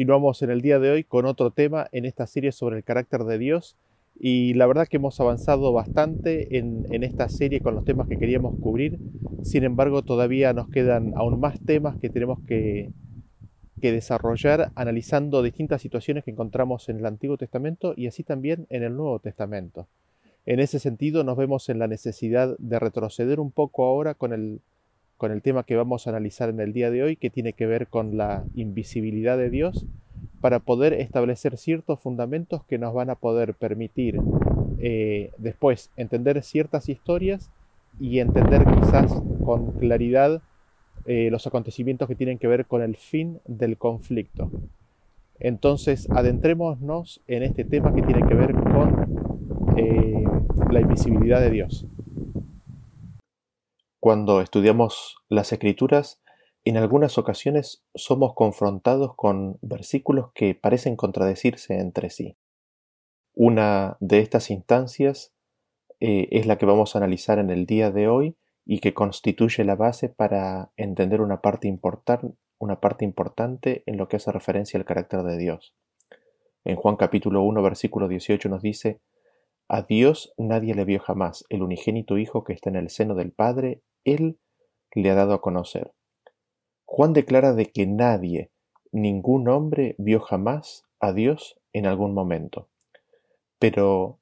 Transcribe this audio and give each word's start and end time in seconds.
Continuamos 0.00 0.40
en 0.40 0.48
el 0.48 0.62
día 0.62 0.78
de 0.78 0.90
hoy 0.90 1.04
con 1.04 1.26
otro 1.26 1.50
tema 1.50 1.86
en 1.92 2.06
esta 2.06 2.26
serie 2.26 2.52
sobre 2.52 2.78
el 2.78 2.84
carácter 2.84 3.24
de 3.24 3.36
Dios 3.36 3.76
y 4.18 4.54
la 4.54 4.66
verdad 4.66 4.88
que 4.88 4.96
hemos 4.96 5.20
avanzado 5.20 5.74
bastante 5.74 6.56
en, 6.56 7.04
esta 7.04 7.28
serie 7.28 7.60
con 7.60 7.74
los 7.74 7.84
temas 7.84 8.08
que 8.08 8.16
queríamos 8.16 8.58
cubrir. 8.60 8.98
Sin 9.42 9.62
embargo, 9.62 10.00
todavía 10.00 10.54
nos 10.54 10.70
quedan 10.70 11.12
aún 11.16 11.38
más 11.38 11.60
temas 11.60 11.98
que 11.98 12.08
tenemos 12.08 12.38
que, 12.46 12.92
que 13.82 13.92
desarrollar 13.92 14.72
analizando 14.74 15.42
distintas 15.42 15.82
situaciones 15.82 16.24
que 16.24 16.30
encontramos 16.30 16.88
en 16.88 17.00
el 17.00 17.04
Antiguo 17.04 17.36
Testamento 17.36 17.92
y 17.94 18.06
así 18.06 18.22
también 18.22 18.66
en 18.70 18.84
el 18.84 18.96
Nuevo 18.96 19.18
Testamento. 19.18 19.86
En 20.46 20.60
ese 20.60 20.78
sentido, 20.78 21.24
nos 21.24 21.36
vemos 21.36 21.68
en 21.68 21.78
la 21.78 21.88
necesidad 21.88 22.56
de 22.58 22.78
retroceder 22.78 23.38
un 23.38 23.50
poco 23.50 23.84
ahora 23.84 24.14
con 24.14 24.32
el 24.32 24.62
con 25.20 25.32
el 25.32 25.42
tema 25.42 25.64
que 25.64 25.76
vamos 25.76 26.06
a 26.06 26.10
analizar 26.10 26.48
en 26.48 26.60
el 26.60 26.72
día 26.72 26.90
de 26.90 27.02
hoy, 27.02 27.14
que 27.14 27.28
tiene 27.28 27.52
que 27.52 27.66
ver 27.66 27.88
con 27.88 28.16
la 28.16 28.42
invisibilidad 28.54 29.36
de 29.36 29.50
Dios, 29.50 29.84
para 30.40 30.60
poder 30.60 30.94
establecer 30.94 31.58
ciertos 31.58 32.00
fundamentos 32.00 32.64
que 32.64 32.78
nos 32.78 32.94
van 32.94 33.10
a 33.10 33.16
poder 33.16 33.52
permitir 33.52 34.18
eh, 34.78 35.30
después 35.36 35.90
entender 35.98 36.42
ciertas 36.42 36.88
historias 36.88 37.50
y 38.00 38.20
entender 38.20 38.64
quizás 38.64 39.12
con 39.44 39.72
claridad 39.72 40.40
eh, 41.04 41.28
los 41.30 41.46
acontecimientos 41.46 42.08
que 42.08 42.14
tienen 42.14 42.38
que 42.38 42.48
ver 42.48 42.64
con 42.64 42.80
el 42.80 42.96
fin 42.96 43.40
del 43.46 43.76
conflicto. 43.76 44.50
Entonces, 45.38 46.08
adentrémonos 46.08 47.20
en 47.26 47.42
este 47.42 47.64
tema 47.64 47.94
que 47.94 48.00
tiene 48.00 48.26
que 48.26 48.34
ver 48.34 48.54
con 48.54 49.76
eh, 49.76 50.24
la 50.70 50.80
invisibilidad 50.80 51.42
de 51.42 51.50
Dios. 51.50 51.86
Cuando 54.00 54.40
estudiamos 54.40 55.18
las 55.28 55.52
escrituras, 55.52 56.22
en 56.64 56.78
algunas 56.78 57.18
ocasiones 57.18 57.84
somos 57.94 58.32
confrontados 58.32 59.14
con 59.14 59.58
versículos 59.60 60.30
que 60.32 60.54
parecen 60.54 60.96
contradecirse 60.96 61.78
entre 61.78 62.08
sí. 62.08 62.38
Una 63.34 63.98
de 64.00 64.20
estas 64.20 64.50
instancias 64.50 65.34
eh, 66.00 66.28
es 66.30 66.46
la 66.46 66.56
que 66.56 66.64
vamos 66.64 66.94
a 66.94 66.98
analizar 66.98 67.38
en 67.38 67.50
el 67.50 67.66
día 67.66 67.90
de 67.90 68.08
hoy 68.08 68.36
y 68.64 68.80
que 68.80 68.94
constituye 68.94 69.64
la 69.64 69.76
base 69.76 70.08
para 70.08 70.72
entender 70.78 71.20
una 71.20 71.42
parte, 71.42 71.78
una 72.58 72.80
parte 72.80 73.04
importante 73.04 73.82
en 73.84 73.98
lo 73.98 74.08
que 74.08 74.16
hace 74.16 74.32
referencia 74.32 74.78
al 74.78 74.86
carácter 74.86 75.24
de 75.24 75.36
Dios. 75.36 75.74
En 76.64 76.76
Juan 76.76 76.96
capítulo 76.96 77.42
1 77.42 77.62
versículo 77.62 78.08
18 78.08 78.48
nos 78.48 78.62
dice, 78.62 79.00
A 79.72 79.82
Dios 79.82 80.34
nadie 80.36 80.74
le 80.74 80.84
vio 80.84 80.98
jamás, 80.98 81.44
el 81.48 81.62
unigénito 81.62 82.18
Hijo 82.18 82.42
que 82.42 82.52
está 82.52 82.70
en 82.70 82.74
el 82.74 82.90
seno 82.90 83.14
del 83.14 83.30
Padre, 83.30 83.84
él 84.02 84.40
le 84.96 85.10
ha 85.10 85.14
dado 85.14 85.32
a 85.32 85.40
conocer. 85.40 85.92
Juan 86.86 87.12
declara 87.12 87.52
de 87.52 87.66
que 87.66 87.86
nadie, 87.86 88.50
ningún 88.90 89.48
hombre 89.48 89.94
vio 89.96 90.18
jamás 90.18 90.82
a 90.98 91.12
Dios 91.12 91.60
en 91.72 91.86
algún 91.86 92.14
momento. 92.14 92.68
Pero 93.60 94.18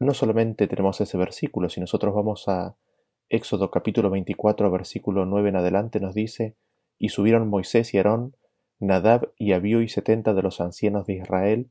no 0.00 0.12
solamente 0.12 0.66
tenemos 0.66 1.00
ese 1.00 1.16
versículo, 1.16 1.68
si 1.68 1.80
nosotros 1.80 2.12
vamos 2.12 2.48
a 2.48 2.74
Éxodo 3.28 3.70
capítulo 3.70 4.10
24, 4.10 4.72
versículo 4.72 5.24
9 5.24 5.50
en 5.50 5.56
adelante, 5.56 6.00
nos 6.00 6.14
dice, 6.14 6.56
y 6.98 7.10
subieron 7.10 7.48
Moisés 7.48 7.94
y 7.94 7.98
Aarón, 7.98 8.36
Nadab 8.80 9.32
y 9.36 9.52
Abiú 9.52 9.82
y 9.82 9.88
setenta 9.88 10.34
de 10.34 10.42
los 10.42 10.60
ancianos 10.60 11.06
de 11.06 11.14
Israel, 11.14 11.70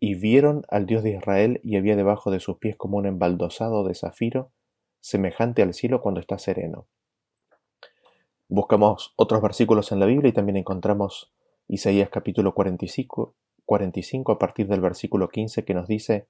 y 0.00 0.14
vieron 0.14 0.64
al 0.68 0.86
Dios 0.86 1.02
de 1.02 1.10
Israel 1.10 1.60
y 1.64 1.76
había 1.76 1.96
debajo 1.96 2.30
de 2.30 2.40
sus 2.40 2.58
pies 2.58 2.76
como 2.76 2.98
un 2.98 3.06
embaldosado 3.06 3.84
de 3.84 3.94
zafiro, 3.94 4.52
semejante 5.00 5.62
al 5.62 5.74
cielo 5.74 6.00
cuando 6.00 6.20
está 6.20 6.38
sereno. 6.38 6.86
Buscamos 8.48 9.12
otros 9.16 9.42
versículos 9.42 9.92
en 9.92 10.00
la 10.00 10.06
Biblia 10.06 10.30
y 10.30 10.32
también 10.32 10.56
encontramos 10.56 11.32
Isaías 11.66 12.08
capítulo 12.10 12.54
45, 12.54 13.34
45 13.64 14.32
a 14.32 14.38
partir 14.38 14.68
del 14.68 14.80
versículo 14.80 15.28
15 15.28 15.64
que 15.64 15.74
nos 15.74 15.86
dice, 15.86 16.28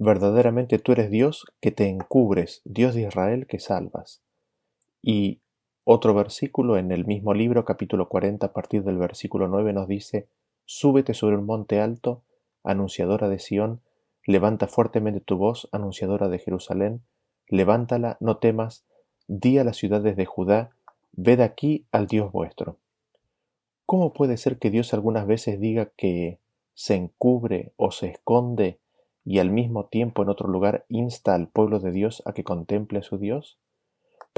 Verdaderamente 0.00 0.78
tú 0.78 0.92
eres 0.92 1.10
Dios 1.10 1.44
que 1.60 1.72
te 1.72 1.88
encubres, 1.88 2.62
Dios 2.64 2.94
de 2.94 3.02
Israel 3.02 3.48
que 3.48 3.58
salvas. 3.58 4.22
Y 5.02 5.40
otro 5.90 6.12
versículo 6.12 6.76
en 6.76 6.92
el 6.92 7.06
mismo 7.06 7.32
libro, 7.32 7.64
capítulo 7.64 8.10
40, 8.10 8.48
a 8.48 8.52
partir 8.52 8.84
del 8.84 8.98
versículo 8.98 9.48
9, 9.48 9.72
nos 9.72 9.88
dice, 9.88 10.28
Súbete 10.66 11.14
sobre 11.14 11.36
un 11.36 11.46
monte 11.46 11.80
alto, 11.80 12.20
anunciadora 12.62 13.30
de 13.30 13.38
Sión, 13.38 13.80
Levanta 14.26 14.66
fuertemente 14.66 15.20
tu 15.20 15.38
voz, 15.38 15.66
anunciadora 15.72 16.28
de 16.28 16.40
Jerusalén, 16.40 17.00
levántala, 17.46 18.18
no 18.20 18.36
temas, 18.36 18.84
di 19.28 19.56
a 19.56 19.64
las 19.64 19.78
ciudades 19.78 20.14
de 20.14 20.26
Judá, 20.26 20.72
ved 21.12 21.40
aquí 21.40 21.86
al 21.90 22.06
Dios 22.06 22.30
vuestro. 22.32 22.76
¿Cómo 23.86 24.12
puede 24.12 24.36
ser 24.36 24.58
que 24.58 24.68
Dios 24.68 24.92
algunas 24.92 25.26
veces 25.26 25.58
diga 25.58 25.86
que 25.96 26.38
se 26.74 26.96
encubre 26.96 27.72
o 27.78 27.92
se 27.92 28.08
esconde 28.08 28.78
y 29.24 29.38
al 29.38 29.48
mismo 29.48 29.86
tiempo 29.86 30.22
en 30.22 30.28
otro 30.28 30.48
lugar 30.48 30.84
insta 30.90 31.34
al 31.34 31.48
pueblo 31.48 31.80
de 31.80 31.92
Dios 31.92 32.22
a 32.26 32.34
que 32.34 32.44
contemple 32.44 32.98
a 32.98 33.02
su 33.02 33.16
Dios? 33.16 33.56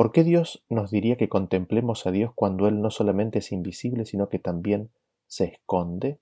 ¿Por 0.00 0.12
qué 0.12 0.24
Dios 0.24 0.64
nos 0.70 0.90
diría 0.90 1.18
que 1.18 1.28
contemplemos 1.28 2.06
a 2.06 2.10
Dios 2.10 2.32
cuando 2.34 2.66
Él 2.66 2.80
no 2.80 2.90
solamente 2.90 3.40
es 3.40 3.52
invisible, 3.52 4.06
sino 4.06 4.30
que 4.30 4.38
también 4.38 4.88
se 5.26 5.44
esconde? 5.44 6.18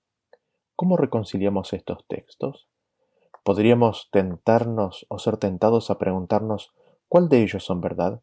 ¿Cómo 0.75 0.97
reconciliamos 0.97 1.71
estos 1.71 2.05
textos? 2.09 2.67
Podríamos 3.41 4.09
tentarnos 4.11 5.05
o 5.07 5.17
ser 5.17 5.37
tentados 5.37 5.89
a 5.89 5.97
preguntarnos 5.97 6.73
¿cuál 7.07 7.29
de 7.29 7.41
ellos 7.41 7.63
son 7.63 7.79
verdad? 7.79 8.19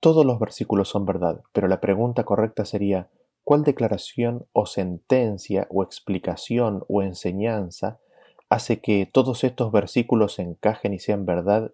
Todos 0.00 0.26
los 0.26 0.40
versículos 0.40 0.88
son 0.88 1.06
verdad, 1.06 1.42
pero 1.52 1.68
la 1.68 1.80
pregunta 1.80 2.24
correcta 2.24 2.64
sería 2.64 3.08
¿cuál 3.44 3.62
declaración 3.62 4.48
o 4.52 4.66
sentencia 4.66 5.68
o 5.70 5.84
explicación 5.84 6.84
o 6.88 7.02
enseñanza 7.02 8.00
hace 8.48 8.80
que 8.80 9.06
todos 9.06 9.44
estos 9.44 9.70
versículos 9.70 10.40
encajen 10.40 10.92
y 10.92 10.98
sean 10.98 11.24
verdad? 11.24 11.70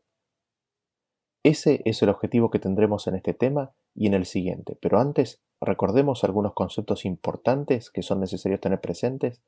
Ese 1.44 1.82
es 1.84 2.02
el 2.02 2.08
objetivo 2.08 2.50
que 2.50 2.60
tendremos 2.60 3.06
en 3.08 3.16
este 3.16 3.34
tema 3.34 3.72
y 3.94 4.06
en 4.06 4.14
el 4.14 4.26
siguiente, 4.26 4.76
pero 4.80 5.00
antes 5.00 5.40
recordemos 5.60 6.22
algunos 6.22 6.54
conceptos 6.54 7.04
importantes 7.04 7.90
que 7.90 8.02
son 8.02 8.20
necesarios 8.20 8.60
tener 8.60 8.80
presentes 8.80 9.42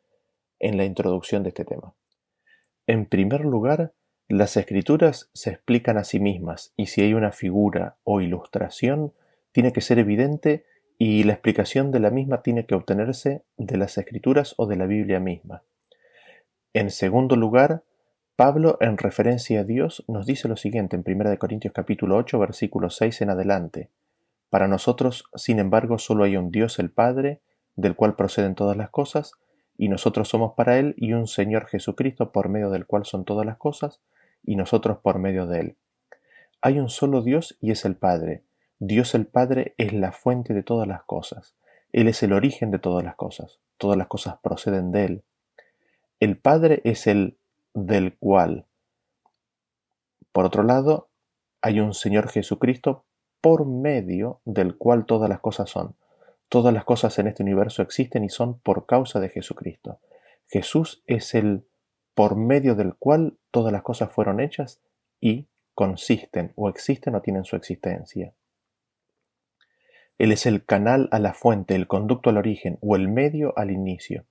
en 0.58 0.76
la 0.76 0.84
introducción 0.84 1.42
de 1.42 1.50
este 1.50 1.64
tema. 1.64 1.94
En 2.86 3.06
primer 3.06 3.44
lugar, 3.44 3.92
las 4.28 4.56
escrituras 4.56 5.30
se 5.34 5.50
explican 5.50 5.96
a 5.96 6.04
sí 6.04 6.18
mismas 6.18 6.72
y 6.76 6.86
si 6.86 7.02
hay 7.02 7.14
una 7.14 7.30
figura 7.30 7.96
o 8.04 8.20
ilustración, 8.20 9.12
tiene 9.52 9.72
que 9.72 9.80
ser 9.80 9.98
evidente 9.98 10.64
y 10.98 11.22
la 11.24 11.34
explicación 11.34 11.92
de 11.92 12.00
la 12.00 12.10
misma 12.10 12.42
tiene 12.42 12.66
que 12.66 12.74
obtenerse 12.74 13.42
de 13.56 13.76
las 13.76 13.98
escrituras 13.98 14.54
o 14.56 14.66
de 14.66 14.76
la 14.76 14.86
Biblia 14.86 15.20
misma. 15.20 15.62
En 16.72 16.90
segundo 16.90 17.36
lugar, 17.36 17.84
Pablo 18.36 18.78
en 18.80 18.98
referencia 18.98 19.60
a 19.60 19.64
Dios 19.64 20.02
nos 20.08 20.26
dice 20.26 20.48
lo 20.48 20.56
siguiente 20.56 20.96
en 20.96 21.04
1 21.06 21.38
Corintios 21.38 21.72
capítulo 21.72 22.16
8 22.16 22.36
versículo 22.40 22.90
6 22.90 23.22
en 23.22 23.30
adelante. 23.30 23.90
Para 24.50 24.66
nosotros, 24.66 25.26
sin 25.36 25.60
embargo, 25.60 25.98
solo 25.98 26.24
hay 26.24 26.36
un 26.36 26.50
Dios 26.50 26.80
el 26.80 26.90
Padre, 26.90 27.42
del 27.76 27.94
cual 27.94 28.16
proceden 28.16 28.56
todas 28.56 28.76
las 28.76 28.90
cosas, 28.90 29.34
y 29.78 29.88
nosotros 29.88 30.28
somos 30.28 30.54
para 30.56 30.80
Él 30.80 30.96
y 30.96 31.12
un 31.12 31.28
Señor 31.28 31.66
Jesucristo 31.66 32.32
por 32.32 32.48
medio 32.48 32.70
del 32.70 32.86
cual 32.86 33.04
son 33.04 33.24
todas 33.24 33.46
las 33.46 33.56
cosas, 33.56 34.00
y 34.42 34.56
nosotros 34.56 34.98
por 34.98 35.20
medio 35.20 35.46
de 35.46 35.60
Él. 35.60 35.76
Hay 36.60 36.80
un 36.80 36.88
solo 36.88 37.22
Dios 37.22 37.56
y 37.60 37.70
es 37.70 37.84
el 37.84 37.94
Padre. 37.94 38.42
Dios 38.80 39.14
el 39.14 39.26
Padre 39.26 39.76
es 39.78 39.92
la 39.92 40.10
fuente 40.10 40.54
de 40.54 40.64
todas 40.64 40.88
las 40.88 41.04
cosas. 41.04 41.54
Él 41.92 42.08
es 42.08 42.20
el 42.24 42.32
origen 42.32 42.72
de 42.72 42.80
todas 42.80 43.04
las 43.04 43.14
cosas. 43.14 43.60
Todas 43.78 43.96
las 43.96 44.08
cosas 44.08 44.38
proceden 44.42 44.90
de 44.90 45.04
Él. 45.04 45.22
El 46.18 46.36
Padre 46.36 46.80
es 46.82 47.06
el 47.06 47.38
del 47.74 48.16
cual. 48.16 48.66
Por 50.32 50.46
otro 50.46 50.62
lado, 50.62 51.08
hay 51.60 51.80
un 51.80 51.94
Señor 51.94 52.28
Jesucristo 52.28 53.04
por 53.40 53.66
medio 53.66 54.40
del 54.44 54.76
cual 54.76 55.06
todas 55.06 55.28
las 55.28 55.40
cosas 55.40 55.68
son. 55.68 55.96
Todas 56.48 56.72
las 56.72 56.84
cosas 56.84 57.18
en 57.18 57.26
este 57.26 57.42
universo 57.42 57.82
existen 57.82 58.24
y 58.24 58.28
son 58.28 58.58
por 58.60 58.86
causa 58.86 59.20
de 59.20 59.28
Jesucristo. 59.28 59.98
Jesús 60.46 61.02
es 61.06 61.34
el 61.34 61.66
por 62.14 62.36
medio 62.36 62.74
del 62.74 62.94
cual 62.94 63.36
todas 63.50 63.72
las 63.72 63.82
cosas 63.82 64.12
fueron 64.12 64.40
hechas 64.40 64.80
y 65.20 65.48
consisten 65.74 66.52
o 66.54 66.68
existen 66.68 67.14
o 67.14 67.22
tienen 67.22 67.44
su 67.44 67.56
existencia. 67.56 68.34
Él 70.16 70.30
es 70.30 70.46
el 70.46 70.64
canal 70.64 71.08
a 71.10 71.18
la 71.18 71.34
fuente, 71.34 71.74
el 71.74 71.88
conducto 71.88 72.30
al 72.30 72.36
origen 72.36 72.78
o 72.80 72.94
el 72.94 73.08
medio 73.08 73.52
al 73.56 73.70
inicio. 73.70 74.26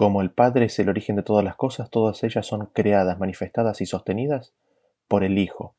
Como 0.00 0.22
el 0.22 0.30
Padre 0.30 0.64
es 0.64 0.78
el 0.78 0.88
origen 0.88 1.16
de 1.16 1.22
todas 1.22 1.44
las 1.44 1.56
cosas, 1.56 1.90
todas 1.90 2.24
ellas 2.24 2.46
son 2.46 2.70
creadas, 2.72 3.18
manifestadas 3.18 3.82
y 3.82 3.84
sostenidas 3.84 4.54
por 5.08 5.24
el 5.24 5.36
Hijo. 5.36 5.74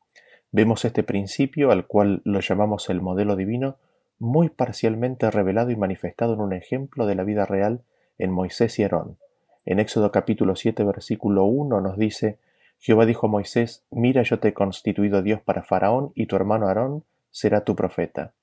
Vemos 0.52 0.84
este 0.84 1.02
principio, 1.02 1.72
al 1.72 1.88
cual 1.88 2.22
lo 2.24 2.38
llamamos 2.38 2.88
el 2.88 3.00
modelo 3.00 3.34
divino, 3.34 3.78
muy 4.20 4.48
parcialmente 4.48 5.28
revelado 5.28 5.72
y 5.72 5.76
manifestado 5.76 6.34
en 6.34 6.40
un 6.40 6.52
ejemplo 6.52 7.06
de 7.06 7.16
la 7.16 7.24
vida 7.24 7.46
real 7.46 7.80
en 8.16 8.30
Moisés 8.30 8.78
y 8.78 8.84
Aarón. 8.84 9.18
En 9.64 9.80
Éxodo 9.80 10.12
capítulo 10.12 10.54
7 10.54 10.84
versículo 10.84 11.42
1 11.42 11.80
nos 11.80 11.98
dice, 11.98 12.38
Jehová 12.78 13.06
dijo 13.06 13.26
a 13.26 13.30
Moisés, 13.30 13.82
mira 13.90 14.22
yo 14.22 14.38
te 14.38 14.50
he 14.50 14.54
constituido 14.54 15.22
Dios 15.22 15.40
para 15.40 15.64
Faraón 15.64 16.12
y 16.14 16.26
tu 16.26 16.36
hermano 16.36 16.68
Aarón 16.68 17.02
será 17.32 17.64
tu 17.64 17.74
profeta. 17.74 18.34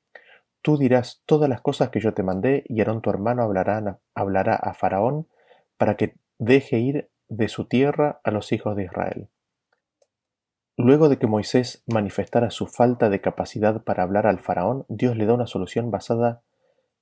Tú 0.61 0.77
dirás 0.77 1.21
todas 1.25 1.49
las 1.49 1.61
cosas 1.61 1.87
que 1.87 2.01
yo 2.01 2.13
te 2.13 2.21
mandé, 2.21 2.65
y 2.67 2.81
Aarón 2.81 3.01
tu 3.01 3.09
hermano 3.09 3.43
hablará, 3.43 3.99
hablará 4.13 4.55
a 4.55 4.73
Faraón 4.73 5.25
para 5.79 5.95
que 5.95 6.13
deje 6.39 6.77
ir 6.77 7.09
de 7.29 7.47
su 7.47 7.65
tierra 7.65 8.19
a 8.25 8.31
los 8.31 8.51
hijos 8.51 8.75
de 8.75 8.83
Israel. 8.83 9.29
Luego 10.75 11.07
de 11.07 11.17
que 11.17 11.25
Moisés 11.25 11.83
manifestara 11.87 12.51
su 12.51 12.67
falta 12.67 13.09
de 13.09 13.21
capacidad 13.21 13.81
para 13.83 14.03
hablar 14.03 14.27
al 14.27 14.39
faraón, 14.39 14.85
Dios 14.89 15.15
le 15.15 15.25
da 15.25 15.33
una 15.33 15.47
solución 15.47 15.89
basada 15.89 16.41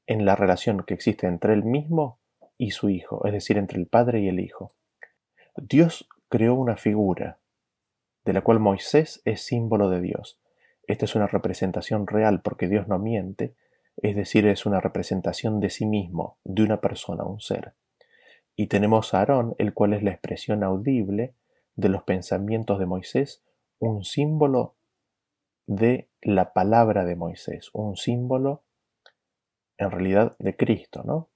en 0.05 0.25
la 0.25 0.35
relación 0.35 0.83
que 0.83 0.93
existe 0.93 1.25
entre 1.25 1.53
él 1.53 1.63
mismo 1.63 2.19
y 2.57 2.71
su 2.71 2.89
hijo, 2.89 3.25
es 3.25 3.33
decir, 3.33 3.57
entre 3.57 3.79
el 3.79 3.87
padre 3.87 4.21
y 4.21 4.27
el 4.27 4.39
hijo. 4.39 4.71
Dios 5.55 6.07
creó 6.29 6.53
una 6.53 6.77
figura, 6.77 7.39
de 8.25 8.33
la 8.33 8.41
cual 8.41 8.59
Moisés 8.59 9.21
es 9.25 9.41
símbolo 9.41 9.89
de 9.89 10.01
Dios. 10.01 10.39
Esta 10.83 11.05
es 11.05 11.15
una 11.15 11.27
representación 11.27 12.05
real 12.05 12.41
porque 12.41 12.67
Dios 12.67 12.87
no 12.87 12.99
miente, 12.99 13.55
es 13.97 14.15
decir, 14.15 14.45
es 14.45 14.67
una 14.67 14.79
representación 14.79 15.59
de 15.59 15.71
sí 15.71 15.87
mismo, 15.87 16.37
de 16.43 16.61
una 16.61 16.79
persona, 16.79 17.23
un 17.23 17.39
ser. 17.39 17.73
Y 18.59 18.67
tenemos 18.67 19.13
a 19.13 19.19
Aarón, 19.19 19.55
el 19.59 19.75
cual 19.75 19.93
es 19.93 20.01
la 20.01 20.09
expresión 20.09 20.63
audible 20.63 21.35
de 21.75 21.89
los 21.89 22.01
pensamientos 22.01 22.79
de 22.79 22.87
Moisés, 22.87 23.43
un 23.77 24.03
símbolo 24.03 24.75
de 25.67 26.09
la 26.23 26.53
palabra 26.53 27.05
de 27.05 27.15
Moisés, 27.15 27.69
un 27.73 27.95
símbolo 27.95 28.63
en 29.77 29.91
realidad 29.91 30.35
de 30.39 30.57
Cristo, 30.57 31.03
¿no? 31.05 31.29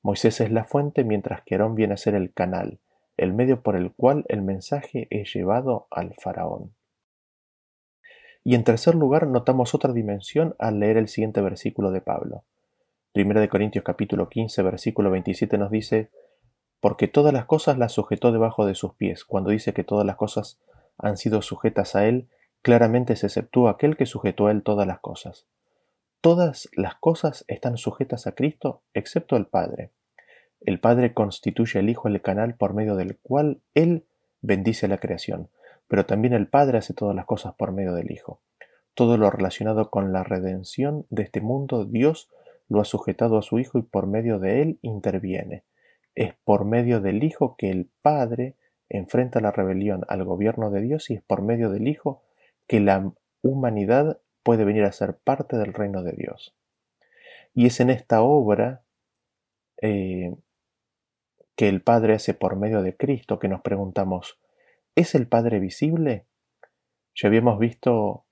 Moisés 0.00 0.40
es 0.40 0.50
la 0.50 0.64
fuente 0.64 1.04
mientras 1.04 1.42
que 1.42 1.54
Aarón 1.54 1.74
viene 1.74 1.94
a 1.94 1.98
ser 1.98 2.14
el 2.14 2.32
canal, 2.32 2.80
el 3.18 3.34
medio 3.34 3.62
por 3.62 3.76
el 3.76 3.92
cual 3.92 4.24
el 4.28 4.40
mensaje 4.40 5.06
es 5.10 5.34
llevado 5.34 5.86
al 5.90 6.14
faraón. 6.14 6.74
Y 8.42 8.54
en 8.54 8.64
tercer 8.64 8.94
lugar 8.94 9.26
notamos 9.26 9.74
otra 9.74 9.92
dimensión 9.92 10.56
al 10.58 10.80
leer 10.80 10.96
el 10.96 11.08
siguiente 11.08 11.42
versículo 11.42 11.90
de 11.90 12.00
Pablo. 12.00 12.44
Primera 13.12 13.42
de 13.42 13.50
Corintios 13.50 13.84
capítulo 13.84 14.30
15 14.30 14.62
versículo 14.62 15.10
27 15.10 15.58
nos 15.58 15.70
dice, 15.70 16.10
porque 16.84 17.08
todas 17.08 17.32
las 17.32 17.46
cosas 17.46 17.78
las 17.78 17.92
sujetó 17.92 18.30
debajo 18.30 18.66
de 18.66 18.74
sus 18.74 18.92
pies. 18.92 19.24
Cuando 19.24 19.48
dice 19.48 19.72
que 19.72 19.84
todas 19.84 20.04
las 20.04 20.16
cosas 20.16 20.60
han 20.98 21.16
sido 21.16 21.40
sujetas 21.40 21.96
a 21.96 22.06
Él, 22.06 22.28
claramente 22.60 23.16
se 23.16 23.24
exceptúa 23.24 23.70
aquel 23.70 23.96
que 23.96 24.04
sujetó 24.04 24.48
a 24.48 24.50
Él 24.50 24.62
todas 24.62 24.86
las 24.86 24.98
cosas. 24.98 25.46
Todas 26.20 26.68
las 26.76 26.96
cosas 26.96 27.46
están 27.48 27.78
sujetas 27.78 28.26
a 28.26 28.32
Cristo 28.32 28.82
excepto 28.92 29.38
el 29.38 29.46
Padre. 29.46 29.92
El 30.60 30.78
Padre 30.78 31.14
constituye 31.14 31.78
al 31.78 31.88
Hijo 31.88 32.06
el 32.06 32.20
canal 32.20 32.54
por 32.54 32.74
medio 32.74 32.96
del 32.96 33.16
cual 33.16 33.62
Él 33.72 34.04
bendice 34.42 34.86
la 34.86 34.98
creación, 34.98 35.48
pero 35.88 36.04
también 36.04 36.34
el 36.34 36.48
Padre 36.48 36.76
hace 36.76 36.92
todas 36.92 37.16
las 37.16 37.24
cosas 37.24 37.54
por 37.54 37.72
medio 37.72 37.94
del 37.94 38.10
Hijo. 38.10 38.42
Todo 38.92 39.16
lo 39.16 39.30
relacionado 39.30 39.88
con 39.88 40.12
la 40.12 40.22
redención 40.22 41.06
de 41.08 41.22
este 41.22 41.40
mundo, 41.40 41.86
Dios 41.86 42.28
lo 42.68 42.82
ha 42.82 42.84
sujetado 42.84 43.38
a 43.38 43.42
su 43.42 43.58
Hijo 43.58 43.78
y 43.78 43.82
por 43.84 44.06
medio 44.06 44.38
de 44.38 44.60
Él 44.60 44.78
interviene. 44.82 45.64
Es 46.14 46.34
por 46.44 46.64
medio 46.64 47.00
del 47.00 47.24
Hijo 47.24 47.56
que 47.56 47.70
el 47.70 47.90
Padre 48.02 48.56
enfrenta 48.88 49.40
la 49.40 49.50
rebelión 49.50 50.04
al 50.08 50.24
gobierno 50.24 50.70
de 50.70 50.80
Dios 50.80 51.10
y 51.10 51.14
es 51.14 51.22
por 51.22 51.42
medio 51.42 51.70
del 51.70 51.88
Hijo 51.88 52.22
que 52.66 52.80
la 52.80 53.12
humanidad 53.42 54.20
puede 54.42 54.64
venir 54.64 54.84
a 54.84 54.92
ser 54.92 55.16
parte 55.16 55.56
del 55.56 55.72
reino 55.72 56.02
de 56.02 56.12
Dios. 56.12 56.54
Y 57.54 57.66
es 57.66 57.80
en 57.80 57.90
esta 57.90 58.22
obra 58.22 58.82
eh, 59.80 60.34
que 61.56 61.68
el 61.68 61.82
Padre 61.82 62.14
hace 62.14 62.34
por 62.34 62.56
medio 62.56 62.82
de 62.82 62.96
Cristo 62.96 63.38
que 63.38 63.48
nos 63.48 63.62
preguntamos, 63.62 64.38
¿es 64.94 65.14
el 65.14 65.26
Padre 65.26 65.60
visible? 65.60 66.26
Ya 67.14 67.28
habíamos 67.28 67.58
visto, 67.58 68.24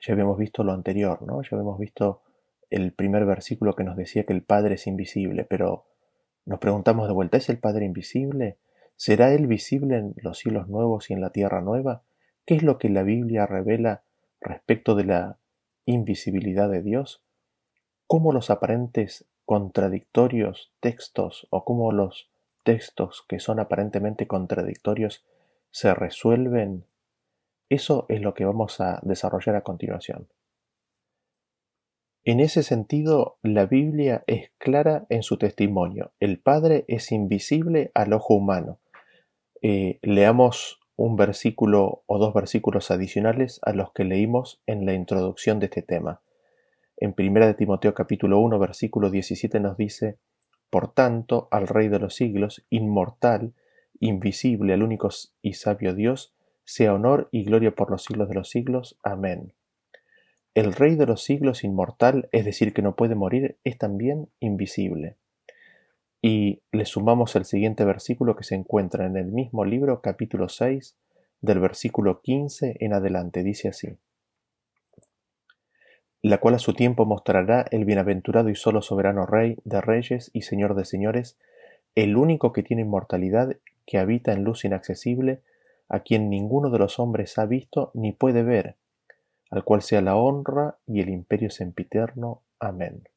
ya 0.00 0.14
habíamos 0.14 0.36
visto 0.36 0.64
lo 0.64 0.72
anterior, 0.72 1.22
¿no? 1.22 1.42
Ya 1.42 1.50
habíamos 1.52 1.78
visto 1.78 2.22
el 2.70 2.92
primer 2.92 3.24
versículo 3.24 3.74
que 3.74 3.84
nos 3.84 3.96
decía 3.96 4.24
que 4.24 4.32
el 4.32 4.42
Padre 4.42 4.74
es 4.74 4.86
invisible, 4.86 5.44
pero 5.44 5.86
nos 6.48 6.60
preguntamos 6.60 7.06
de 7.06 7.12
vuelta, 7.12 7.36
¿es 7.36 7.50
el 7.50 7.58
Padre 7.58 7.84
invisible? 7.84 8.56
¿Será 8.96 9.34
Él 9.34 9.46
visible 9.46 9.98
en 9.98 10.14
los 10.16 10.38
cielos 10.38 10.66
nuevos 10.66 11.10
y 11.10 11.12
en 11.12 11.20
la 11.20 11.28
tierra 11.28 11.60
nueva? 11.60 12.04
¿Qué 12.46 12.54
es 12.54 12.62
lo 12.62 12.78
que 12.78 12.88
la 12.88 13.02
Biblia 13.02 13.44
revela 13.44 14.02
respecto 14.40 14.94
de 14.94 15.04
la 15.04 15.36
invisibilidad 15.84 16.70
de 16.70 16.80
Dios? 16.80 17.22
¿Cómo 18.06 18.32
los 18.32 18.48
aparentes 18.48 19.26
contradictorios 19.44 20.72
textos 20.80 21.46
o 21.50 21.66
cómo 21.66 21.92
los 21.92 22.30
textos 22.64 23.26
que 23.28 23.40
son 23.40 23.60
aparentemente 23.60 24.26
contradictorios 24.26 25.26
se 25.70 25.92
resuelven? 25.92 26.86
Eso 27.68 28.06
es 28.08 28.22
lo 28.22 28.32
que 28.32 28.46
vamos 28.46 28.80
a 28.80 29.00
desarrollar 29.02 29.56
a 29.56 29.60
continuación. 29.60 30.28
En 32.28 32.40
ese 32.40 32.62
sentido, 32.62 33.38
la 33.42 33.64
Biblia 33.64 34.22
es 34.26 34.50
clara 34.58 35.06
en 35.08 35.22
su 35.22 35.38
testimonio. 35.38 36.12
El 36.20 36.38
Padre 36.38 36.84
es 36.86 37.10
invisible 37.10 37.90
al 37.94 38.12
ojo 38.12 38.34
humano, 38.34 38.80
eh, 39.62 39.98
leamos 40.02 40.78
un 40.94 41.16
versículo 41.16 42.02
o 42.04 42.18
dos 42.18 42.34
versículos 42.34 42.90
adicionales 42.90 43.60
a 43.62 43.72
los 43.72 43.94
que 43.94 44.04
leímos 44.04 44.60
en 44.66 44.84
la 44.84 44.92
introducción 44.92 45.58
de 45.58 45.66
este 45.66 45.80
tema. 45.80 46.20
En 46.98 47.14
1 47.16 47.46
de 47.46 47.54
Timoteo 47.54 47.94
capítulo 47.94 48.40
1 48.40 48.58
versículo 48.58 49.08
17 49.08 49.58
nos 49.58 49.78
dice, 49.78 50.18
Por 50.68 50.92
tanto, 50.92 51.48
al 51.50 51.66
Rey 51.66 51.88
de 51.88 51.98
los 51.98 52.14
siglos, 52.14 52.62
inmortal, 52.68 53.54
invisible, 54.00 54.74
al 54.74 54.82
único 54.82 55.08
y 55.40 55.54
sabio 55.54 55.94
Dios, 55.94 56.34
sea 56.64 56.92
honor 56.92 57.30
y 57.32 57.44
gloria 57.44 57.74
por 57.74 57.90
los 57.90 58.04
siglos 58.04 58.28
de 58.28 58.34
los 58.34 58.50
siglos. 58.50 58.98
Amén. 59.02 59.54
El 60.58 60.72
Rey 60.72 60.96
de 60.96 61.06
los 61.06 61.22
siglos 61.22 61.62
inmortal, 61.62 62.28
es 62.32 62.44
decir, 62.44 62.74
que 62.74 62.82
no 62.82 62.96
puede 62.96 63.14
morir, 63.14 63.58
es 63.62 63.78
también 63.78 64.28
invisible. 64.40 65.14
Y 66.20 66.62
le 66.72 66.84
sumamos 66.84 67.36
el 67.36 67.44
siguiente 67.44 67.84
versículo 67.84 68.34
que 68.34 68.42
se 68.42 68.56
encuentra 68.56 69.06
en 69.06 69.16
el 69.16 69.26
mismo 69.26 69.64
libro, 69.64 70.00
capítulo 70.00 70.48
6, 70.48 70.96
del 71.42 71.60
versículo 71.60 72.22
15 72.22 72.76
en 72.80 72.92
adelante. 72.92 73.44
Dice 73.44 73.68
así. 73.68 73.98
La 76.22 76.38
cual 76.38 76.56
a 76.56 76.58
su 76.58 76.74
tiempo 76.74 77.04
mostrará 77.04 77.64
el 77.70 77.84
bienaventurado 77.84 78.48
y 78.48 78.56
solo 78.56 78.82
soberano 78.82 79.26
Rey 79.26 79.58
de 79.62 79.80
reyes 79.80 80.28
y 80.32 80.42
Señor 80.42 80.74
de 80.74 80.84
señores, 80.84 81.38
el 81.94 82.16
único 82.16 82.52
que 82.52 82.64
tiene 82.64 82.82
inmortalidad, 82.82 83.54
que 83.86 83.98
habita 83.98 84.32
en 84.32 84.42
luz 84.42 84.64
inaccesible, 84.64 85.40
a 85.88 86.00
quien 86.00 86.28
ninguno 86.28 86.70
de 86.70 86.80
los 86.80 86.98
hombres 86.98 87.38
ha 87.38 87.46
visto 87.46 87.92
ni 87.94 88.10
puede 88.10 88.42
ver, 88.42 88.74
al 89.50 89.64
cual 89.64 89.82
sea 89.82 90.00
la 90.02 90.16
honra 90.16 90.78
y 90.86 91.00
el 91.00 91.08
imperio 91.08 91.50
sempiterno. 91.50 92.42
Amén. 92.58 93.08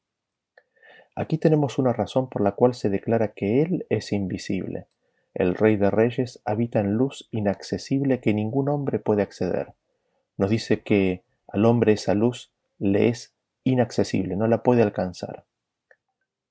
Aquí 1.14 1.36
tenemos 1.36 1.78
una 1.78 1.92
razón 1.92 2.28
por 2.28 2.42
la 2.42 2.52
cual 2.52 2.74
se 2.74 2.88
declara 2.88 3.28
que 3.28 3.62
Él 3.62 3.86
es 3.90 4.12
invisible. 4.12 4.86
El 5.34 5.54
Rey 5.54 5.76
de 5.76 5.90
Reyes 5.90 6.40
habita 6.44 6.80
en 6.80 6.94
luz 6.94 7.28
inaccesible 7.30 8.20
que 8.20 8.34
ningún 8.34 8.68
hombre 8.68 8.98
puede 8.98 9.22
acceder. 9.22 9.74
Nos 10.36 10.50
dice 10.50 10.80
que 10.80 11.22
al 11.48 11.64
hombre 11.64 11.92
esa 11.92 12.14
luz 12.14 12.50
le 12.78 13.08
es 13.08 13.34
inaccesible, 13.64 14.36
no 14.36 14.46
la 14.46 14.62
puede 14.62 14.82
alcanzar. 14.82 15.44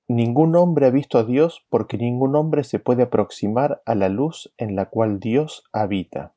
Ningún 0.07 0.55
hombre 0.55 0.87
ha 0.87 0.89
visto 0.89 1.17
a 1.17 1.23
Dios 1.23 1.65
porque 1.69 1.97
ningún 1.97 2.35
hombre 2.35 2.63
se 2.63 2.79
puede 2.79 3.03
aproximar 3.03 3.81
a 3.85 3.95
la 3.95 4.09
luz 4.09 4.53
en 4.57 4.75
la 4.75 4.87
cual 4.87 5.19
Dios 5.19 5.63
habita. 5.71 6.33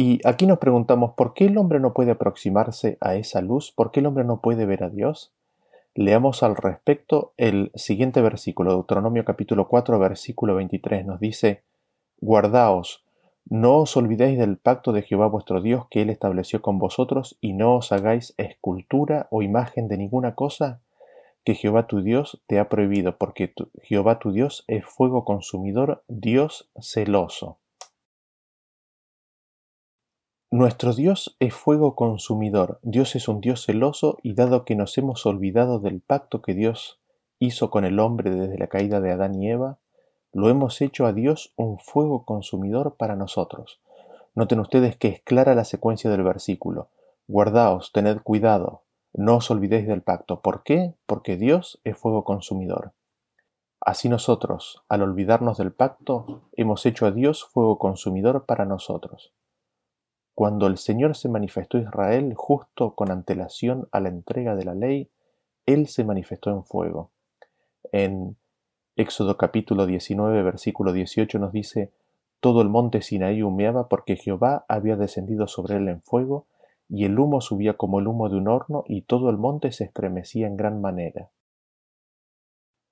Y 0.00 0.20
aquí 0.24 0.46
nos 0.46 0.58
preguntamos, 0.58 1.14
¿por 1.16 1.34
qué 1.34 1.46
el 1.46 1.58
hombre 1.58 1.80
no 1.80 1.92
puede 1.92 2.12
aproximarse 2.12 2.98
a 3.00 3.16
esa 3.16 3.40
luz? 3.40 3.72
¿Por 3.72 3.90
qué 3.90 3.98
el 3.98 4.06
hombre 4.06 4.22
no 4.22 4.40
puede 4.40 4.64
ver 4.64 4.84
a 4.84 4.90
Dios? 4.90 5.32
Leamos 5.96 6.44
al 6.44 6.54
respecto 6.54 7.32
el 7.36 7.72
siguiente 7.74 8.22
versículo, 8.22 8.74
Deuteronomio 8.74 9.24
capítulo 9.24 9.66
4, 9.66 9.98
versículo 9.98 10.54
23, 10.54 11.04
nos 11.04 11.18
dice, 11.18 11.64
Guardaos, 12.20 13.04
no 13.44 13.78
os 13.78 13.96
olvidéis 13.96 14.38
del 14.38 14.56
pacto 14.56 14.92
de 14.92 15.02
Jehová 15.02 15.26
vuestro 15.26 15.60
Dios 15.60 15.86
que 15.90 16.02
él 16.02 16.10
estableció 16.10 16.62
con 16.62 16.78
vosotros, 16.78 17.36
y 17.40 17.54
no 17.54 17.74
os 17.74 17.90
hagáis 17.90 18.34
escultura 18.36 19.26
o 19.32 19.42
imagen 19.42 19.88
de 19.88 19.98
ninguna 19.98 20.36
cosa 20.36 20.80
que 21.42 21.56
Jehová 21.56 21.88
tu 21.88 22.02
Dios 22.02 22.40
te 22.46 22.60
ha 22.60 22.68
prohibido, 22.68 23.18
porque 23.18 23.52
Jehová 23.82 24.20
tu 24.20 24.30
Dios 24.30 24.62
es 24.68 24.84
fuego 24.84 25.24
consumidor, 25.24 26.04
Dios 26.06 26.70
celoso. 26.80 27.58
Nuestro 30.50 30.94
Dios 30.94 31.36
es 31.40 31.52
fuego 31.52 31.94
consumidor, 31.94 32.78
Dios 32.80 33.14
es 33.16 33.28
un 33.28 33.42
Dios 33.42 33.66
celoso 33.66 34.16
y 34.22 34.32
dado 34.32 34.64
que 34.64 34.76
nos 34.76 34.96
hemos 34.96 35.26
olvidado 35.26 35.78
del 35.78 36.00
pacto 36.00 36.40
que 36.40 36.54
Dios 36.54 36.98
hizo 37.38 37.68
con 37.68 37.84
el 37.84 38.00
hombre 38.00 38.30
desde 38.30 38.56
la 38.56 38.68
caída 38.68 39.02
de 39.02 39.12
Adán 39.12 39.34
y 39.34 39.50
Eva, 39.50 39.76
lo 40.32 40.48
hemos 40.48 40.80
hecho 40.80 41.04
a 41.04 41.12
Dios 41.12 41.52
un 41.56 41.78
fuego 41.78 42.24
consumidor 42.24 42.96
para 42.96 43.14
nosotros. 43.14 43.82
Noten 44.34 44.60
ustedes 44.60 44.96
que 44.96 45.08
es 45.08 45.20
clara 45.20 45.54
la 45.54 45.66
secuencia 45.66 46.08
del 46.08 46.22
versículo. 46.22 46.88
Guardaos, 47.26 47.92
tened 47.92 48.22
cuidado, 48.22 48.84
no 49.12 49.36
os 49.36 49.50
olvidéis 49.50 49.86
del 49.86 50.00
pacto. 50.00 50.40
¿Por 50.40 50.62
qué? 50.62 50.94
Porque 51.04 51.36
Dios 51.36 51.78
es 51.84 51.98
fuego 51.98 52.24
consumidor. 52.24 52.92
Así 53.82 54.08
nosotros, 54.08 54.82
al 54.88 55.02
olvidarnos 55.02 55.58
del 55.58 55.72
pacto, 55.72 56.40
hemos 56.52 56.86
hecho 56.86 57.04
a 57.04 57.10
Dios 57.10 57.44
fuego 57.44 57.78
consumidor 57.78 58.46
para 58.46 58.64
nosotros. 58.64 59.34
Cuando 60.38 60.68
el 60.68 60.78
Señor 60.78 61.16
se 61.16 61.28
manifestó 61.28 61.78
a 61.78 61.80
Israel 61.80 62.32
justo 62.36 62.94
con 62.94 63.10
antelación 63.10 63.88
a 63.90 63.98
la 63.98 64.08
entrega 64.08 64.54
de 64.54 64.64
la 64.64 64.76
ley, 64.76 65.10
Él 65.66 65.88
se 65.88 66.04
manifestó 66.04 66.50
en 66.50 66.62
fuego. 66.62 67.10
En 67.90 68.36
Éxodo 68.94 69.36
capítulo 69.36 69.84
19, 69.84 70.44
versículo 70.44 70.92
18 70.92 71.40
nos 71.40 71.50
dice, 71.50 71.90
Todo 72.38 72.62
el 72.62 72.68
monte 72.68 73.02
Sinaí 73.02 73.42
humeaba 73.42 73.88
porque 73.88 74.14
Jehová 74.14 74.64
había 74.68 74.94
descendido 74.94 75.48
sobre 75.48 75.74
él 75.74 75.88
en 75.88 76.02
fuego, 76.02 76.46
y 76.88 77.04
el 77.04 77.18
humo 77.18 77.40
subía 77.40 77.76
como 77.76 77.98
el 77.98 78.06
humo 78.06 78.28
de 78.28 78.36
un 78.36 78.46
horno, 78.46 78.84
y 78.86 79.02
todo 79.02 79.30
el 79.30 79.38
monte 79.38 79.72
se 79.72 79.82
estremecía 79.82 80.46
en 80.46 80.56
gran 80.56 80.80
manera. 80.80 81.30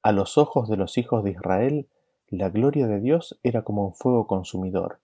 A 0.02 0.10
los 0.10 0.36
ojos 0.36 0.68
de 0.68 0.78
los 0.78 0.98
hijos 0.98 1.22
de 1.22 1.30
Israel, 1.30 1.86
la 2.26 2.50
gloria 2.50 2.88
de 2.88 2.98
Dios 2.98 3.38
era 3.44 3.62
como 3.62 3.86
un 3.86 3.94
fuego 3.94 4.26
consumidor. 4.26 4.98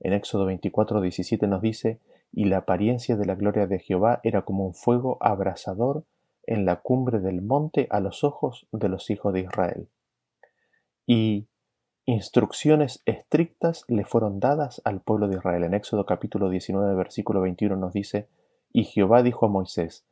En 0.00 0.12
Éxodo 0.12 0.46
24, 0.46 1.00
17 1.00 1.46
nos 1.46 1.62
dice, 1.62 2.00
y 2.32 2.46
la 2.46 2.58
apariencia 2.58 3.16
de 3.16 3.26
la 3.26 3.34
gloria 3.34 3.66
de 3.66 3.78
Jehová 3.78 4.20
era 4.22 4.42
como 4.42 4.66
un 4.66 4.74
fuego 4.74 5.18
abrasador 5.20 6.04
en 6.46 6.64
la 6.64 6.76
cumbre 6.76 7.20
del 7.20 7.42
monte 7.42 7.86
a 7.90 8.00
los 8.00 8.24
ojos 8.24 8.66
de 8.72 8.88
los 8.88 9.08
hijos 9.10 9.32
de 9.32 9.40
Israel 9.40 9.88
y 11.06 11.46
instrucciones 12.06 13.02
estrictas 13.06 13.84
le 13.88 14.04
fueron 14.04 14.40
dadas 14.40 14.80
al 14.84 15.00
pueblo 15.00 15.28
de 15.28 15.36
Israel. 15.36 15.64
En 15.64 15.74
Éxodo 15.74 16.06
capítulo 16.06 16.48
19, 16.48 16.94
versículo 16.94 17.40
21 17.40 17.76
nos 17.76 17.92
dice, 17.92 18.28
Y 18.72 18.84
Jehová 18.84 19.22
dijo 19.22 19.46
a 19.46 19.48
Moisés, 19.48 20.04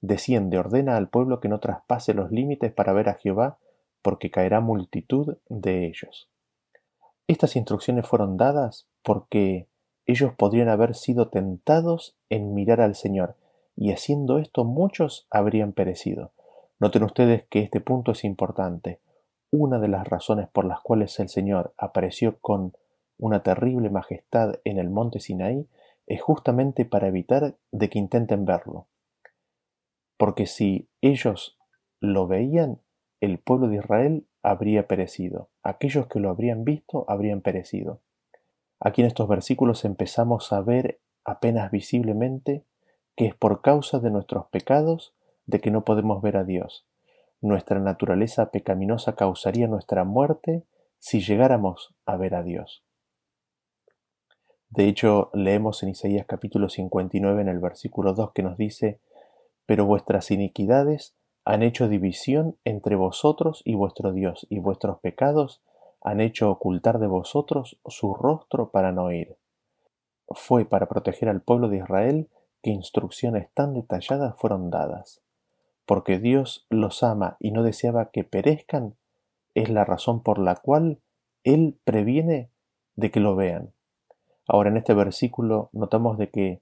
Desciende, 0.00 0.58
ordena 0.58 0.96
al 0.96 1.08
pueblo 1.08 1.40
que 1.40 1.48
no 1.48 1.58
traspase 1.58 2.14
los 2.14 2.30
límites 2.30 2.72
para 2.72 2.92
ver 2.92 3.08
a 3.08 3.14
Jehová, 3.14 3.58
porque 4.00 4.30
caerá 4.30 4.60
multitud 4.60 5.36
de 5.48 5.86
ellos. 5.86 6.30
Estas 7.26 7.56
instrucciones 7.56 8.06
fueron 8.06 8.36
dadas 8.36 8.87
porque 9.02 9.68
ellos 10.06 10.32
podrían 10.34 10.68
haber 10.68 10.94
sido 10.94 11.28
tentados 11.28 12.16
en 12.30 12.54
mirar 12.54 12.80
al 12.80 12.94
Señor, 12.94 13.36
y 13.76 13.92
haciendo 13.92 14.38
esto 14.38 14.64
muchos 14.64 15.26
habrían 15.30 15.72
perecido. 15.72 16.32
Noten 16.80 17.02
ustedes 17.02 17.44
que 17.44 17.60
este 17.60 17.80
punto 17.80 18.12
es 18.12 18.24
importante. 18.24 19.00
Una 19.50 19.78
de 19.78 19.88
las 19.88 20.06
razones 20.06 20.48
por 20.48 20.64
las 20.64 20.80
cuales 20.80 21.18
el 21.20 21.28
Señor 21.28 21.74
apareció 21.76 22.38
con 22.40 22.72
una 23.18 23.42
terrible 23.42 23.90
majestad 23.90 24.56
en 24.64 24.78
el 24.78 24.90
monte 24.90 25.20
Sinaí 25.20 25.68
es 26.06 26.22
justamente 26.22 26.84
para 26.84 27.08
evitar 27.08 27.56
de 27.72 27.90
que 27.90 27.98
intenten 27.98 28.44
verlo. 28.44 28.86
Porque 30.16 30.46
si 30.46 30.88
ellos 31.00 31.58
lo 32.00 32.26
veían, 32.26 32.80
el 33.20 33.38
pueblo 33.38 33.68
de 33.68 33.76
Israel 33.76 34.26
habría 34.42 34.86
perecido. 34.86 35.50
Aquellos 35.62 36.06
que 36.06 36.20
lo 36.20 36.30
habrían 36.30 36.64
visto 36.64 37.04
habrían 37.08 37.40
perecido. 37.40 38.00
Aquí 38.80 39.02
en 39.02 39.08
estos 39.08 39.28
versículos 39.28 39.84
empezamos 39.84 40.52
a 40.52 40.60
ver 40.60 41.00
apenas 41.24 41.70
visiblemente 41.70 42.64
que 43.16 43.26
es 43.26 43.34
por 43.34 43.60
causa 43.62 43.98
de 43.98 44.10
nuestros 44.10 44.46
pecados 44.46 45.14
de 45.46 45.60
que 45.60 45.70
no 45.70 45.84
podemos 45.84 46.22
ver 46.22 46.36
a 46.36 46.44
Dios, 46.44 46.86
nuestra 47.40 47.78
naturaleza 47.78 48.50
pecaminosa 48.50 49.14
causaría 49.14 49.68
nuestra 49.68 50.04
muerte 50.04 50.64
si 50.98 51.20
llegáramos 51.20 51.94
a 52.06 52.16
ver 52.16 52.34
a 52.34 52.42
Dios. 52.42 52.84
De 54.70 54.86
hecho, 54.86 55.30
leemos 55.32 55.82
en 55.82 55.90
Isaías 55.90 56.26
capítulo 56.26 56.68
59 56.68 57.40
en 57.40 57.48
el 57.48 57.58
versículo 57.58 58.12
2 58.12 58.32
que 58.32 58.42
nos 58.42 58.58
dice, 58.58 59.00
Pero 59.66 59.86
vuestras 59.86 60.30
iniquidades 60.30 61.14
han 61.44 61.62
hecho 61.62 61.88
división 61.88 62.58
entre 62.64 62.96
vosotros 62.96 63.62
y 63.64 63.74
vuestro 63.74 64.12
Dios, 64.12 64.46
y 64.50 64.58
vuestros 64.58 64.98
pecados 65.00 65.62
han 66.00 66.20
hecho 66.20 66.50
ocultar 66.50 66.98
de 66.98 67.06
vosotros 67.06 67.80
su 67.86 68.14
rostro 68.14 68.70
para 68.70 68.92
no 68.92 69.12
ir. 69.12 69.36
Fue 70.28 70.64
para 70.64 70.86
proteger 70.86 71.28
al 71.28 71.42
pueblo 71.42 71.68
de 71.68 71.78
Israel 71.78 72.28
que 72.62 72.70
instrucciones 72.70 73.48
tan 73.54 73.74
detalladas 73.74 74.34
fueron 74.36 74.70
dadas 74.70 75.22
porque 75.88 76.18
Dios 76.18 76.66
los 76.68 77.02
ama 77.02 77.38
y 77.40 77.50
no 77.50 77.62
deseaba 77.62 78.10
que 78.10 78.22
perezcan, 78.22 78.96
es 79.54 79.70
la 79.70 79.86
razón 79.86 80.22
por 80.22 80.38
la 80.38 80.56
cual 80.56 81.00
Él 81.44 81.80
previene 81.82 82.50
de 82.94 83.10
que 83.10 83.20
lo 83.20 83.34
vean. 83.34 83.72
Ahora 84.46 84.68
en 84.68 84.76
este 84.76 84.92
versículo 84.92 85.70
notamos 85.72 86.18
de 86.18 86.28
que 86.28 86.60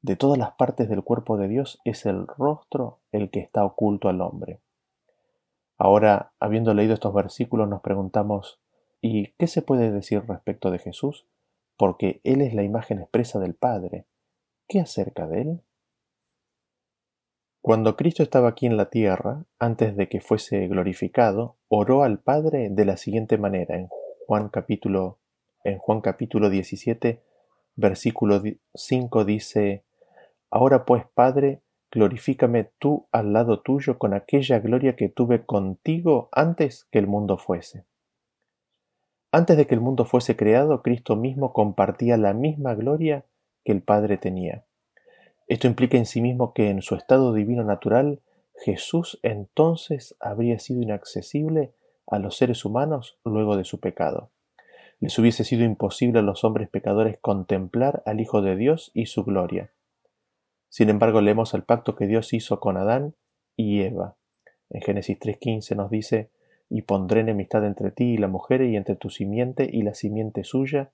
de 0.00 0.16
todas 0.16 0.38
las 0.38 0.52
partes 0.52 0.88
del 0.88 1.04
cuerpo 1.04 1.36
de 1.36 1.48
Dios 1.48 1.78
es 1.84 2.06
el 2.06 2.26
rostro 2.26 3.00
el 3.12 3.30
que 3.30 3.40
está 3.40 3.66
oculto 3.66 4.08
al 4.08 4.22
hombre. 4.22 4.60
Ahora, 5.76 6.32
habiendo 6.40 6.72
leído 6.72 6.94
estos 6.94 7.12
versículos, 7.12 7.68
nos 7.68 7.82
preguntamos, 7.82 8.60
¿y 9.06 9.34
qué 9.36 9.48
se 9.48 9.60
puede 9.60 9.92
decir 9.92 10.24
respecto 10.26 10.70
de 10.70 10.78
Jesús? 10.78 11.26
Porque 11.76 12.22
Él 12.24 12.40
es 12.40 12.54
la 12.54 12.62
imagen 12.62 13.00
expresa 13.00 13.38
del 13.38 13.54
Padre. 13.54 14.06
¿Qué 14.66 14.80
acerca 14.80 15.26
de 15.26 15.42
Él? 15.42 15.60
Cuando 17.60 17.96
Cristo 17.96 18.22
estaba 18.22 18.48
aquí 18.48 18.64
en 18.64 18.78
la 18.78 18.88
tierra, 18.88 19.44
antes 19.58 19.94
de 19.94 20.08
que 20.08 20.22
fuese 20.22 20.68
glorificado, 20.68 21.58
oró 21.68 22.02
al 22.02 22.18
Padre 22.18 22.70
de 22.70 22.84
la 22.86 22.96
siguiente 22.96 23.36
manera 23.36 23.76
en 23.76 23.88
Juan 24.26 24.48
capítulo 24.48 25.18
en 25.64 25.76
Juan 25.78 26.00
capítulo 26.00 26.48
17, 26.48 27.22
versículo 27.76 28.42
5 28.74 29.24
dice: 29.26 29.84
Ahora 30.50 30.86
pues, 30.86 31.04
Padre, 31.12 31.60
glorifícame 31.90 32.70
tú 32.78 33.06
al 33.12 33.34
lado 33.34 33.60
tuyo 33.60 33.98
con 33.98 34.14
aquella 34.14 34.60
gloria 34.60 34.96
que 34.96 35.10
tuve 35.10 35.44
contigo 35.44 36.30
antes 36.32 36.86
que 36.90 37.00
el 37.00 37.06
mundo 37.06 37.36
fuese. 37.36 37.84
Antes 39.34 39.56
de 39.56 39.66
que 39.66 39.74
el 39.74 39.80
mundo 39.80 40.04
fuese 40.04 40.36
creado, 40.36 40.80
Cristo 40.80 41.16
mismo 41.16 41.52
compartía 41.52 42.16
la 42.16 42.32
misma 42.32 42.76
gloria 42.76 43.24
que 43.64 43.72
el 43.72 43.82
Padre 43.82 44.16
tenía. 44.16 44.64
Esto 45.48 45.66
implica 45.66 45.96
en 45.96 46.06
sí 46.06 46.20
mismo 46.20 46.54
que 46.54 46.70
en 46.70 46.82
su 46.82 46.94
estado 46.94 47.32
divino 47.32 47.64
natural, 47.64 48.20
Jesús 48.54 49.18
entonces 49.24 50.14
habría 50.20 50.60
sido 50.60 50.82
inaccesible 50.82 51.72
a 52.06 52.20
los 52.20 52.36
seres 52.36 52.64
humanos 52.64 53.18
luego 53.24 53.56
de 53.56 53.64
su 53.64 53.80
pecado. 53.80 54.30
Les 55.00 55.18
hubiese 55.18 55.42
sido 55.42 55.64
imposible 55.64 56.20
a 56.20 56.22
los 56.22 56.44
hombres 56.44 56.68
pecadores 56.68 57.18
contemplar 57.20 58.04
al 58.06 58.20
Hijo 58.20 58.40
de 58.40 58.54
Dios 58.54 58.92
y 58.94 59.06
su 59.06 59.24
gloria. 59.24 59.72
Sin 60.68 60.90
embargo, 60.90 61.20
leemos 61.20 61.54
el 61.54 61.64
pacto 61.64 61.96
que 61.96 62.06
Dios 62.06 62.32
hizo 62.34 62.60
con 62.60 62.76
Adán 62.76 63.16
y 63.56 63.80
Eva. 63.80 64.14
En 64.70 64.80
Génesis 64.82 65.18
3.15 65.18 65.74
nos 65.74 65.90
dice, 65.90 66.30
y 66.68 66.82
pondré 66.82 67.20
enemistad 67.20 67.64
entre 67.64 67.90
ti 67.90 68.14
y 68.14 68.16
la 68.16 68.28
mujer 68.28 68.62
y 68.62 68.76
entre 68.76 68.96
tu 68.96 69.10
simiente 69.10 69.68
y 69.70 69.82
la 69.82 69.94
simiente 69.94 70.44
suya, 70.44 70.90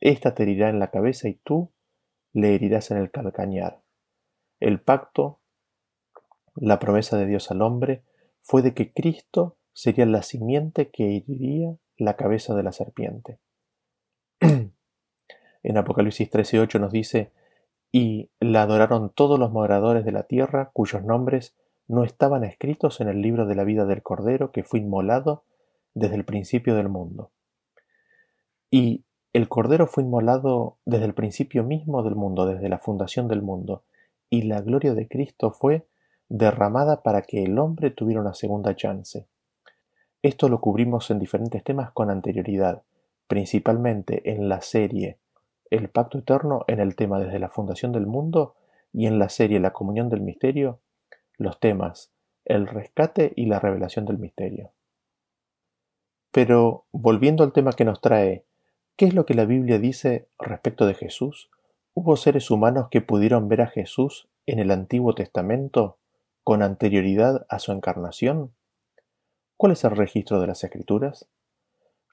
ésta 0.00 0.34
te 0.34 0.42
herirá 0.42 0.68
en 0.68 0.78
la 0.78 0.90
cabeza 0.90 1.28
y 1.28 1.34
tú 1.34 1.70
le 2.32 2.54
herirás 2.54 2.90
en 2.90 2.98
el 2.98 3.10
calcañar. 3.10 3.80
El 4.60 4.80
pacto, 4.80 5.40
la 6.54 6.78
promesa 6.78 7.16
de 7.16 7.26
Dios 7.26 7.50
al 7.50 7.62
hombre, 7.62 8.02
fue 8.42 8.62
de 8.62 8.74
que 8.74 8.92
Cristo 8.92 9.56
sería 9.72 10.06
la 10.06 10.22
simiente 10.22 10.90
que 10.90 11.16
heriría 11.16 11.76
la 11.96 12.16
cabeza 12.16 12.54
de 12.54 12.62
la 12.62 12.72
serpiente. 12.72 13.38
en 14.40 15.76
Apocalipsis 15.76 16.30
13:8 16.30 16.80
nos 16.80 16.92
dice, 16.92 17.32
y 17.92 18.30
la 18.40 18.62
adoraron 18.62 19.10
todos 19.10 19.38
los 19.38 19.50
moradores 19.50 20.04
de 20.04 20.12
la 20.12 20.24
tierra 20.24 20.70
cuyos 20.72 21.02
nombres 21.02 21.56
no 21.88 22.04
estaban 22.04 22.44
escritos 22.44 23.00
en 23.00 23.08
el 23.08 23.22
libro 23.22 23.46
de 23.46 23.54
la 23.54 23.64
vida 23.64 23.86
del 23.86 24.02
Cordero 24.02 24.50
que 24.50 24.64
fue 24.64 24.80
inmolado 24.80 25.44
desde 25.94 26.16
el 26.16 26.24
principio 26.24 26.74
del 26.74 26.88
mundo. 26.88 27.30
Y 28.70 29.04
el 29.32 29.48
Cordero 29.48 29.86
fue 29.86 30.02
inmolado 30.02 30.78
desde 30.84 31.04
el 31.04 31.14
principio 31.14 31.62
mismo 31.62 32.02
del 32.02 32.16
mundo, 32.16 32.46
desde 32.46 32.68
la 32.68 32.78
fundación 32.78 33.28
del 33.28 33.42
mundo, 33.42 33.84
y 34.30 34.42
la 34.42 34.60
gloria 34.60 34.94
de 34.94 35.08
Cristo 35.08 35.52
fue 35.52 35.86
derramada 36.28 37.02
para 37.02 37.22
que 37.22 37.44
el 37.44 37.58
hombre 37.58 37.90
tuviera 37.90 38.20
una 38.20 38.34
segunda 38.34 38.74
chance. 38.74 39.26
Esto 40.22 40.48
lo 40.48 40.60
cubrimos 40.60 41.10
en 41.10 41.18
diferentes 41.18 41.62
temas 41.62 41.92
con 41.92 42.10
anterioridad, 42.10 42.82
principalmente 43.28 44.32
en 44.32 44.48
la 44.48 44.60
serie 44.60 45.18
El 45.70 45.88
Pacto 45.88 46.18
Eterno 46.18 46.64
en 46.66 46.80
el 46.80 46.96
tema 46.96 47.20
desde 47.20 47.38
la 47.38 47.48
fundación 47.48 47.92
del 47.92 48.06
mundo 48.06 48.54
y 48.92 49.06
en 49.06 49.18
la 49.18 49.28
serie 49.28 49.60
La 49.60 49.72
Comunión 49.72 50.08
del 50.08 50.22
Misterio, 50.22 50.80
los 51.38 51.60
temas 51.60 52.12
El 52.44 52.66
Rescate 52.66 53.32
y 53.36 53.46
la 53.46 53.60
Revelación 53.60 54.04
del 54.04 54.18
Misterio. 54.18 54.72
Pero 56.30 56.86
volviendo 56.92 57.44
al 57.44 57.52
tema 57.52 57.72
que 57.72 57.84
nos 57.84 58.00
trae 58.00 58.44
¿Qué 58.96 59.04
es 59.04 59.12
lo 59.12 59.26
que 59.26 59.34
la 59.34 59.44
Biblia 59.44 59.78
dice 59.78 60.30
respecto 60.38 60.86
de 60.86 60.94
Jesús? 60.94 61.50
¿Hubo 61.92 62.16
seres 62.16 62.50
humanos 62.50 62.88
que 62.90 63.02
pudieron 63.02 63.46
ver 63.46 63.60
a 63.60 63.66
Jesús 63.66 64.26
en 64.46 64.58
el 64.58 64.70
Antiguo 64.70 65.14
Testamento 65.14 65.98
con 66.42 66.62
anterioridad 66.62 67.44
a 67.50 67.58
su 67.58 67.72
encarnación? 67.72 68.54
¿Cuál 69.58 69.72
es 69.72 69.84
el 69.84 69.90
registro 69.90 70.40
de 70.40 70.46
las 70.46 70.64
Escrituras? 70.64 71.28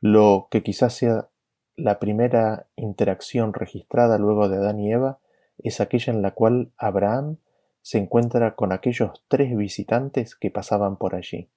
Lo 0.01 0.49
que 0.51 0.61
quizás 0.61 0.93
sea 0.93 1.29
la 1.77 1.99
primera 1.99 2.67
interacción 2.75 3.53
registrada 3.53 4.17
luego 4.17 4.49
de 4.49 4.57
Adán 4.57 4.81
y 4.81 4.91
Eva 4.91 5.19
es 5.59 5.79
aquella 5.79 6.11
en 6.11 6.21
la 6.21 6.31
cual 6.31 6.73
Abraham 6.75 7.37
se 7.83 7.97
encuentra 7.97 8.55
con 8.55 8.71
aquellos 8.71 9.11
tres 9.27 9.55
visitantes 9.55 10.35
que 10.35 10.49
pasaban 10.49 10.95
por 10.95 11.15
allí. 11.15 11.49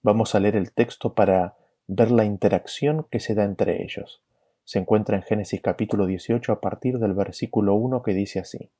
Vamos 0.00 0.34
a 0.34 0.40
leer 0.40 0.56
el 0.56 0.72
texto 0.72 1.14
para 1.14 1.56
ver 1.88 2.12
la 2.12 2.24
interacción 2.24 3.04
que 3.10 3.18
se 3.20 3.34
da 3.34 3.44
entre 3.44 3.82
ellos. 3.82 4.22
se 4.64 4.78
encuentra 4.78 5.16
en 5.16 5.22
Génesis 5.22 5.60
capítulo 5.60 6.06
18 6.06 6.52
a 6.52 6.60
partir 6.60 7.00
del 7.00 7.12
versículo 7.12 7.74
1 7.74 8.04
que 8.04 8.14
dice 8.14 8.38
así. 8.38 8.70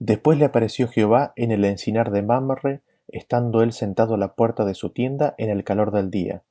Después 0.00 0.36
le 0.36 0.46
apareció 0.46 0.88
Jehová 0.88 1.32
en 1.36 1.52
el 1.52 1.64
encinar 1.64 2.10
de 2.10 2.22
Mamre, 2.22 2.80
estando 3.06 3.62
él 3.62 3.72
sentado 3.72 4.14
a 4.14 4.18
la 4.18 4.34
puerta 4.34 4.64
de 4.64 4.74
su 4.74 4.90
tienda 4.90 5.36
en 5.38 5.50
el 5.50 5.62
calor 5.62 5.92
del 5.92 6.10
día. 6.10 6.42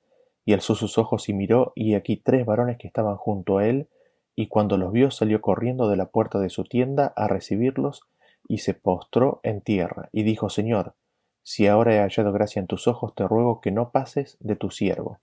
Y 0.45 0.53
alzó 0.53 0.73
sus 0.75 0.97
ojos 0.97 1.27
y 1.27 1.33
miró, 1.33 1.73
y 1.75 1.95
aquí 1.95 2.15
tres 2.15 2.45
varones 2.45 2.77
que 2.77 2.87
estaban 2.87 3.17
junto 3.17 3.57
a 3.57 3.67
él, 3.67 3.89
y 4.35 4.47
cuando 4.47 4.77
los 4.77 4.91
vio 4.91 5.11
salió 5.11 5.41
corriendo 5.41 5.89
de 5.89 5.95
la 5.95 6.07
puerta 6.07 6.39
de 6.39 6.49
su 6.49 6.63
tienda 6.63 7.13
a 7.15 7.27
recibirlos, 7.27 8.03
y 8.47 8.59
se 8.59 8.73
postró 8.73 9.39
en 9.43 9.61
tierra, 9.61 10.09
y 10.11 10.23
dijo, 10.23 10.49
Señor, 10.49 10.93
si 11.41 11.67
ahora 11.67 11.95
he 11.95 11.99
hallado 11.99 12.31
gracia 12.31 12.59
en 12.59 12.67
tus 12.67 12.87
ojos, 12.87 13.13
te 13.15 13.27
ruego 13.27 13.61
que 13.61 13.71
no 13.71 13.91
pases 13.91 14.37
de 14.39 14.55
tu 14.55 14.71
siervo. 14.71 15.19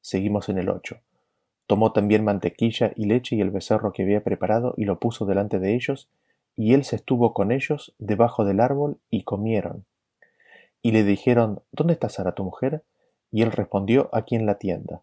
Seguimos 0.00 0.48
en 0.48 0.58
el 0.58 0.68
ocho. 0.68 1.00
Tomó 1.66 1.92
también 1.92 2.24
mantequilla 2.24 2.92
y 2.96 3.06
leche 3.06 3.36
y 3.36 3.40
el 3.40 3.50
becerro 3.50 3.92
que 3.92 4.02
había 4.02 4.24
preparado, 4.24 4.74
y 4.76 4.84
lo 4.84 4.98
puso 4.98 5.26
delante 5.26 5.58
de 5.58 5.74
ellos, 5.74 6.08
y 6.56 6.74
él 6.74 6.84
se 6.84 6.96
estuvo 6.96 7.32
con 7.32 7.50
ellos 7.52 7.94
debajo 7.98 8.44
del 8.44 8.60
árbol 8.60 8.98
y 9.10 9.22
comieron. 9.22 9.84
Y 10.82 10.92
le 10.92 11.04
dijeron, 11.04 11.62
¿Dónde 11.70 11.94
está 11.94 12.08
Sara 12.08 12.34
tu 12.34 12.44
mujer? 12.44 12.82
Y 13.30 13.42
él 13.42 13.52
respondió, 13.52 14.10
aquí 14.12 14.34
en 14.34 14.46
la 14.46 14.58
tienda. 14.58 15.02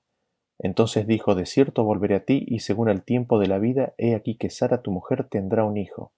Entonces 0.59 1.07
dijo, 1.07 1.35
De 1.35 1.45
cierto 1.45 1.83
volveré 1.83 2.15
a 2.15 2.25
ti, 2.25 2.43
y 2.45 2.59
según 2.59 2.89
el 2.89 3.01
tiempo 3.01 3.39
de 3.39 3.47
la 3.47 3.57
vida, 3.57 3.93
he 3.97 4.13
aquí 4.13 4.35
que 4.35 4.49
Sara 4.49 4.81
tu 4.81 4.91
mujer 4.91 5.27
tendrá 5.29 5.63
un 5.63 5.77
hijo. 5.77 6.11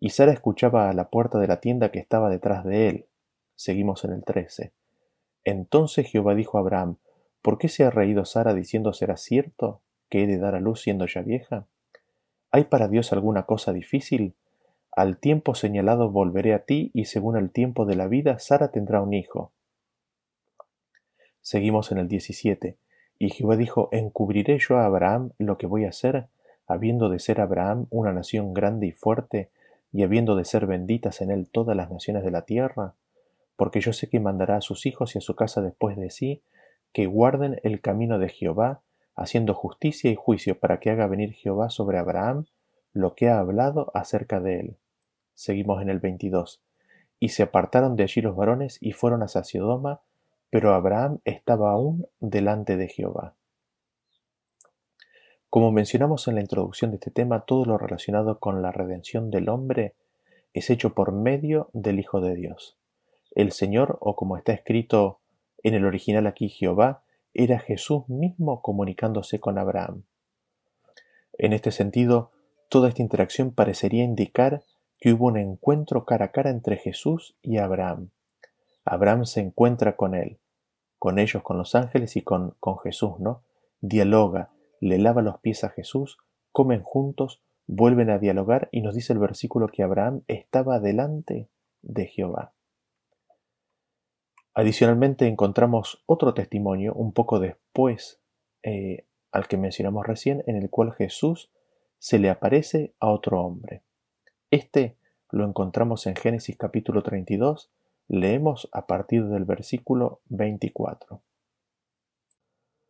Y 0.00 0.10
Sara 0.10 0.32
escuchaba 0.32 0.88
a 0.88 0.92
la 0.92 1.10
puerta 1.10 1.38
de 1.38 1.48
la 1.48 1.60
tienda 1.60 1.90
que 1.90 1.98
estaba 1.98 2.30
detrás 2.30 2.64
de 2.64 2.88
él. 2.88 3.06
Seguimos 3.56 4.04
en 4.04 4.12
el 4.12 4.24
trece. 4.24 4.72
Entonces 5.44 6.08
Jehová 6.08 6.36
dijo 6.36 6.56
a 6.56 6.60
Abraham, 6.60 6.98
¿Por 7.42 7.58
qué 7.58 7.68
se 7.68 7.84
ha 7.84 7.90
reído 7.90 8.24
Sara 8.24 8.54
diciendo 8.54 8.92
será 8.92 9.16
cierto 9.16 9.80
que 10.08 10.22
he 10.22 10.26
de 10.26 10.38
dar 10.38 10.54
a 10.54 10.60
luz 10.60 10.82
siendo 10.82 11.06
ya 11.06 11.22
vieja? 11.22 11.66
¿Hay 12.50 12.64
para 12.64 12.88
Dios 12.88 13.12
alguna 13.12 13.44
cosa 13.44 13.72
difícil? 13.72 14.34
Al 14.92 15.18
tiempo 15.18 15.54
señalado 15.54 16.10
volveré 16.10 16.54
a 16.54 16.64
ti, 16.64 16.90
y 16.94 17.06
según 17.06 17.36
el 17.36 17.50
tiempo 17.50 17.86
de 17.86 17.96
la 17.96 18.06
vida, 18.06 18.38
Sara 18.38 18.70
tendrá 18.70 19.00
un 19.00 19.14
hijo. 19.14 19.52
Seguimos 21.40 21.92
en 21.92 21.98
el 21.98 22.08
17. 22.08 22.76
Y 23.18 23.30
Jehová 23.30 23.56
dijo, 23.56 23.88
¿encubriré 23.92 24.58
yo 24.58 24.76
a 24.78 24.86
Abraham 24.86 25.30
lo 25.38 25.58
que 25.58 25.66
voy 25.66 25.84
a 25.84 25.88
hacer, 25.88 26.28
habiendo 26.66 27.08
de 27.08 27.18
ser 27.18 27.40
Abraham 27.40 27.86
una 27.90 28.12
nación 28.12 28.54
grande 28.54 28.86
y 28.86 28.92
fuerte, 28.92 29.50
y 29.92 30.02
habiendo 30.02 30.36
de 30.36 30.44
ser 30.44 30.66
benditas 30.66 31.20
en 31.20 31.30
él 31.30 31.48
todas 31.50 31.76
las 31.76 31.90
naciones 31.90 32.22
de 32.22 32.30
la 32.30 32.42
tierra? 32.42 32.94
Porque 33.56 33.80
yo 33.80 33.92
sé 33.92 34.08
que 34.08 34.20
mandará 34.20 34.56
a 34.56 34.60
sus 34.60 34.86
hijos 34.86 35.14
y 35.14 35.18
a 35.18 35.20
su 35.20 35.34
casa 35.34 35.60
después 35.62 35.96
de 35.96 36.10
sí, 36.10 36.42
que 36.92 37.06
guarden 37.06 37.60
el 37.64 37.80
camino 37.80 38.18
de 38.18 38.28
Jehová, 38.28 38.82
haciendo 39.16 39.52
justicia 39.52 40.10
y 40.10 40.14
juicio 40.14 40.58
para 40.58 40.78
que 40.78 40.90
haga 40.90 41.08
venir 41.08 41.32
Jehová 41.32 41.70
sobre 41.70 41.98
Abraham 41.98 42.46
lo 42.92 43.14
que 43.14 43.28
ha 43.28 43.40
hablado 43.40 43.90
acerca 43.94 44.40
de 44.40 44.60
él. 44.60 44.76
Seguimos 45.34 45.82
en 45.82 45.88
el 45.88 45.98
22. 45.98 46.60
Y 47.20 47.30
se 47.30 47.42
apartaron 47.42 47.96
de 47.96 48.04
allí 48.04 48.20
los 48.20 48.36
varones 48.36 48.78
y 48.80 48.92
fueron 48.92 49.22
hacia 49.22 49.42
Sodoma, 49.42 50.00
pero 50.50 50.74
Abraham 50.74 51.20
estaba 51.24 51.72
aún 51.72 52.06
delante 52.20 52.76
de 52.76 52.88
Jehová. 52.88 53.34
Como 55.50 55.72
mencionamos 55.72 56.28
en 56.28 56.34
la 56.34 56.42
introducción 56.42 56.90
de 56.90 56.96
este 56.96 57.10
tema, 57.10 57.44
todo 57.46 57.64
lo 57.64 57.78
relacionado 57.78 58.38
con 58.38 58.60
la 58.60 58.70
redención 58.70 59.30
del 59.30 59.48
hombre 59.48 59.94
es 60.52 60.68
hecho 60.68 60.94
por 60.94 61.12
medio 61.12 61.70
del 61.72 61.98
Hijo 61.98 62.20
de 62.20 62.34
Dios. 62.34 62.76
El 63.34 63.52
Señor, 63.52 63.98
o 64.00 64.14
como 64.14 64.36
está 64.36 64.52
escrito 64.52 65.20
en 65.62 65.74
el 65.74 65.84
original 65.84 66.26
aquí 66.26 66.48
Jehová, 66.48 67.02
era 67.32 67.58
Jesús 67.58 68.08
mismo 68.08 68.60
comunicándose 68.62 69.40
con 69.40 69.58
Abraham. 69.58 70.04
En 71.34 71.52
este 71.52 71.70
sentido, 71.70 72.32
toda 72.68 72.88
esta 72.88 73.02
interacción 73.02 73.52
parecería 73.52 74.04
indicar 74.04 74.64
que 75.00 75.12
hubo 75.12 75.26
un 75.26 75.36
encuentro 75.36 76.04
cara 76.04 76.26
a 76.26 76.32
cara 76.32 76.50
entre 76.50 76.76
Jesús 76.76 77.36
y 77.42 77.58
Abraham. 77.58 78.10
Abraham 78.88 79.26
se 79.26 79.40
encuentra 79.40 79.96
con 79.96 80.14
él, 80.14 80.38
con 80.98 81.18
ellos, 81.18 81.42
con 81.42 81.58
los 81.58 81.74
ángeles 81.74 82.16
y 82.16 82.22
con, 82.22 82.56
con 82.58 82.78
Jesús, 82.78 83.18
¿no? 83.20 83.42
Dialoga, 83.80 84.50
le 84.80 84.98
lava 84.98 85.22
los 85.22 85.38
pies 85.40 85.64
a 85.64 85.70
Jesús, 85.70 86.18
comen 86.52 86.82
juntos, 86.82 87.42
vuelven 87.66 88.10
a 88.10 88.18
dialogar 88.18 88.68
y 88.72 88.80
nos 88.80 88.94
dice 88.94 89.12
el 89.12 89.18
versículo 89.18 89.68
que 89.68 89.82
Abraham 89.82 90.22
estaba 90.26 90.80
delante 90.80 91.48
de 91.82 92.06
Jehová. 92.06 92.54
Adicionalmente 94.54 95.28
encontramos 95.28 96.02
otro 96.06 96.34
testimonio 96.34 96.92
un 96.94 97.12
poco 97.12 97.38
después 97.38 98.20
eh, 98.62 99.06
al 99.30 99.46
que 99.46 99.56
mencionamos 99.56 100.06
recién, 100.06 100.42
en 100.46 100.56
el 100.56 100.70
cual 100.70 100.92
Jesús 100.92 101.52
se 101.98 102.18
le 102.18 102.30
aparece 102.30 102.94
a 102.98 103.10
otro 103.10 103.40
hombre. 103.42 103.82
Este 104.50 104.96
lo 105.30 105.44
encontramos 105.44 106.06
en 106.06 106.16
Génesis 106.16 106.56
capítulo 106.56 107.02
32, 107.02 107.70
leemos 108.08 108.68
a 108.72 108.86
partir 108.86 109.26
del 109.26 109.44
versículo 109.44 110.20
24. 110.28 111.22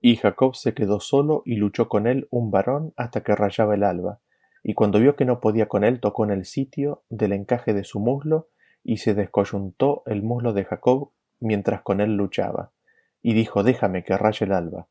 Y 0.00 0.16
Jacob 0.16 0.54
se 0.54 0.74
quedó 0.74 1.00
solo 1.00 1.42
y 1.44 1.57
luchó 1.57 1.88
con 1.88 2.07
él 2.07 2.28
un 2.31 2.50
varón 2.50 2.92
hasta 2.96 3.22
que 3.22 3.35
rayaba 3.35 3.74
el 3.74 3.83
alba, 3.83 4.20
y 4.62 4.74
cuando 4.74 5.00
vio 5.00 5.16
que 5.16 5.24
no 5.24 5.40
podía 5.40 5.66
con 5.66 5.85
él, 5.85 6.00
tocó 6.00 6.24
en 6.24 6.31
el 6.31 6.44
sitio 6.44 7.02
del 7.09 7.33
encaje 7.33 7.74
de 7.74 7.85
su 7.85 8.00
muslo, 8.00 8.48
y 8.85 8.98
se 8.98 9.14
descoyuntó 9.14 10.02
el 10.07 10.22
muslo 10.22 10.52
de 10.52 10.64
Jacob 10.64 11.11
mientras 11.40 11.83
con 11.83 12.00
él 12.00 12.16
luchaba, 12.16 12.72
y 13.20 13.35
dijo, 13.35 13.64
déjame 13.64 14.04
que 14.04 14.16
raye 14.16 14.46
el 14.46 14.52
alba. 14.52 14.88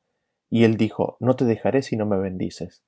Y 0.49 0.65
él 0.65 0.77
dijo, 0.77 1.17
no 1.19 1.35
te 1.35 1.45
dejaré 1.45 1.81
si 1.81 1.95
no 1.95 2.05
me 2.05 2.17
bendices. 2.17 2.83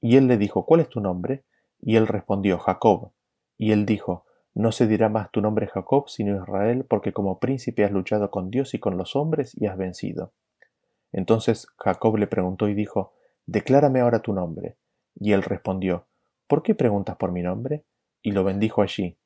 Y 0.00 0.16
él 0.16 0.26
le 0.26 0.36
dijo, 0.36 0.66
¿cuál 0.66 0.80
es 0.80 0.88
tu 0.88 1.00
nombre? 1.00 1.44
Y 1.80 1.96
él 1.96 2.06
respondió, 2.06 2.58
Jacob. 2.58 3.12
Y 3.56 3.72
él 3.72 3.86
dijo, 3.86 4.26
no 4.54 4.70
se 4.70 4.86
dirá 4.86 5.08
más 5.08 5.30
tu 5.32 5.40
nombre 5.40 5.66
Jacob, 5.66 6.08
sino 6.08 6.36
Israel, 6.36 6.84
porque 6.88 7.12
como 7.12 7.40
príncipe 7.40 7.84
has 7.84 7.90
luchado 7.90 8.30
con 8.30 8.50
Dios 8.50 8.74
y 8.74 8.78
con 8.78 8.96
los 8.96 9.16
hombres 9.16 9.52
y 9.60 9.66
has 9.66 9.76
vencido. 9.76 10.32
Entonces 11.12 11.66
Jacob 11.76 12.16
le 12.16 12.26
preguntó 12.26 12.68
y 12.68 12.74
dijo, 12.74 13.12
Declárame 13.46 14.00
ahora 14.00 14.20
tu 14.20 14.32
nombre. 14.32 14.76
Y 15.16 15.32
él 15.32 15.42
respondió, 15.42 16.06
¿Por 16.46 16.62
qué 16.62 16.74
preguntas 16.74 17.16
por 17.16 17.32
mi 17.32 17.42
nombre? 17.42 17.84
Y 18.22 18.30
lo 18.32 18.44
bendijo 18.44 18.82
allí. 18.82 19.18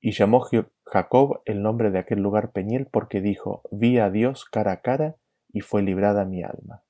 Y 0.00 0.12
llamó 0.12 0.46
Jacob 0.84 1.40
el 1.44 1.62
nombre 1.62 1.90
de 1.90 1.98
aquel 1.98 2.20
lugar 2.20 2.52
Peñiel 2.52 2.86
porque 2.86 3.22
dijo, 3.22 3.62
vi 3.70 3.98
a 3.98 4.10
Dios 4.10 4.44
cara 4.44 4.72
a 4.72 4.80
cara 4.82 5.16
y 5.50 5.62
fue 5.62 5.82
librada 5.82 6.26
mi 6.26 6.42
alma. 6.42 6.82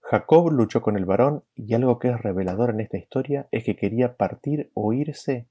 Jacob 0.00 0.50
luchó 0.52 0.80
con 0.80 0.96
el 0.96 1.06
varón 1.06 1.42
y 1.56 1.74
algo 1.74 1.98
que 1.98 2.10
es 2.10 2.22
revelador 2.22 2.70
en 2.70 2.80
esta 2.80 2.98
historia 2.98 3.48
es 3.50 3.64
que 3.64 3.74
quería 3.74 4.16
partir 4.16 4.70
o 4.74 4.92
irse 4.92 5.48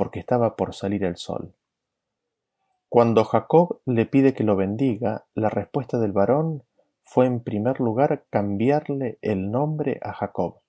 porque 0.00 0.18
estaba 0.18 0.56
por 0.56 0.74
salir 0.74 1.04
el 1.04 1.16
sol. 1.16 1.52
Cuando 2.88 3.22
Jacob 3.22 3.82
le 3.84 4.06
pide 4.06 4.32
que 4.32 4.44
lo 4.44 4.56
bendiga, 4.56 5.26
la 5.34 5.50
respuesta 5.50 5.98
del 5.98 6.12
varón 6.12 6.62
fue 7.02 7.26
en 7.26 7.40
primer 7.40 7.80
lugar 7.80 8.24
cambiarle 8.30 9.18
el 9.20 9.50
nombre 9.50 10.00
a 10.00 10.14
Jacob, 10.14 10.60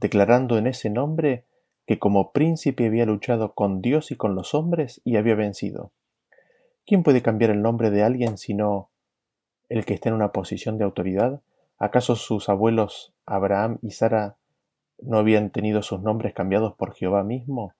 declarando 0.00 0.56
en 0.56 0.66
ese 0.66 0.88
nombre 0.88 1.44
que 1.86 1.98
como 1.98 2.32
príncipe 2.32 2.86
había 2.86 3.04
luchado 3.04 3.52
con 3.52 3.82
Dios 3.82 4.10
y 4.10 4.16
con 4.16 4.34
los 4.34 4.54
hombres 4.54 5.02
y 5.04 5.16
había 5.16 5.34
vencido. 5.34 5.92
¿Quién 6.86 7.02
puede 7.02 7.20
cambiar 7.20 7.50
el 7.50 7.60
nombre 7.60 7.90
de 7.90 8.02
alguien 8.04 8.38
sino 8.38 8.88
el 9.68 9.84
que 9.84 9.92
está 9.92 10.08
en 10.08 10.14
una 10.14 10.32
posición 10.32 10.78
de 10.78 10.84
autoridad? 10.84 11.42
¿Acaso 11.76 12.16
sus 12.16 12.48
abuelos 12.48 13.12
Abraham 13.26 13.80
y 13.82 13.90
Sara 13.90 14.38
no 15.02 15.18
habían 15.18 15.50
tenido 15.50 15.82
sus 15.82 16.00
nombres 16.00 16.32
cambiados 16.32 16.72
por 16.72 16.94
Jehová 16.94 17.22
mismo? 17.22 17.74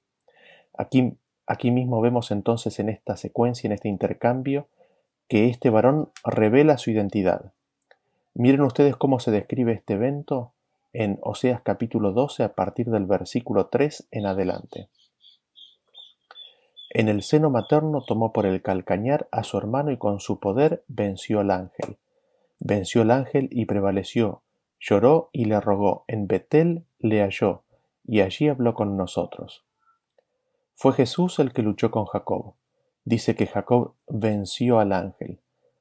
Aquí, 0.78 1.18
aquí 1.46 1.72
mismo 1.72 2.00
vemos 2.00 2.30
entonces 2.30 2.78
en 2.78 2.88
esta 2.88 3.16
secuencia, 3.16 3.66
en 3.66 3.72
este 3.72 3.88
intercambio, 3.88 4.68
que 5.28 5.48
este 5.48 5.70
varón 5.70 6.10
revela 6.24 6.78
su 6.78 6.92
identidad. 6.92 7.52
Miren 8.32 8.62
ustedes 8.62 8.96
cómo 8.96 9.18
se 9.18 9.32
describe 9.32 9.72
este 9.72 9.94
evento 9.94 10.52
en 10.92 11.18
Oseas 11.22 11.60
capítulo 11.62 12.12
12 12.12 12.44
a 12.44 12.54
partir 12.54 12.86
del 12.86 13.06
versículo 13.06 13.66
3 13.66 14.06
en 14.12 14.26
adelante. 14.26 14.88
En 16.90 17.08
el 17.08 17.22
seno 17.22 17.50
materno 17.50 18.02
tomó 18.06 18.32
por 18.32 18.46
el 18.46 18.62
calcañar 18.62 19.28
a 19.32 19.42
su 19.42 19.58
hermano 19.58 19.90
y 19.90 19.98
con 19.98 20.20
su 20.20 20.38
poder 20.38 20.84
venció 20.86 21.40
al 21.40 21.50
ángel. 21.50 21.98
Venció 22.60 23.02
al 23.02 23.10
ángel 23.10 23.48
y 23.50 23.66
prevaleció, 23.66 24.42
lloró 24.78 25.28
y 25.32 25.46
le 25.46 25.60
rogó, 25.60 26.04
en 26.06 26.28
Betel 26.28 26.84
le 27.00 27.20
halló, 27.20 27.64
y 28.06 28.20
allí 28.20 28.48
habló 28.48 28.74
con 28.74 28.96
nosotros. 28.96 29.67
Fue 30.80 30.92
Jesús 30.92 31.40
el 31.40 31.52
que 31.52 31.62
luchó 31.62 31.90
con 31.90 32.04
Jacob. 32.04 32.54
Dice 33.04 33.34
que 33.34 33.48
Jacob 33.48 33.94
venció 34.06 34.78
al 34.78 34.92
ángel. 34.92 35.40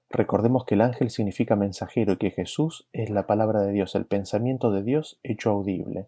Recordemos 0.10 0.66
que 0.66 0.74
el 0.74 0.82
ángel 0.82 1.12
significa 1.12 1.56
mensajero 1.56 2.14
y 2.14 2.18
que 2.18 2.32
Jesús 2.32 2.88
es 2.94 3.12
la 3.12 3.28
palabra 3.28 3.62
de 3.62 3.72
Dios, 3.74 3.94
el 3.94 4.08
pensamiento 4.08 4.72
de 4.72 4.82
Dios 4.82 5.20
hecho 5.22 5.52
audible. 5.52 6.08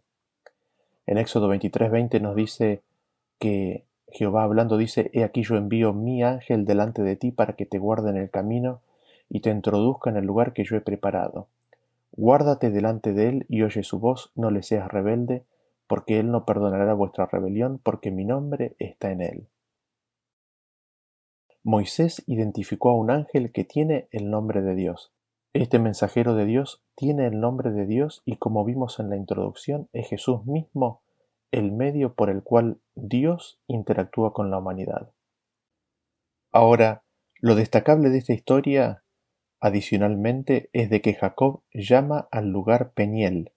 En 1.05 1.19
Éxodo 1.19 1.49
23:20 1.49 2.19
nos 2.19 2.35
dice 2.35 2.81
que 3.37 3.85
Jehová 4.07 4.41
hablando 4.41 4.75
dice, 4.75 5.11
He 5.13 5.23
aquí 5.23 5.43
yo 5.43 5.55
envío 5.55 5.93
mi 5.93 6.23
ángel 6.23 6.65
delante 6.65 7.03
de 7.03 7.15
ti 7.15 7.29
para 7.29 7.53
que 7.53 7.67
te 7.67 7.77
guarde 7.77 8.09
en 8.09 8.17
el 8.17 8.31
camino 8.31 8.81
y 9.29 9.41
te 9.41 9.51
introduzca 9.51 10.09
en 10.09 10.17
el 10.17 10.25
lugar 10.25 10.51
que 10.51 10.63
yo 10.63 10.75
he 10.75 10.81
preparado. 10.81 11.47
Guárdate 12.13 12.71
delante 12.71 13.13
de 13.13 13.29
él 13.29 13.45
y 13.49 13.61
oye 13.61 13.83
su 13.83 13.99
voz, 13.99 14.31
no 14.33 14.49
le 14.49 14.63
seas 14.63 14.87
rebelde, 14.87 15.43
porque 15.89 16.19
él 16.19 16.29
no 16.29 16.45
perdonará 16.45 16.93
vuestra 16.93 17.25
rebelión, 17.25 17.81
porque 17.83 18.11
mi 18.11 18.23
nombre 18.23 18.75
está 18.77 19.11
en 19.11 19.21
él. 19.21 19.47
Moisés 21.63 22.23
identificó 22.27 22.91
a 22.91 22.95
un 22.95 23.09
ángel 23.09 23.51
que 23.51 23.63
tiene 23.65 24.07
el 24.11 24.29
nombre 24.29 24.61
de 24.61 24.75
Dios. 24.75 25.11
Este 25.51 25.79
mensajero 25.79 26.35
de 26.35 26.45
Dios 26.45 26.83
tiene 26.95 27.25
el 27.25 27.39
nombre 27.39 27.71
de 27.71 27.87
Dios 27.87 28.21
y 28.23 28.37
como 28.37 28.63
vimos 28.65 28.99
en 28.99 29.09
la 29.09 29.17
introducción, 29.17 29.89
es 29.91 30.07
Jesús 30.07 30.45
mismo 30.45 31.01
el 31.51 31.71
medio 31.71 32.13
por 32.13 32.29
el 32.29 32.43
cual 32.43 32.79
Dios 32.93 33.59
interactúa 33.65 34.31
con 34.31 34.51
la 34.51 34.59
humanidad. 34.59 35.11
Ahora, 36.51 37.03
lo 37.39 37.55
destacable 37.55 38.11
de 38.11 38.19
esta 38.19 38.33
historia, 38.33 39.03
adicionalmente, 39.59 40.69
es 40.71 40.91
de 40.91 41.01
que 41.01 41.15
Jacob 41.15 41.63
llama 41.73 42.27
al 42.31 42.49
lugar 42.49 42.91
Peniel, 42.91 43.53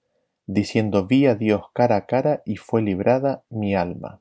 diciendo 0.52 1.06
vi 1.06 1.26
a 1.26 1.34
Dios 1.34 1.62
cara 1.72 1.96
a 1.96 2.06
cara 2.06 2.42
y 2.44 2.56
fue 2.56 2.82
librada 2.82 3.42
mi 3.48 3.74
alma. 3.74 4.20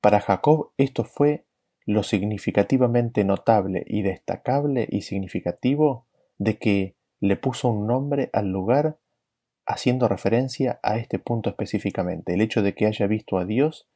Para 0.00 0.20
Jacob 0.20 0.70
esto 0.76 1.04
fue 1.04 1.44
lo 1.84 2.04
significativamente 2.04 3.24
notable 3.24 3.84
y 3.88 4.02
destacable 4.02 4.86
y 4.88 5.02
significativo 5.02 6.06
de 6.38 6.58
que 6.58 6.94
le 7.18 7.36
puso 7.36 7.68
un 7.68 7.86
nombre 7.86 8.30
al 8.32 8.50
lugar 8.50 8.98
haciendo 9.66 10.06
referencia 10.06 10.78
a 10.82 10.96
este 10.96 11.18
punto 11.18 11.50
específicamente, 11.50 12.34
el 12.34 12.40
hecho 12.40 12.62
de 12.62 12.74
que 12.74 12.86
haya 12.86 13.06
visto 13.06 13.38
a 13.38 13.44
Dios 13.44 13.88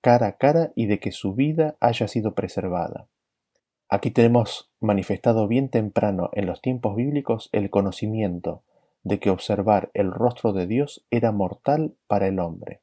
cara 0.00 0.28
a 0.28 0.36
cara 0.36 0.72
y 0.74 0.86
de 0.86 0.98
que 0.98 1.12
su 1.12 1.34
vida 1.34 1.76
haya 1.80 2.08
sido 2.08 2.34
preservada. 2.34 3.08
Aquí 3.88 4.10
tenemos 4.10 4.70
manifestado 4.80 5.46
bien 5.46 5.68
temprano 5.68 6.30
en 6.32 6.46
los 6.46 6.62
tiempos 6.62 6.96
bíblicos 6.96 7.50
el 7.52 7.70
conocimiento 7.70 8.62
de 9.04 9.20
que 9.20 9.30
observar 9.30 9.90
el 9.94 10.10
rostro 10.10 10.52
de 10.52 10.66
Dios 10.66 11.06
era 11.10 11.30
mortal 11.30 11.94
para 12.06 12.26
el 12.26 12.40
hombre. 12.40 12.80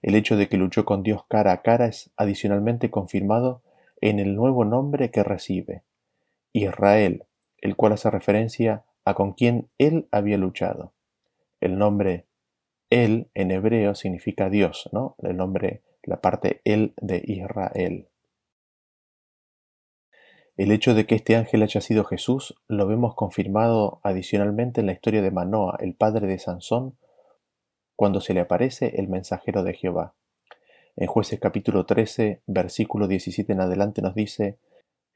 El 0.00 0.14
hecho 0.14 0.36
de 0.36 0.48
que 0.48 0.56
luchó 0.56 0.84
con 0.84 1.02
Dios 1.02 1.24
cara 1.28 1.52
a 1.52 1.62
cara 1.62 1.86
es 1.86 2.12
adicionalmente 2.16 2.90
confirmado 2.90 3.62
en 4.00 4.18
el 4.18 4.34
nuevo 4.34 4.64
nombre 4.64 5.10
que 5.10 5.22
recibe, 5.22 5.82
Israel, 6.52 7.24
el 7.58 7.74
cual 7.76 7.94
hace 7.94 8.10
referencia 8.10 8.84
a 9.04 9.14
con 9.14 9.32
quien 9.32 9.68
él 9.78 10.08
había 10.10 10.38
luchado. 10.38 10.92
El 11.60 11.78
nombre 11.78 12.26
él 12.90 13.28
en 13.34 13.50
hebreo 13.50 13.94
significa 13.94 14.50
Dios, 14.50 14.88
¿no? 14.92 15.16
El 15.22 15.36
nombre, 15.36 15.82
la 16.02 16.20
parte 16.20 16.60
él 16.64 16.94
de 17.00 17.22
Israel. 17.24 18.08
El 20.56 20.70
hecho 20.70 20.94
de 20.94 21.04
que 21.04 21.16
este 21.16 21.34
ángel 21.34 21.64
haya 21.64 21.80
sido 21.80 22.04
Jesús 22.04 22.54
lo 22.68 22.86
vemos 22.86 23.16
confirmado 23.16 23.98
adicionalmente 24.04 24.80
en 24.80 24.86
la 24.86 24.92
historia 24.92 25.20
de 25.20 25.32
Manoa, 25.32 25.76
el 25.80 25.94
padre 25.94 26.28
de 26.28 26.38
Sansón, 26.38 26.96
cuando 27.96 28.20
se 28.20 28.34
le 28.34 28.40
aparece 28.40 29.00
el 29.00 29.08
mensajero 29.08 29.64
de 29.64 29.74
Jehová. 29.74 30.14
En 30.94 31.08
jueces 31.08 31.40
capítulo 31.40 31.86
13, 31.86 32.42
versículo 32.46 33.08
17 33.08 33.52
en 33.52 33.62
adelante 33.62 34.00
nos 34.00 34.14
dice, 34.14 34.60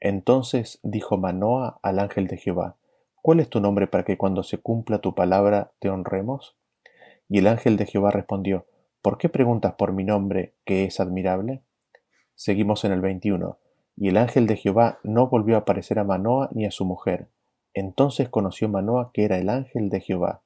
Entonces 0.01 0.81
dijo 0.83 1.15
Manoa 1.17 1.79
al 1.83 1.99
ángel 1.99 2.27
de 2.27 2.35
Jehová, 2.35 2.75
¿Cuál 3.21 3.39
es 3.39 3.47
tu 3.47 3.61
nombre 3.61 3.87
para 3.87 4.03
que 4.03 4.17
cuando 4.17 4.43
se 4.43 4.57
cumpla 4.57 4.99
tu 4.99 5.15
palabra 5.15 5.71
te 5.79 5.89
honremos? 5.89 6.57
Y 7.29 7.37
el 7.37 7.47
ángel 7.47 7.77
de 7.77 7.85
Jehová 7.85 8.11
respondió, 8.11 8.65
¿Por 9.01 9.17
qué 9.17 9.29
preguntas 9.29 9.75
por 9.75 9.93
mi 9.93 10.03
nombre 10.03 10.55
que 10.65 10.83
es 10.83 10.99
admirable? 10.99 11.61
Seguimos 12.35 12.83
en 12.83 12.91
el 12.91 12.99
21. 12.99 13.57
Y 14.01 14.07
el 14.07 14.15
ángel 14.15 14.47
de 14.47 14.55
Jehová 14.55 14.99
no 15.03 15.27
volvió 15.27 15.57
a 15.57 15.59
aparecer 15.59 15.99
a 15.99 16.05
Manoa 16.05 16.47
ni 16.53 16.65
a 16.65 16.71
su 16.71 16.85
mujer. 16.85 17.27
Entonces 17.73 18.29
conoció 18.29 18.69
Manoa 18.69 19.11
que 19.13 19.25
era 19.25 19.37
el 19.37 19.49
ángel 19.49 19.89
de 19.89 19.99
Jehová. 19.99 20.41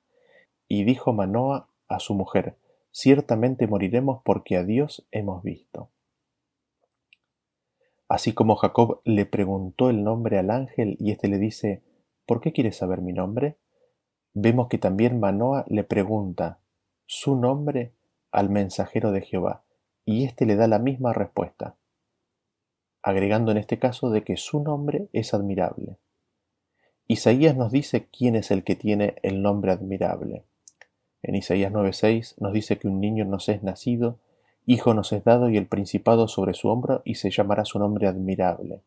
Y 0.68 0.86
dijo 0.86 1.14
Manoa 1.14 1.70
a 1.88 2.00
su 2.00 2.16
mujer, 2.16 2.58
Ciertamente 2.90 3.68
moriremos 3.68 4.22
porque 4.26 4.58
a 4.58 4.64
Dios 4.64 5.08
hemos 5.12 5.44
visto. 5.44 5.92
Así 8.08 8.34
como 8.34 8.56
Jacob 8.56 9.02
le 9.06 9.28
preguntó 9.28 9.92
el 9.92 10.04
nombre 10.04 10.40
al 10.40 10.50
ángel 10.50 10.98
y 11.00 11.12
éste 11.12 11.28
le 11.28 11.38
dice, 11.38 11.84
¿Por 12.26 12.42
qué 12.42 12.54
quieres 12.54 12.78
saber 12.78 13.02
mi 13.02 13.14
nombre? 13.14 13.60
Vemos 14.34 14.68
que 14.68 14.80
también 14.80 15.20
Manoa 15.20 15.64
le 15.68 15.84
pregunta 15.84 16.60
su 17.06 17.36
nombre 17.36 17.94
al 18.32 18.50
mensajero 18.50 19.12
de 19.12 19.22
Jehová, 19.22 19.64
y 20.06 20.26
éste 20.26 20.48
le 20.48 20.56
da 20.56 20.68
la 20.68 20.80
misma 20.80 21.14
respuesta, 21.14 21.76
agregando 23.04 23.52
en 23.52 23.58
este 23.58 23.78
caso 23.78 24.10
de 24.10 24.24
que 24.24 24.38
su 24.38 24.64
nombre 24.64 25.10
es 25.14 25.34
admirable. 25.34 25.98
Isaías 27.08 27.56
nos 27.56 27.72
dice 27.72 28.08
quién 28.18 28.36
es 28.36 28.50
el 28.50 28.64
que 28.64 28.76
tiene 28.76 29.16
el 29.24 29.42
nombre 29.42 29.74
admirable. 29.74 30.44
En 31.22 31.36
Isaías 31.36 31.72
9:6 31.72 32.36
nos 32.40 32.54
dice 32.54 32.80
que 32.80 32.88
un 32.88 33.02
niño 33.02 33.26
nos 33.26 33.50
es 33.50 33.62
nacido, 33.62 34.18
hijo 34.66 34.94
nos 34.94 35.12
es 35.12 35.24
dado 35.24 35.50
y 35.50 35.58
el 35.58 35.68
principado 35.68 36.28
sobre 36.30 36.54
su 36.54 36.70
hombro 36.70 37.02
y 37.04 37.16
se 37.16 37.30
llamará 37.30 37.66
su 37.66 37.78
nombre 37.78 38.08
admirable. 38.08 38.82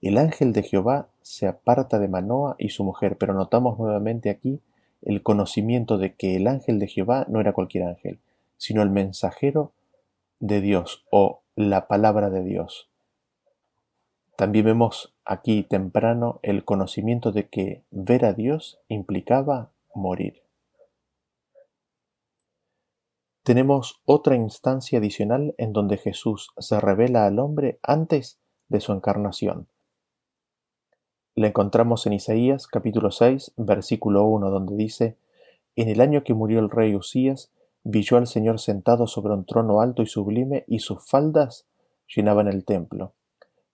El 0.00 0.18
ángel 0.18 0.52
de 0.52 0.64
Jehová 0.64 1.08
se 1.22 1.46
aparta 1.46 2.00
de 2.00 2.08
Manoa 2.08 2.56
y 2.58 2.70
su 2.70 2.82
mujer, 2.82 3.16
pero 3.18 3.34
notamos 3.34 3.78
nuevamente 3.78 4.30
aquí 4.30 4.60
el 5.00 5.22
conocimiento 5.22 5.96
de 5.96 6.14
que 6.14 6.34
el 6.36 6.48
ángel 6.48 6.80
de 6.80 6.88
Jehová 6.88 7.24
no 7.28 7.40
era 7.40 7.52
cualquier 7.52 7.84
ángel, 7.84 8.18
sino 8.56 8.82
el 8.82 8.90
mensajero 8.90 9.72
de 10.40 10.60
Dios 10.60 11.04
o 11.10 11.42
la 11.54 11.86
palabra 11.86 12.30
de 12.30 12.42
Dios. 12.42 12.91
También 14.36 14.64
vemos 14.64 15.14
aquí 15.24 15.62
temprano 15.62 16.40
el 16.42 16.64
conocimiento 16.64 17.32
de 17.32 17.48
que 17.48 17.84
ver 17.90 18.24
a 18.24 18.32
Dios 18.32 18.80
implicaba 18.88 19.70
morir. 19.94 20.42
Tenemos 23.44 24.00
otra 24.04 24.36
instancia 24.36 25.00
adicional 25.00 25.54
en 25.58 25.72
donde 25.72 25.98
Jesús 25.98 26.52
se 26.58 26.80
revela 26.80 27.26
al 27.26 27.40
hombre 27.40 27.78
antes 27.82 28.38
de 28.68 28.80
su 28.80 28.92
encarnación. 28.92 29.66
La 31.34 31.48
encontramos 31.48 32.06
en 32.06 32.12
Isaías 32.12 32.66
capítulo 32.66 33.10
6, 33.10 33.54
versículo 33.56 34.24
1, 34.24 34.50
donde 34.50 34.76
dice, 34.76 35.16
En 35.76 35.88
el 35.88 36.00
año 36.00 36.24
que 36.24 36.34
murió 36.34 36.60
el 36.60 36.70
rey 36.70 36.94
Usías, 36.94 37.50
vi 37.84 38.02
yo 38.02 38.16
al 38.16 38.26
Señor 38.26 38.60
sentado 38.60 39.06
sobre 39.06 39.34
un 39.34 39.44
trono 39.44 39.80
alto 39.80 40.02
y 40.02 40.06
sublime, 40.06 40.64
y 40.68 40.78
sus 40.78 41.04
faldas 41.04 41.66
llenaban 42.06 42.48
el 42.48 42.64
templo. 42.64 43.14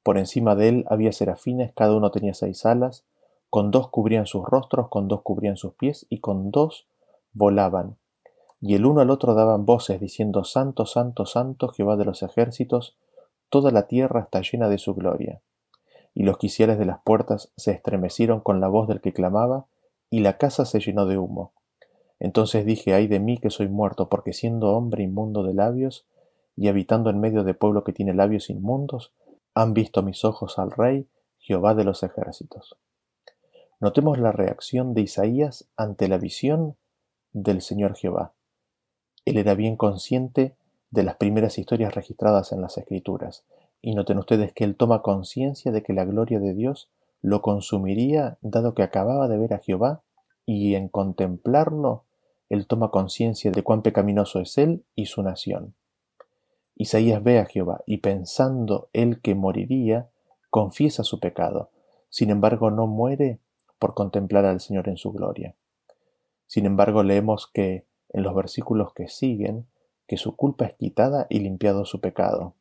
Por 0.08 0.16
encima 0.16 0.56
de 0.56 0.70
él 0.70 0.86
había 0.88 1.12
serafines, 1.12 1.74
cada 1.74 1.94
uno 1.94 2.10
tenía 2.10 2.32
seis 2.32 2.64
alas, 2.64 3.04
con 3.50 3.70
dos 3.70 3.90
cubrían 3.90 4.24
sus 4.24 4.42
rostros, 4.42 4.88
con 4.88 5.06
dos 5.06 5.20
cubrían 5.20 5.58
sus 5.58 5.74
pies, 5.74 6.06
y 6.08 6.20
con 6.20 6.50
dos 6.50 6.86
volaban. 7.34 7.98
Y 8.58 8.74
el 8.74 8.86
uno 8.86 9.02
al 9.02 9.10
otro 9.10 9.34
daban 9.34 9.66
voces, 9.66 10.00
diciendo, 10.00 10.44
Santo, 10.44 10.86
Santo, 10.86 11.26
Santo, 11.26 11.68
Jehová 11.68 11.98
de 11.98 12.06
los 12.06 12.22
ejércitos, 12.22 12.96
toda 13.50 13.70
la 13.70 13.86
tierra 13.86 14.20
está 14.20 14.40
llena 14.40 14.70
de 14.70 14.78
su 14.78 14.94
gloria 14.94 15.42
y 16.14 16.22
los 16.22 16.38
quiciales 16.38 16.78
de 16.78 16.86
las 16.86 17.02
puertas 17.02 17.52
se 17.58 17.72
estremecieron 17.72 18.40
con 18.40 18.62
la 18.62 18.68
voz 18.68 18.88
del 18.88 19.02
que 19.02 19.12
clamaba, 19.12 19.66
y 20.08 20.20
la 20.20 20.38
casa 20.38 20.64
se 20.64 20.80
llenó 20.80 21.04
de 21.04 21.18
humo. 21.18 21.52
Entonces 22.18 22.64
dije, 22.64 22.94
ay 22.94 23.08
de 23.08 23.20
mí 23.20 23.36
que 23.36 23.50
soy 23.50 23.68
muerto, 23.68 24.08
porque 24.08 24.32
siendo 24.32 24.74
hombre 24.74 25.02
inmundo 25.02 25.42
de 25.42 25.52
labios, 25.52 26.06
y 26.56 26.68
habitando 26.68 27.10
en 27.10 27.20
medio 27.20 27.44
de 27.44 27.52
pueblo 27.52 27.84
que 27.84 27.92
tiene 27.92 28.14
labios 28.14 28.48
inmundos, 28.48 29.12
han 29.60 29.74
visto 29.74 30.04
mis 30.04 30.24
ojos 30.24 30.56
al 30.60 30.70
Rey, 30.70 31.08
Jehová 31.40 31.74
de 31.74 31.82
los 31.82 32.04
ejércitos. 32.04 32.76
Notemos 33.80 34.16
la 34.16 34.30
reacción 34.30 34.94
de 34.94 35.00
Isaías 35.00 35.68
ante 35.76 36.06
la 36.06 36.16
visión 36.16 36.76
del 37.32 37.60
Señor 37.60 37.96
Jehová. 37.96 38.34
Él 39.24 39.36
era 39.36 39.56
bien 39.56 39.74
consciente 39.74 40.54
de 40.92 41.02
las 41.02 41.16
primeras 41.16 41.58
historias 41.58 41.92
registradas 41.92 42.52
en 42.52 42.60
las 42.60 42.78
Escrituras, 42.78 43.44
y 43.82 43.96
noten 43.96 44.18
ustedes 44.18 44.52
que 44.52 44.62
él 44.62 44.76
toma 44.76 45.02
conciencia 45.02 45.72
de 45.72 45.82
que 45.82 45.92
la 45.92 46.04
gloria 46.04 46.38
de 46.38 46.54
Dios 46.54 46.88
lo 47.20 47.42
consumiría 47.42 48.38
dado 48.40 48.74
que 48.74 48.84
acababa 48.84 49.26
de 49.26 49.38
ver 49.38 49.54
a 49.54 49.58
Jehová 49.58 50.02
y 50.46 50.76
en 50.76 50.88
contemplarlo 50.88 52.04
él 52.48 52.68
toma 52.68 52.92
conciencia 52.92 53.50
de 53.50 53.64
cuán 53.64 53.82
pecaminoso 53.82 54.38
es 54.38 54.56
él 54.56 54.84
y 54.94 55.06
su 55.06 55.20
nación. 55.24 55.74
Isaías 56.80 57.24
ve 57.24 57.40
a 57.40 57.44
Jehová 57.44 57.82
y 57.86 57.98
pensando 57.98 58.88
él 58.92 59.20
que 59.20 59.34
moriría, 59.34 60.10
confiesa 60.48 61.02
su 61.02 61.18
pecado, 61.18 61.70
sin 62.08 62.30
embargo 62.30 62.70
no 62.70 62.86
muere 62.86 63.40
por 63.80 63.94
contemplar 63.94 64.44
al 64.44 64.60
Señor 64.60 64.88
en 64.88 64.96
su 64.96 65.10
gloria. 65.10 65.56
Sin 66.46 66.66
embargo 66.66 67.02
leemos 67.02 67.50
que 67.52 67.84
en 68.10 68.22
los 68.22 68.32
versículos 68.32 68.94
que 68.94 69.08
siguen 69.08 69.66
que 70.06 70.16
su 70.16 70.36
culpa 70.36 70.66
es 70.66 70.74
quitada 70.74 71.26
y 71.28 71.40
limpiado 71.40 71.84
su 71.84 72.00
pecado. 72.00 72.54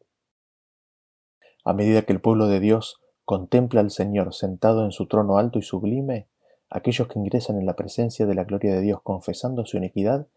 A 1.63 1.73
medida 1.73 2.01
que 2.01 2.12
el 2.12 2.19
pueblo 2.19 2.47
de 2.47 2.60
Dios 2.60 2.99
contempla 3.23 3.82
al 3.82 3.91
Señor 3.91 4.34
sentado 4.34 4.84
en 4.84 4.91
su 4.91 5.06
trono 5.06 5.38
alto 5.38 5.60
y 5.60 5.62
sublime, 5.62 6.27
aquellos 6.71 7.08
que 7.08 7.19
ingresan 7.19 7.60
en 7.60 7.67
la 7.67 7.75
presencia 7.75 8.25
de 8.25 8.34
la 8.34 8.45
gloria 8.45 8.73
de 8.73 8.82
Dios 8.82 8.99
confesando 9.03 9.63
su 9.65 9.77
iniquidad, 9.77 10.27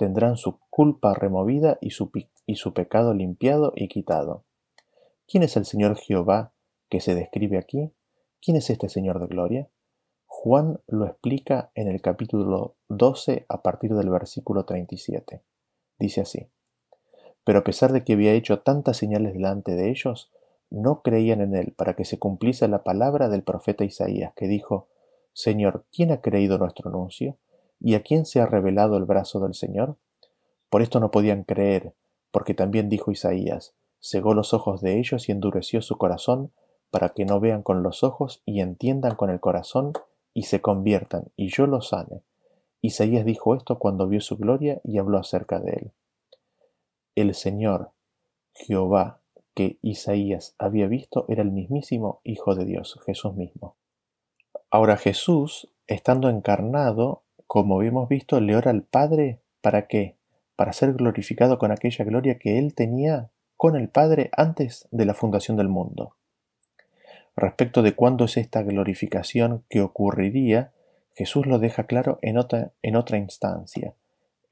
tendrán 0.00 0.38
su 0.38 0.58
culpa 0.70 1.12
removida 1.12 1.76
y 1.82 1.90
su, 1.90 2.10
y 2.46 2.56
su 2.56 2.72
pecado 2.72 3.12
limpiado 3.12 3.74
y 3.76 3.88
quitado. 3.88 4.44
¿Quién 5.28 5.42
es 5.42 5.58
el 5.58 5.66
Señor 5.66 5.98
Jehová 5.98 6.54
que 6.88 7.02
se 7.02 7.14
describe 7.14 7.58
aquí? 7.58 7.92
¿quién 8.40 8.56
es 8.56 8.70
este 8.70 8.88
Señor 8.88 9.20
de 9.20 9.26
gloria? 9.26 9.68
Juan 10.26 10.80
lo 10.86 11.06
explica 11.06 11.70
en 11.74 11.88
el 11.88 12.00
capítulo 12.00 12.76
12 12.88 13.44
a 13.48 13.62
partir 13.62 13.94
del 13.94 14.08
versículo 14.08 14.64
37. 14.64 15.42
Dice 15.98 16.22
así, 16.22 16.46
pero 17.44 17.58
a 17.58 17.64
pesar 17.64 17.92
de 17.92 18.04
que 18.04 18.14
había 18.14 18.32
hecho 18.32 18.60
tantas 18.60 18.96
señales 18.96 19.34
delante 19.34 19.74
de 19.74 19.90
ellos, 19.90 20.30
no 20.70 21.02
creían 21.02 21.40
en 21.42 21.54
él 21.54 21.74
para 21.76 21.94
que 21.94 22.04
se 22.04 22.18
cumpliese 22.18 22.66
la 22.68 22.84
palabra 22.84 23.28
del 23.28 23.42
profeta 23.42 23.84
Isaías, 23.84 24.32
que 24.34 24.46
dijo, 24.46 24.88
Señor, 25.32 25.84
¿quién 25.92 26.10
ha 26.12 26.20
creído 26.20 26.58
nuestro 26.58 26.88
anuncio? 26.88 27.36
¿Y 27.80 27.94
a 27.94 28.02
quién 28.02 28.26
se 28.26 28.40
ha 28.40 28.46
revelado 28.46 28.96
el 28.96 29.04
brazo 29.04 29.40
del 29.40 29.54
Señor? 29.54 29.96
Por 30.68 30.82
esto 30.82 31.00
no 31.00 31.10
podían 31.10 31.44
creer, 31.44 31.94
porque 32.30 32.54
también 32.54 32.88
dijo 32.88 33.10
Isaías, 33.10 33.74
cegó 34.00 34.34
los 34.34 34.54
ojos 34.54 34.80
de 34.80 34.98
ellos 34.98 35.28
y 35.28 35.32
endureció 35.32 35.82
su 35.82 35.96
corazón, 35.96 36.52
para 36.90 37.10
que 37.10 37.24
no 37.24 37.40
vean 37.40 37.62
con 37.62 37.82
los 37.82 38.02
ojos 38.02 38.42
y 38.44 38.60
entiendan 38.60 39.14
con 39.14 39.30
el 39.30 39.40
corazón 39.40 39.92
y 40.34 40.44
se 40.44 40.60
conviertan, 40.60 41.32
y 41.36 41.48
yo 41.48 41.66
los 41.66 41.88
sane. 41.88 42.22
Isaías 42.82 43.24
dijo 43.24 43.54
esto 43.54 43.78
cuando 43.78 44.08
vio 44.08 44.20
su 44.20 44.36
gloria 44.36 44.80
y 44.84 44.98
habló 44.98 45.18
acerca 45.18 45.60
de 45.60 45.72
él. 45.72 45.92
El 47.14 47.34
Señor, 47.34 47.92
Jehová, 48.54 49.20
que 49.54 49.78
Isaías 49.82 50.54
había 50.58 50.86
visto, 50.86 51.24
era 51.28 51.42
el 51.42 51.50
mismísimo 51.50 52.20
Hijo 52.24 52.54
de 52.54 52.64
Dios, 52.64 52.98
Jesús 53.04 53.34
mismo. 53.34 53.76
Ahora 54.70 54.96
Jesús, 54.96 55.68
estando 55.86 56.28
encarnado, 56.28 57.24
como 57.52 57.82
hemos 57.82 58.08
visto, 58.08 58.40
le 58.40 58.54
ora 58.54 58.70
al 58.70 58.84
Padre 58.84 59.40
para 59.60 59.88
qué? 59.88 60.14
Para 60.54 60.72
ser 60.72 60.92
glorificado 60.92 61.58
con 61.58 61.72
aquella 61.72 62.04
gloria 62.04 62.38
que 62.38 62.58
él 62.60 62.76
tenía 62.76 63.30
con 63.56 63.74
el 63.74 63.88
Padre 63.88 64.30
antes 64.36 64.86
de 64.92 65.04
la 65.04 65.14
fundación 65.14 65.56
del 65.56 65.68
mundo. 65.68 66.14
Respecto 67.34 67.82
de 67.82 67.92
cuándo 67.96 68.26
es 68.26 68.36
esta 68.36 68.62
glorificación 68.62 69.64
que 69.68 69.80
ocurriría, 69.80 70.70
Jesús 71.16 71.46
lo 71.46 71.58
deja 71.58 71.88
claro 71.88 72.20
en 72.22 72.38
otra, 72.38 73.18
instancia. 73.18 73.94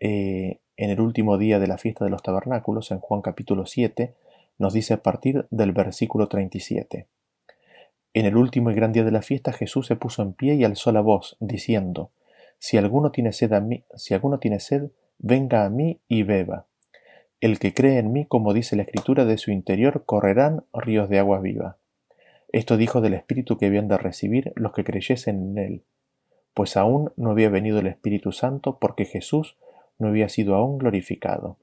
Eh, 0.01 0.59
en 0.77 0.91
el 0.91 1.01
último 1.01 1.39
día 1.39 1.61
de 1.61 1.69
la 1.69 1.79
fiesta 1.79 2.05
de 2.05 2.11
los 2.11 2.25
tabernáculos, 2.25 2.91
en 2.91 2.99
Juan 2.99 3.23
capítulo 3.23 3.67
7, 3.67 4.13
nos 4.59 4.73
dice 4.73 4.95
a 4.95 5.05
partir 5.05 5.47
del 5.53 5.71
versículo 5.71 6.27
37. 6.27 7.07
En 8.15 8.27
el 8.27 8.37
último 8.37 8.73
y 8.73 8.75
gran 8.75 8.93
día 8.93 9.05
de 9.05 9.13
la 9.13 9.23
fiesta 9.23 9.53
Jesús 9.53 9.87
se 9.87 9.95
puso 9.95 10.21
en 10.23 10.33
pie 10.33 10.55
y 10.55 10.65
alzó 10.65 10.91
la 10.91 11.01
voz, 11.01 11.37
diciendo, 11.39 12.11
Si 12.59 12.77
alguno 12.77 13.11
tiene 13.11 13.33
sed, 13.33 14.91
venga 15.19 15.65
a 15.65 15.71
mí 15.71 16.01
y 16.09 16.23
beba. 16.23 16.67
El 17.41 17.59
que 17.59 17.73
cree 17.73 17.99
en 17.99 18.13
mí, 18.13 18.27
como 18.27 18.53
dice 18.53 18.75
la 18.75 18.83
Escritura, 18.83 19.25
de 19.25 19.39
su 19.39 19.53
interior 19.53 20.05
correrán 20.05 20.65
ríos 20.73 21.09
de 21.09 21.21
agua 21.21 21.41
viva. 21.41 21.79
Esto 22.51 22.77
dijo 22.77 23.01
del 23.01 23.15
Espíritu 23.15 23.59
que 23.59 23.67
habían 23.67 23.89
de 23.89 23.99
recibir 23.99 24.53
los 24.57 24.73
que 24.73 24.83
creyesen 24.83 25.51
en 25.51 25.59
él, 25.59 25.85
pues 26.55 26.77
aún 26.77 27.13
no 27.17 27.31
había 27.31 27.51
venido 27.51 27.79
el 27.79 27.87
Espíritu 27.87 28.33
Santo 28.33 28.79
porque 28.81 29.05
Jesús 29.05 29.57
no 29.99 30.09
había 30.09 30.29
sido 30.29 30.55
aún 30.57 30.79
glorificado. 30.79 31.59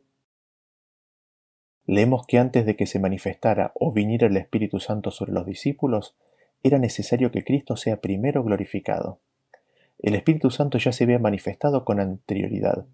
Leemos 1.86 2.26
que 2.26 2.40
antes 2.40 2.66
de 2.66 2.76
que 2.76 2.88
se 2.88 3.00
manifestara 3.00 3.72
o 3.76 3.92
viniera 3.92 4.28
el 4.28 4.38
Espíritu 4.38 4.80
Santo 4.80 5.12
sobre 5.12 5.34
los 5.34 5.46
discípulos, 5.46 6.16
era 6.64 6.80
necesario 6.80 7.32
que 7.32 7.44
Cristo 7.44 7.76
sea 7.78 8.02
primero 8.02 8.44
glorificado. 8.44 9.20
El 10.06 10.14
Espíritu 10.14 10.52
Santo 10.52 10.78
ya 10.78 10.92
se 10.92 11.04
había 11.04 11.18
manifestado 11.18 11.84
con 11.84 12.00
anterioridad. 12.00 12.86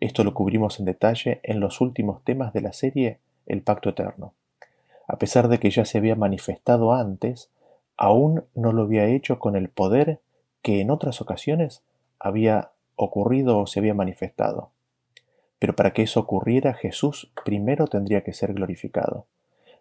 Esto 0.00 0.24
lo 0.24 0.34
cubrimos 0.34 0.80
en 0.80 0.86
detalle 0.86 1.38
en 1.44 1.60
los 1.60 1.80
últimos 1.80 2.24
temas 2.24 2.52
de 2.52 2.60
la 2.60 2.72
serie 2.72 3.20
El 3.46 3.62
Pacto 3.62 3.90
Eterno. 3.90 4.34
A 5.06 5.16
pesar 5.16 5.46
de 5.46 5.60
que 5.60 5.70
ya 5.70 5.84
se 5.84 5.98
había 5.98 6.16
manifestado 6.16 6.92
antes, 6.92 7.50
aún 7.96 8.46
no 8.56 8.72
lo 8.72 8.82
había 8.82 9.06
hecho 9.06 9.38
con 9.38 9.54
el 9.54 9.68
poder 9.68 10.18
que 10.60 10.80
en 10.80 10.90
otras 10.90 11.20
ocasiones 11.20 11.84
había 12.18 12.72
ocurrido 12.96 13.60
o 13.60 13.68
se 13.68 13.78
había 13.78 13.94
manifestado. 13.94 14.72
Pero 15.60 15.76
para 15.76 15.92
que 15.92 16.02
eso 16.02 16.18
ocurriera, 16.18 16.74
Jesús 16.74 17.30
primero 17.44 17.86
tendría 17.86 18.24
que 18.24 18.32
ser 18.32 18.54
glorificado. 18.54 19.26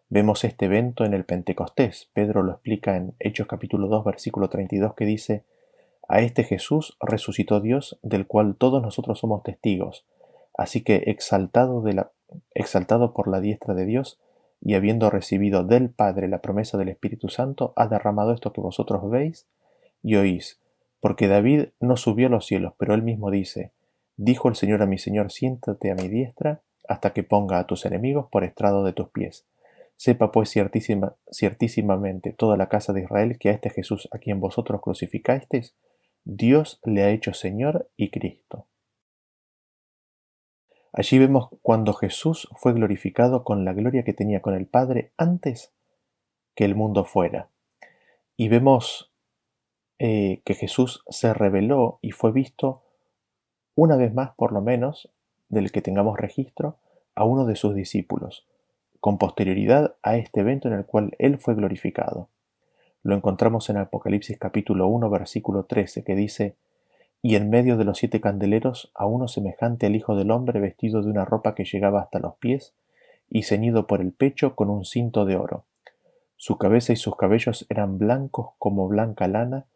Vemos 0.09 0.43
este 0.43 0.65
evento 0.65 1.03
en 1.03 1.15
el 1.15 1.25
Pentecostés. 1.25 2.11
Pedro 2.13 2.43
lo 2.43 2.51
explica 2.51 2.95
en 2.95 3.15
Hechos 3.17 3.47
capítulo 3.47 3.87
2 3.87 4.05
versículo 4.05 4.49
32 4.49 4.93
que 4.93 5.05
dice, 5.05 5.45
A 6.07 6.21
este 6.21 6.43
Jesús 6.43 6.97
resucitó 6.99 7.61
Dios, 7.61 7.99
del 8.03 8.27
cual 8.27 8.55
todos 8.55 8.81
nosotros 8.81 9.19
somos 9.19 9.43
testigos. 9.43 10.05
Así 10.57 10.81
que 10.81 11.03
exaltado, 11.07 11.83
por 13.13 13.27
la 13.27 13.41
diestra 13.41 13.73
de 13.73 13.85
Dios, 13.85 14.19
y 14.61 14.75
habiendo 14.75 15.09
recibido 15.09 15.63
del 15.63 15.89
Padre 15.89 16.27
la 16.27 16.41
promesa 16.41 16.77
del 16.77 16.89
Espíritu 16.89 17.29
Santo, 17.29 17.73
ha 17.75 17.87
derramado 17.87 18.33
esto 18.33 18.53
que 18.53 18.61
vosotros 18.61 19.09
veis 19.09 19.47
y 20.01 20.15
oís. 20.15 20.59
Porque 20.99 21.27
David 21.27 21.69
no 21.79 21.97
subió 21.97 22.27
a 22.27 22.31
los 22.31 22.45
cielos, 22.45 22.73
pero 22.77 22.93
él 22.93 23.01
mismo 23.01 23.31
dice, 23.31 23.71
Dijo 24.17 24.47
el 24.47 24.55
Señor 24.55 24.81
a 24.81 24.85
mi 24.85 24.97
Señor, 24.97 25.31
siéntate 25.31 25.91
a 25.91 25.95
mi 25.95 26.07
diestra, 26.07 26.61
hasta 26.87 27.13
que 27.13 27.23
ponga 27.23 27.59
a 27.59 27.67
tus 27.67 27.85
enemigos 27.85 28.27
por 28.31 28.43
estrado 28.43 28.83
de 28.83 28.93
tus 28.93 29.09
pies. 29.09 29.45
Sepa 29.97 30.31
pues 30.31 30.49
ciertísima, 30.49 31.15
ciertísimamente 31.31 32.31
toda 32.31 32.57
la 32.57 32.69
casa 32.69 32.93
de 32.93 33.01
Israel 33.01 33.37
que 33.39 33.49
a 33.49 33.53
este 33.53 33.69
Jesús 33.69 34.07
a 34.11 34.19
quien 34.19 34.39
vosotros 34.39 34.81
crucificasteis, 34.81 35.73
Dios 36.25 36.81
le 36.83 37.03
ha 37.03 37.11
hecho 37.11 37.33
Señor 37.33 37.89
y 37.95 38.09
Cristo. 38.09 38.65
Allí 40.91 41.19
vemos 41.19 41.49
cuando 41.61 41.93
Jesús 41.93 42.49
fue 42.55 42.73
glorificado 42.73 43.43
con 43.43 43.63
la 43.63 43.73
gloria 43.73 44.03
que 44.03 44.13
tenía 44.13 44.41
con 44.41 44.55
el 44.55 44.65
Padre 44.65 45.11
antes 45.17 45.71
que 46.55 46.65
el 46.65 46.73
mundo 46.73 47.05
fuera. 47.05 47.49
Y 48.35 48.47
vemos 48.47 49.13
eh, 49.99 50.41
que 50.45 50.55
Jesús 50.55 51.03
se 51.09 51.33
reveló 51.33 51.99
y 52.01 52.11
fue 52.11 52.31
visto 52.31 52.83
una 53.75 53.95
vez 53.95 54.13
más 54.13 54.33
por 54.35 54.51
lo 54.51 54.61
menos, 54.61 55.11
del 55.49 55.71
que 55.71 55.81
tengamos 55.81 56.17
registro, 56.17 56.79
a 57.13 57.23
uno 57.23 57.45
de 57.45 57.55
sus 57.55 57.75
discípulos, 57.75 58.47
con 58.99 59.19
posterioridad 59.19 59.95
a 60.01 60.17
este 60.17 60.39
evento 60.39 60.69
en 60.69 60.73
el 60.73 60.85
cual 60.85 61.15
Él 61.19 61.37
fue 61.37 61.53
glorificado. 61.53 62.29
Lo 63.05 63.13
encontramos 63.13 63.69
en 63.69 63.77
Apocalipsis 63.77 64.39
capítulo 64.39 64.87
1 64.87 65.11
versículo 65.11 65.65
13 65.65 66.03
que 66.03 66.15
dice, 66.15 66.55
y 67.21 67.35
en 67.35 67.51
medio 67.51 67.77
de 67.77 67.83
los 67.83 67.99
siete 67.99 68.19
candeleros 68.19 68.91
a 68.95 69.05
uno 69.05 69.27
semejante 69.27 69.85
al 69.85 69.95
Hijo 69.95 70.15
del 70.15 70.31
Hombre 70.31 70.59
vestido 70.59 71.03
de 71.03 71.11
una 71.11 71.23
ropa 71.23 71.53
que 71.53 71.65
llegaba 71.65 72.01
hasta 72.01 72.17
los 72.17 72.33
pies 72.37 72.73
y 73.29 73.43
ceñido 73.43 73.85
por 73.85 74.01
el 74.01 74.11
pecho 74.11 74.55
con 74.55 74.71
un 74.71 74.85
cinto 74.85 75.25
de 75.25 75.35
oro. 75.35 75.65
Su 76.35 76.57
cabeza 76.57 76.93
y 76.93 76.95
sus 76.95 77.15
cabellos 77.15 77.67
eran 77.69 77.99
blancos 77.99 78.53
como 78.57 78.87
blanca 78.87 79.27
lana, 79.27 79.67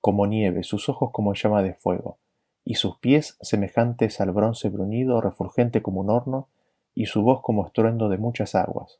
como 0.00 0.26
nieve, 0.26 0.62
sus 0.62 0.88
ojos 0.88 1.10
como 1.12 1.34
llama 1.34 1.62
de 1.62 1.74
fuego 1.74 2.16
y 2.64 2.76
sus 2.76 2.96
pies 2.96 3.36
semejantes 3.42 4.18
al 4.22 4.30
bronce 4.30 4.70
bruñido, 4.70 5.20
refulgente 5.20 5.82
como 5.82 6.00
un 6.00 6.08
horno, 6.08 6.48
y 6.94 7.04
su 7.04 7.20
voz 7.20 7.42
como 7.42 7.66
estruendo 7.66 8.08
de 8.08 8.16
muchas 8.16 8.54
aguas. 8.54 8.98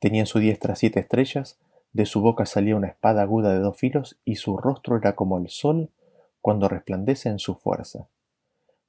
Tenía 0.00 0.22
en 0.22 0.26
su 0.26 0.40
diestra 0.40 0.74
siete 0.74 0.98
estrellas, 0.98 1.60
de 1.92 2.06
su 2.06 2.20
boca 2.20 2.46
salía 2.46 2.76
una 2.76 2.88
espada 2.88 3.22
aguda 3.22 3.52
de 3.52 3.58
dos 3.58 3.76
filos, 3.76 4.18
y 4.24 4.36
su 4.36 4.56
rostro 4.56 4.96
era 4.96 5.14
como 5.14 5.38
el 5.38 5.48
sol 5.48 5.90
cuando 6.40 6.68
resplandece 6.68 7.28
en 7.28 7.38
su 7.38 7.54
fuerza. 7.54 8.08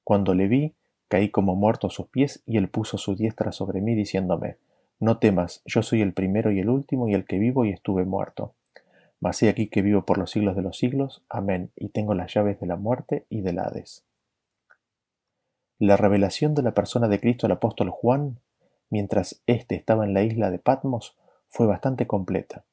Cuando 0.04 0.34
le 0.34 0.48
vi, 0.48 0.74
caí 1.08 1.30
como 1.30 1.56
muerto 1.56 1.88
a 1.88 1.90
sus 1.90 2.08
pies, 2.08 2.42
y 2.46 2.58
él 2.58 2.70
puso 2.70 2.98
su 2.98 3.16
diestra 3.16 3.52
sobre 3.52 3.82
mí, 3.82 3.94
diciéndome, 3.94 4.58
No 5.00 5.18
temas, 5.18 5.62
yo 5.66 5.84
soy 5.84 6.02
el 6.02 6.14
primero 6.14 6.52
y 6.52 6.60
el 6.60 6.70
último, 6.70 7.08
y 7.08 7.14
el 7.14 7.26
que 7.26 7.40
vivo 7.40 7.66
y 7.66 7.72
estuve 7.72 8.06
muerto. 8.06 8.54
Mas 9.20 9.42
he 9.42 9.50
aquí 9.50 9.68
que 9.68 9.82
vivo 9.82 10.06
por 10.06 10.18
los 10.18 10.32
siglos 10.32 10.56
de 10.56 10.62
los 10.62 10.78
siglos. 10.78 11.24
Amén. 11.30 11.72
Y 11.78 11.90
tengo 11.90 12.14
las 12.14 12.34
llaves 12.34 12.60
de 12.60 12.68
la 12.68 12.76
muerte 12.76 13.26
y 13.30 13.40
del 13.40 13.60
Hades. 13.60 14.04
La 15.80 15.96
revelación 15.96 16.56
de 16.56 16.62
la 16.62 16.74
persona 16.74 17.08
de 17.08 17.22
Cristo 17.22 17.46
al 17.46 17.54
apóstol 17.54 17.90
Juan, 17.90 18.40
mientras 18.90 19.42
éste 19.48 19.76
estaba 19.76 20.04
en 20.04 20.14
la 20.14 20.24
isla 20.24 20.52
de 20.52 20.60
Patmos, 20.60 21.16
fue 21.48 21.68
bastante 21.68 22.06
completa. 22.06 22.66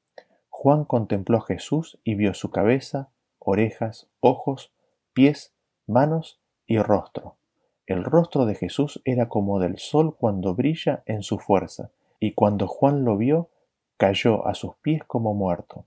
Juan 0.62 0.85
contempló 0.85 1.38
a 1.38 1.46
Jesús 1.46 1.99
y 2.05 2.16
vio 2.16 2.35
su 2.35 2.51
cabeza, 2.51 3.09
orejas, 3.38 4.11
ojos, 4.20 4.75
pies, 5.14 5.55
manos 5.87 6.38
y 6.66 6.77
rostro. 6.77 7.38
El 7.87 8.05
rostro 8.05 8.44
de 8.44 8.55
Jesús 8.55 9.01
era 9.07 9.31
como 9.31 9.59
del 9.59 9.79
sol 9.79 10.14
cuando 10.18 10.55
brilla 10.55 11.03
en 11.07 11.23
su 11.23 11.38
fuerza, 11.38 11.92
y 12.18 12.35
cuando 12.35 12.68
Juan 12.68 13.07
lo 13.07 13.16
vio, 13.16 13.49
cayó 13.96 14.46
a 14.46 14.53
sus 14.53 14.77
pies 14.83 15.03
como 15.05 15.33
muerto. 15.33 15.87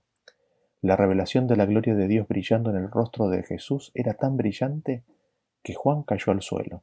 La 0.80 0.96
revelación 0.96 1.46
de 1.46 1.54
la 1.54 1.66
gloria 1.66 1.94
de 1.94 2.08
Dios 2.08 2.26
brillando 2.26 2.70
en 2.70 2.76
el 2.78 2.90
rostro 2.90 3.28
de 3.28 3.44
Jesús 3.44 3.92
era 3.94 4.14
tan 4.14 4.36
brillante 4.36 5.04
que 5.62 5.74
Juan 5.74 6.02
cayó 6.02 6.32
al 6.32 6.42
suelo. 6.42 6.82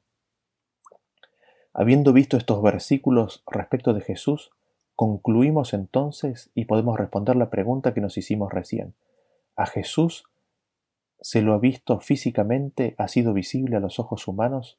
Habiendo 1.73 2.13
visto 2.13 2.37
estos 2.37 2.63
versículos 2.63 3.43
respecto 3.47 3.93
de 3.93 3.99
Jesús, 3.99 4.51
concluimos 5.01 5.73
entonces 5.73 6.51
y 6.53 6.65
podemos 6.65 6.95
responder 6.95 7.35
la 7.35 7.49
pregunta 7.49 7.95
que 7.95 8.01
nos 8.01 8.19
hicimos 8.19 8.53
recién. 8.53 8.93
¿A 9.55 9.65
Jesús 9.65 10.25
se 11.19 11.41
lo 11.41 11.55
ha 11.55 11.57
visto 11.57 11.99
físicamente, 12.01 12.93
ha 12.99 13.07
sido 13.07 13.33
visible 13.33 13.77
a 13.77 13.79
los 13.79 13.97
ojos 13.97 14.27
humanos 14.27 14.77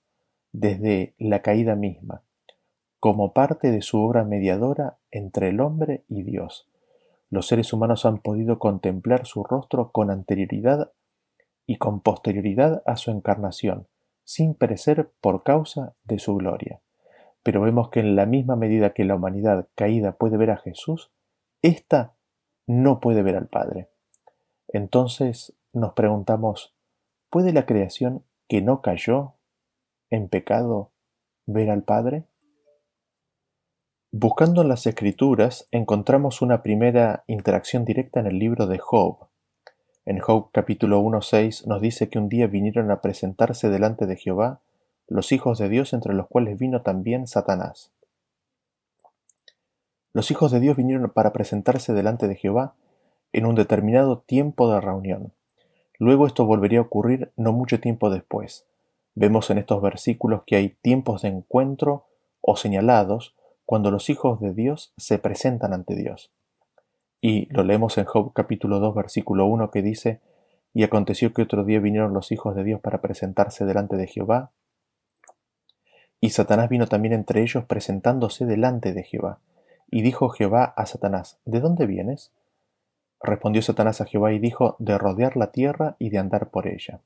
desde 0.53 1.17
la 1.19 1.43
caída 1.43 1.75
misma, 1.75 2.23
como 3.01 3.33
parte 3.33 3.73
de 3.73 3.83
su 3.83 4.01
obra 4.01 4.23
mediadora 4.23 4.97
entre 5.11 5.49
el 5.49 5.61
hombre 5.61 6.05
y 6.09 6.23
Dios? 6.23 6.69
los 7.29 7.49
seres 7.49 7.73
humanos 7.73 8.05
han 8.05 8.19
podido 8.19 8.61
contemplar 8.61 9.27
su 9.27 9.43
rostro 9.43 9.91
con 9.91 10.09
anterioridad 10.11 10.93
y 11.67 11.79
con 11.79 12.01
posterioridad 12.01 12.85
a 12.87 12.97
su 12.97 13.11
encarnación, 13.11 13.89
sin 14.23 14.55
perecer 14.55 15.11
por 15.21 15.43
causa 15.43 15.97
de 16.05 16.21
su 16.21 16.37
gloria. 16.37 16.82
Pero 17.42 17.61
vemos 17.61 17.90
que 17.90 18.00
en 18.00 18.16
la 18.16 18.26
misma 18.26 18.57
medida 18.57 18.92
que 18.92 19.05
la 19.05 19.16
humanidad 19.16 19.68
caída 19.74 20.12
puede 20.12 20.37
ver 20.37 20.50
a 20.50 20.59
Jesús, 20.59 21.11
ésta 21.61 22.14
no 22.66 23.00
puede 23.00 23.22
ver 23.22 23.37
al 23.37 23.48
Padre. 23.48 23.88
Entonces 24.68 25.55
nos 25.72 25.92
preguntamos, 25.94 26.74
¿puede 27.31 27.52
la 27.52 27.66
creación 27.66 28.24
que 28.48 28.62
no 28.62 28.83
cayó 28.83 29.35
en 30.11 30.28
pecado 30.28 30.92
ver 31.46 31.70
al 31.70 31.83
Padre? 31.83 32.26
Buscando 34.11 34.61
en 34.61 34.68
las 34.68 34.87
Escrituras 34.87 35.66
encontramos 35.70 36.42
una 36.42 36.62
primera 36.62 37.24
interacción 37.26 37.85
directa 37.85 38.20
en 38.20 38.26
el 38.26 38.38
libro 38.38 38.66
de 38.66 38.78
Job. 38.78 39.28
En 40.05 40.18
Job 40.18 40.50
capítulo 40.52 41.00
1.6 41.00 41.66
nos 41.66 41.81
dice 41.81 42.11
que 42.11 42.18
un 42.18 42.28
día 42.28 42.46
vinieron 42.46 42.90
a 42.90 43.00
presentarse 43.00 43.70
delante 43.70 44.05
de 44.07 44.16
Jehová 44.16 44.61
los 45.09 45.33
hijos 45.33 45.59
de 45.59 45.69
Dios 45.69 45.93
entre 45.93 46.15
los 46.15 46.27
cuales 46.27 46.59
vino 46.59 46.83
también 46.83 47.27
Satanás. 47.27 47.93
Los 50.12 50.31
hijos 50.31 50.53
de 50.53 50.61
Dios 50.61 50.77
vinieron 50.77 51.11
para 51.11 51.33
presentarse 51.33 51.93
delante 51.93 52.29
de 52.29 52.37
Jehová 52.37 52.75
en 53.33 53.47
un 53.47 53.55
determinado 53.55 54.19
tiempo 54.19 54.71
de 54.71 54.81
reunión. 54.81 55.33
Luego 55.99 56.27
esto 56.27 56.45
volvería 56.45 56.81
a 56.81 56.83
ocurrir 56.83 57.33
no 57.37 57.53
mucho 57.53 57.81
tiempo 57.81 58.11
después. 58.11 58.67
Vemos 59.15 59.51
en 59.51 59.59
estos 59.59 59.81
versículos 59.81 60.43
que 60.47 60.57
hay 60.57 60.71
tiempos 60.71 61.23
de 61.23 61.29
encuentro 61.29 62.07
o 62.41 62.57
señalados 62.57 63.35
cuando 63.65 63.91
los 63.91 64.11
hijos 64.11 64.41
de 64.41 64.53
Dios 64.53 64.93
se 64.97 65.19
presentan 65.19 65.73
ante 65.73 65.95
Dios. 65.95 66.31
Y 67.21 67.47
lo 67.55 67.62
leemos 67.62 67.97
en 67.99 68.05
Job 68.05 68.33
capítulo 68.35 68.81
2 68.81 68.95
versículo 68.95 69.47
1 69.47 69.71
que 69.71 69.81
dice, 69.81 70.21
Y 70.75 70.83
aconteció 70.83 71.33
que 71.33 71.43
otro 71.43 71.65
día 71.65 71.79
vinieron 71.79 72.12
los 72.12 72.33
hijos 72.33 72.55
de 72.57 72.65
Dios 72.65 72.81
para 72.81 73.01
presentarse 73.01 73.65
delante 73.65 73.97
de 73.97 74.09
Jehová, 74.09 74.51
y 76.25 76.31
Satanás 76.31 76.69
vino 76.69 76.87
también 76.87 77.13
entre 77.15 77.43
ellos 77.43 77.65
presentándose 77.65 78.47
delante 78.47 78.93
de 78.93 79.03
Jehová. 79.03 79.41
Y 79.91 80.03
dijo 80.03 80.29
Jehová 80.29 80.73
a 80.77 80.87
Satanás, 80.87 81.41
¿De 81.45 81.59
dónde 81.59 81.85
vienes? 81.85 82.31
Respondió 83.21 83.61
Satanás 83.61 84.01
a 84.01 84.05
Jehová 84.05 84.33
y 84.33 84.39
dijo, 84.39 84.77
De 84.79 84.97
rodear 84.99 85.37
la 85.37 85.51
tierra 85.51 85.97
y 85.99 86.11
de 86.11 86.19
andar 86.19 86.51
por 86.51 86.69
ella. 86.69 87.01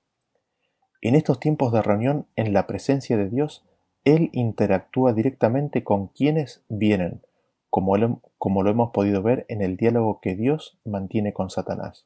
En 1.00 1.14
estos 1.14 1.40
tiempos 1.40 1.72
de 1.72 1.80
reunión 1.80 2.26
en 2.36 2.52
la 2.52 2.66
presencia 2.66 3.16
de 3.16 3.30
Dios, 3.30 3.64
él 4.04 4.28
interactúa 4.34 5.14
directamente 5.14 5.82
con 5.82 6.08
quienes 6.08 6.62
vienen, 6.68 7.22
como 7.70 7.96
lo, 7.96 8.20
como 8.36 8.62
lo 8.62 8.70
hemos 8.70 8.90
podido 8.90 9.22
ver 9.22 9.46
en 9.48 9.62
el 9.62 9.78
diálogo 9.78 10.20
que 10.20 10.36
Dios 10.36 10.78
mantiene 10.84 11.32
con 11.32 11.48
Satanás. 11.48 12.04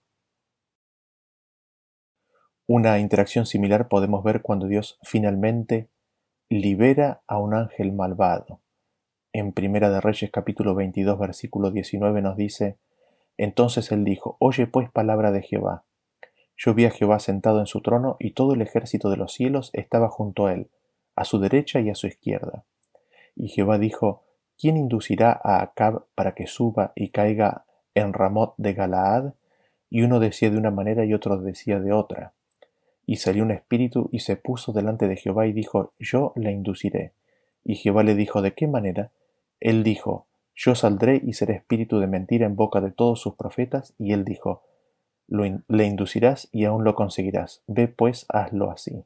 Una 2.69 3.01
interacción 3.01 3.47
similar 3.47 3.89
podemos 3.89 4.23
ver 4.23 4.43
cuando 4.43 4.69
Dios 4.69 5.01
finalmente 5.03 5.89
libera 6.53 7.23
a 7.29 7.39
un 7.39 7.55
ángel 7.55 7.93
malvado. 7.93 8.59
En 9.33 9.53
Primera 9.53 9.89
de 9.89 10.01
Reyes 10.01 10.33
capítulo 10.33 10.75
22 10.75 11.17
versículo 11.17 11.71
19 11.71 12.23
nos 12.23 12.37
dice, 12.37 12.77
Entonces 13.37 13.93
él 13.93 14.03
dijo, 14.03 14.37
Oye 14.41 14.67
pues 14.67 14.91
palabra 14.91 15.31
de 15.31 15.43
Jehová. 15.43 15.85
Yo 16.57 16.75
vi 16.75 16.87
a 16.87 16.91
Jehová 16.91 17.21
sentado 17.21 17.61
en 17.61 17.67
su 17.67 17.83
trono 17.83 18.17
y 18.19 18.33
todo 18.33 18.55
el 18.55 18.63
ejército 18.63 19.11
de 19.11 19.17
los 19.17 19.33
cielos 19.33 19.71
estaba 19.75 20.09
junto 20.09 20.47
a 20.47 20.55
él 20.55 20.69
a 21.15 21.25
su 21.25 21.39
derecha 21.39 21.79
y 21.81 21.89
a 21.89 21.95
su 21.95 22.09
izquierda. 22.09 22.65
Y 23.37 23.49
Jehová 23.49 23.79
dijo, 23.79 24.25
¿quién 24.59 24.77
inducirá 24.77 25.41
a 25.45 25.63
Acab 25.63 26.07
para 26.17 26.35
que 26.35 26.49
suba 26.49 26.93
y 26.97 27.11
caiga 27.11 27.65
en 27.95 28.13
Ramot 28.13 28.55
de 28.57 28.75
Galaad? 28.75 29.35
Y 29.89 30.03
uno 30.03 30.19
decía 30.19 30.51
de 30.51 30.59
una 30.59 30.73
manera 30.73 31.05
y 31.05 31.15
otro 31.15 31.37
decía 31.41 31.79
de 31.79 31.93
otra. 31.93 32.33
Y 33.07 33.17
salió 33.17 33.43
un 33.43 33.51
espíritu 33.51 34.09
y 34.13 34.21
se 34.21 34.37
puso 34.37 34.73
delante 34.73 35.09
de 35.09 35.17
Jehová 35.17 35.47
y 35.47 35.53
dijo, 35.53 35.93
Yo 35.99 36.33
le 36.37 36.53
induciré. 36.53 37.13
Y 37.65 37.77
Jehová 37.77 38.03
le 38.03 38.15
dijo, 38.15 38.43
¿de 38.43 38.55
qué 38.55 38.67
manera? 38.67 39.11
Él 39.59 39.83
dijo, 39.83 40.27
Yo 40.55 40.75
saldré 40.75 41.21
y 41.25 41.33
seré 41.33 41.55
espíritu 41.55 41.99
de 41.99 42.07
mentira 42.07 42.47
en 42.47 42.57
boca 42.57 42.81
de 42.81 42.91
todos 42.91 43.21
sus 43.21 43.35
profetas. 43.35 43.95
Y 43.99 44.13
él 44.13 44.25
dijo, 44.25 44.63
Le 45.29 45.85
inducirás 45.85 46.49
y 46.53 46.65
aún 46.65 46.85
lo 46.85 46.95
conseguirás. 46.95 47.63
Ve 47.67 47.89
pues, 47.89 48.27
hazlo 48.29 48.71
así. 48.71 49.05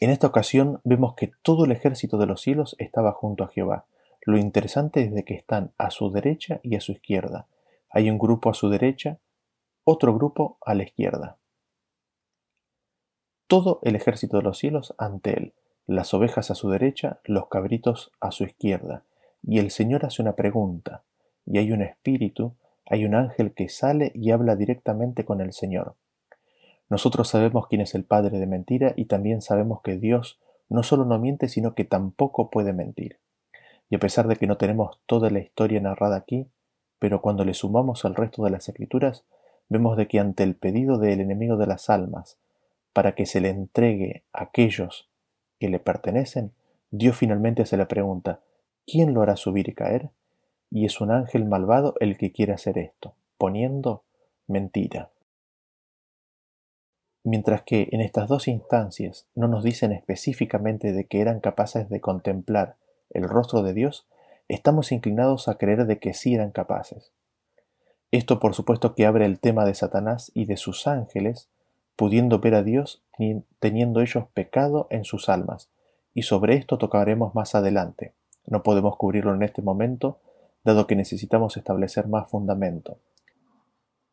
En 0.00 0.08
esta 0.08 0.26
ocasión 0.26 0.80
vemos 0.82 1.14
que 1.14 1.30
todo 1.42 1.66
el 1.66 1.72
ejército 1.72 2.16
de 2.16 2.24
los 2.24 2.40
cielos 2.40 2.74
estaba 2.78 3.12
junto 3.12 3.44
a 3.44 3.48
Jehová. 3.48 3.84
Lo 4.22 4.38
interesante 4.38 5.02
es 5.02 5.12
de 5.12 5.24
que 5.24 5.34
están 5.34 5.72
a 5.76 5.90
su 5.90 6.10
derecha 6.10 6.60
y 6.62 6.76
a 6.76 6.80
su 6.80 6.92
izquierda. 6.92 7.46
Hay 7.90 8.10
un 8.10 8.18
grupo 8.18 8.48
a 8.48 8.54
su 8.54 8.70
derecha, 8.70 9.18
otro 9.84 10.14
grupo 10.14 10.56
a 10.64 10.74
la 10.74 10.84
izquierda. 10.84 11.36
Todo 13.50 13.80
el 13.82 13.96
ejército 13.96 14.36
de 14.36 14.44
los 14.44 14.58
cielos 14.58 14.94
ante 14.96 15.36
él, 15.36 15.54
las 15.88 16.14
ovejas 16.14 16.52
a 16.52 16.54
su 16.54 16.70
derecha, 16.70 17.18
los 17.24 17.48
cabritos 17.48 18.12
a 18.20 18.30
su 18.30 18.44
izquierda. 18.44 19.02
Y 19.42 19.58
el 19.58 19.72
Señor 19.72 20.06
hace 20.06 20.22
una 20.22 20.36
pregunta, 20.36 21.02
y 21.44 21.58
hay 21.58 21.72
un 21.72 21.82
espíritu, 21.82 22.54
hay 22.86 23.04
un 23.04 23.16
ángel 23.16 23.52
que 23.52 23.68
sale 23.68 24.12
y 24.14 24.30
habla 24.30 24.54
directamente 24.54 25.24
con 25.24 25.40
el 25.40 25.52
Señor. 25.52 25.96
Nosotros 26.88 27.28
sabemos 27.28 27.66
quién 27.66 27.80
es 27.80 27.96
el 27.96 28.04
padre 28.04 28.38
de 28.38 28.46
mentira 28.46 28.92
y 28.94 29.06
también 29.06 29.42
sabemos 29.42 29.80
que 29.82 29.96
Dios 29.96 30.38
no 30.68 30.84
solo 30.84 31.04
no 31.04 31.18
miente, 31.18 31.48
sino 31.48 31.74
que 31.74 31.84
tampoco 31.84 32.50
puede 32.50 32.72
mentir. 32.72 33.18
Y 33.88 33.96
a 33.96 33.98
pesar 33.98 34.28
de 34.28 34.36
que 34.36 34.46
no 34.46 34.58
tenemos 34.58 35.00
toda 35.06 35.28
la 35.28 35.40
historia 35.40 35.80
narrada 35.80 36.14
aquí, 36.14 36.46
pero 37.00 37.20
cuando 37.20 37.44
le 37.44 37.54
sumamos 37.54 38.04
al 38.04 38.14
resto 38.14 38.44
de 38.44 38.50
las 38.50 38.68
escrituras, 38.68 39.24
vemos 39.68 39.96
de 39.96 40.06
que 40.06 40.20
ante 40.20 40.44
el 40.44 40.54
pedido 40.54 40.98
del 40.98 41.20
enemigo 41.20 41.56
de 41.56 41.66
las 41.66 41.90
almas, 41.90 42.38
para 42.92 43.14
que 43.14 43.26
se 43.26 43.40
le 43.40 43.48
entregue 43.48 44.24
a 44.32 44.44
aquellos 44.44 45.08
que 45.58 45.68
le 45.68 45.78
pertenecen, 45.78 46.52
Dios 46.90 47.16
finalmente 47.16 47.66
se 47.66 47.76
le 47.76 47.86
pregunta, 47.86 48.40
¿quién 48.86 49.14
lo 49.14 49.22
hará 49.22 49.36
subir 49.36 49.68
y 49.68 49.74
caer? 49.74 50.10
Y 50.70 50.84
es 50.84 51.00
un 51.00 51.10
ángel 51.10 51.44
malvado 51.44 51.94
el 52.00 52.16
que 52.16 52.32
quiere 52.32 52.52
hacer 52.52 52.78
esto, 52.78 53.14
poniendo 53.38 54.02
mentira. 54.46 55.10
Mientras 57.22 57.62
que 57.62 57.88
en 57.92 58.00
estas 58.00 58.28
dos 58.28 58.48
instancias 58.48 59.26
no 59.34 59.46
nos 59.46 59.62
dicen 59.62 59.92
específicamente 59.92 60.92
de 60.92 61.04
que 61.04 61.20
eran 61.20 61.40
capaces 61.40 61.88
de 61.88 62.00
contemplar 62.00 62.76
el 63.10 63.28
rostro 63.28 63.62
de 63.62 63.74
Dios, 63.74 64.06
estamos 64.48 64.90
inclinados 64.90 65.46
a 65.46 65.58
creer 65.58 65.86
de 65.86 65.98
que 65.98 66.14
sí 66.14 66.34
eran 66.34 66.50
capaces. 66.50 67.12
Esto 68.10 68.40
por 68.40 68.54
supuesto 68.54 68.94
que 68.94 69.06
abre 69.06 69.26
el 69.26 69.38
tema 69.38 69.64
de 69.64 69.74
Satanás 69.74 70.32
y 70.34 70.46
de 70.46 70.56
sus 70.56 70.86
ángeles, 70.86 71.48
pudiendo 72.00 72.38
ver 72.38 72.54
a 72.54 72.62
Dios 72.62 73.04
teniendo 73.58 74.00
ellos 74.00 74.24
pecado 74.32 74.86
en 74.88 75.04
sus 75.04 75.28
almas, 75.28 75.70
y 76.14 76.22
sobre 76.22 76.54
esto 76.54 76.78
tocaremos 76.78 77.34
más 77.34 77.54
adelante. 77.54 78.14
No 78.46 78.62
podemos 78.62 78.96
cubrirlo 78.96 79.34
en 79.34 79.42
este 79.42 79.60
momento, 79.60 80.18
dado 80.64 80.86
que 80.86 80.96
necesitamos 80.96 81.58
establecer 81.58 82.08
más 82.08 82.30
fundamento. 82.30 83.00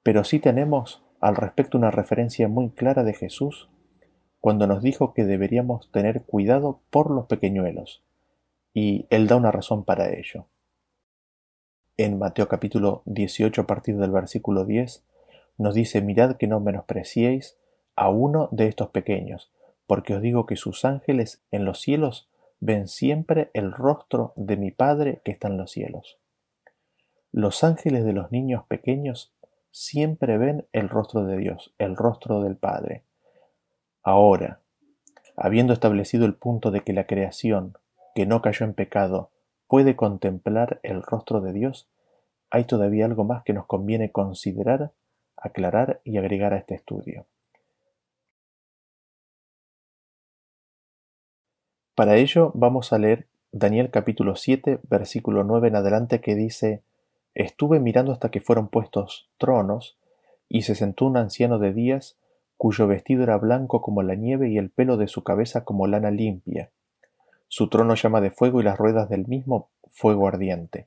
Pero 0.03 0.25
sí 0.25 0.39
tenemos 0.39 1.01
al 1.21 1.37
respecto 1.37 1.77
una 1.77 1.89
referencia 1.89 2.49
muy 2.49 2.71
clara 2.71 3.05
de 3.05 3.13
Jesús 3.13 3.69
cuando 4.41 4.67
nos 4.67 4.81
dijo 4.81 5.13
que 5.13 5.23
deberíamos 5.23 5.89
tener 5.89 6.23
cuidado 6.23 6.81
por 6.89 7.09
los 7.09 7.27
pequeñuelos, 7.27 8.03
y 8.73 9.05
Él 9.09 9.27
da 9.27 9.37
una 9.37 9.53
razón 9.53 9.85
para 9.85 10.09
ello. 10.09 10.47
En 11.95 12.19
Mateo 12.19 12.49
capítulo 12.49 13.01
18 13.05 13.61
a 13.61 13.65
partir 13.65 13.95
del 13.95 14.11
versículo 14.11 14.65
10 14.65 15.05
nos 15.57 15.73
dice, 15.73 16.01
mirad 16.01 16.35
que 16.35 16.47
no 16.47 16.59
menospreciéis 16.59 17.57
a 17.97 18.09
uno 18.09 18.47
de 18.51 18.67
estos 18.67 18.89
pequeños, 18.91 19.51
porque 19.87 20.15
os 20.15 20.21
digo 20.21 20.45
que 20.45 20.55
sus 20.55 20.85
ángeles 20.85 21.41
en 21.51 21.65
los 21.65 21.81
cielos 21.81 22.29
ven 22.59 22.87
siempre 22.87 23.49
el 23.53 23.73
rostro 23.73 24.33
de 24.35 24.55
mi 24.55 24.71
Padre 24.71 25.21
que 25.25 25.31
está 25.31 25.47
en 25.47 25.57
los 25.57 25.71
cielos. 25.71 26.19
Los 27.31 27.63
ángeles 27.63 28.05
de 28.05 28.13
los 28.13 28.31
niños 28.31 28.63
pequeños 28.67 29.33
siempre 29.71 30.37
ven 30.37 30.67
el 30.73 30.89
rostro 30.89 31.25
de 31.25 31.37
Dios, 31.37 31.73
el 31.79 31.95
rostro 31.95 32.41
del 32.41 32.55
Padre. 32.55 33.03
Ahora, 34.03 34.61
habiendo 35.35 35.73
establecido 35.73 36.25
el 36.25 36.35
punto 36.35 36.71
de 36.71 36.81
que 36.81 36.93
la 36.93 37.05
creación, 37.05 37.77
que 38.15 38.25
no 38.25 38.41
cayó 38.41 38.65
en 38.65 38.73
pecado, 38.73 39.31
puede 39.67 39.95
contemplar 39.95 40.79
el 40.83 41.01
rostro 41.03 41.41
de 41.41 41.51
Dios, 41.51 41.89
hay 42.49 42.63
todavía 42.63 43.05
algo 43.05 43.23
más 43.23 43.43
que 43.43 43.53
nos 43.53 43.65
conviene 43.65 44.11
considerar, 44.11 44.91
aclarar 45.35 45.99
y 46.03 46.17
agregar 46.17 46.53
a 46.53 46.57
este 46.57 46.75
estudio. 46.75 47.25
Para 51.97 52.17
ello 52.17 52.51
vamos 52.53 52.93
a 52.93 52.99
leer 52.99 53.25
Daniel 53.51 53.89
capítulo 53.89 54.35
7, 54.35 54.81
versículo 54.87 55.43
9 55.43 55.69
en 55.69 55.77
adelante 55.77 56.21
que 56.21 56.35
dice, 56.35 56.83
Estuve 57.33 57.79
mirando 57.79 58.11
hasta 58.11 58.29
que 58.29 58.39
fueron 58.39 58.67
puestos 58.67 59.31
tronos, 59.39 59.97
y 60.47 60.61
se 60.61 60.75
sentó 60.75 61.05
un 61.07 61.17
anciano 61.17 61.57
de 61.57 61.73
días, 61.73 62.15
cuyo 62.55 62.85
vestido 62.85 63.23
era 63.23 63.39
blanco 63.39 63.81
como 63.81 64.03
la 64.03 64.13
nieve 64.13 64.47
y 64.47 64.59
el 64.59 64.69
pelo 64.69 64.97
de 64.97 65.07
su 65.07 65.23
cabeza 65.23 65.63
como 65.63 65.87
lana 65.87 66.11
limpia. 66.11 66.69
Su 67.47 67.67
trono 67.67 67.95
llama 67.95 68.21
de 68.21 68.29
fuego 68.29 68.61
y 68.61 68.63
las 68.63 68.77
ruedas 68.77 69.09
del 69.09 69.25
mismo 69.25 69.69
fuego 69.89 70.27
ardiente. 70.27 70.85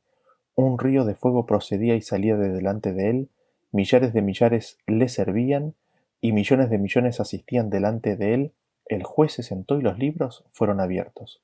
un 0.55 0.79
río 0.79 1.05
de 1.05 1.17
fuego 1.17 1.45
procedía 1.45 1.97
y 1.97 2.03
salía 2.03 2.37
de 2.37 2.51
delante 2.51 2.93
de 2.93 3.11
él, 3.11 3.29
millares 3.73 4.13
de 4.13 4.23
millares 4.23 4.79
le 4.87 5.09
servían, 5.09 5.75
y 6.21 6.31
millones 6.31 6.71
de 6.71 6.79
millones 6.79 7.19
asistían 7.19 7.69
delante 7.69 8.15
de 8.15 8.35
él, 8.35 8.53
el 8.91 9.05
juez 9.05 9.33
se 9.33 9.45
sentó 9.45 9.79
y 9.79 9.83
los 9.83 9.99
libros 9.99 10.45
fueron 10.51 10.81
abiertos. 10.81 11.41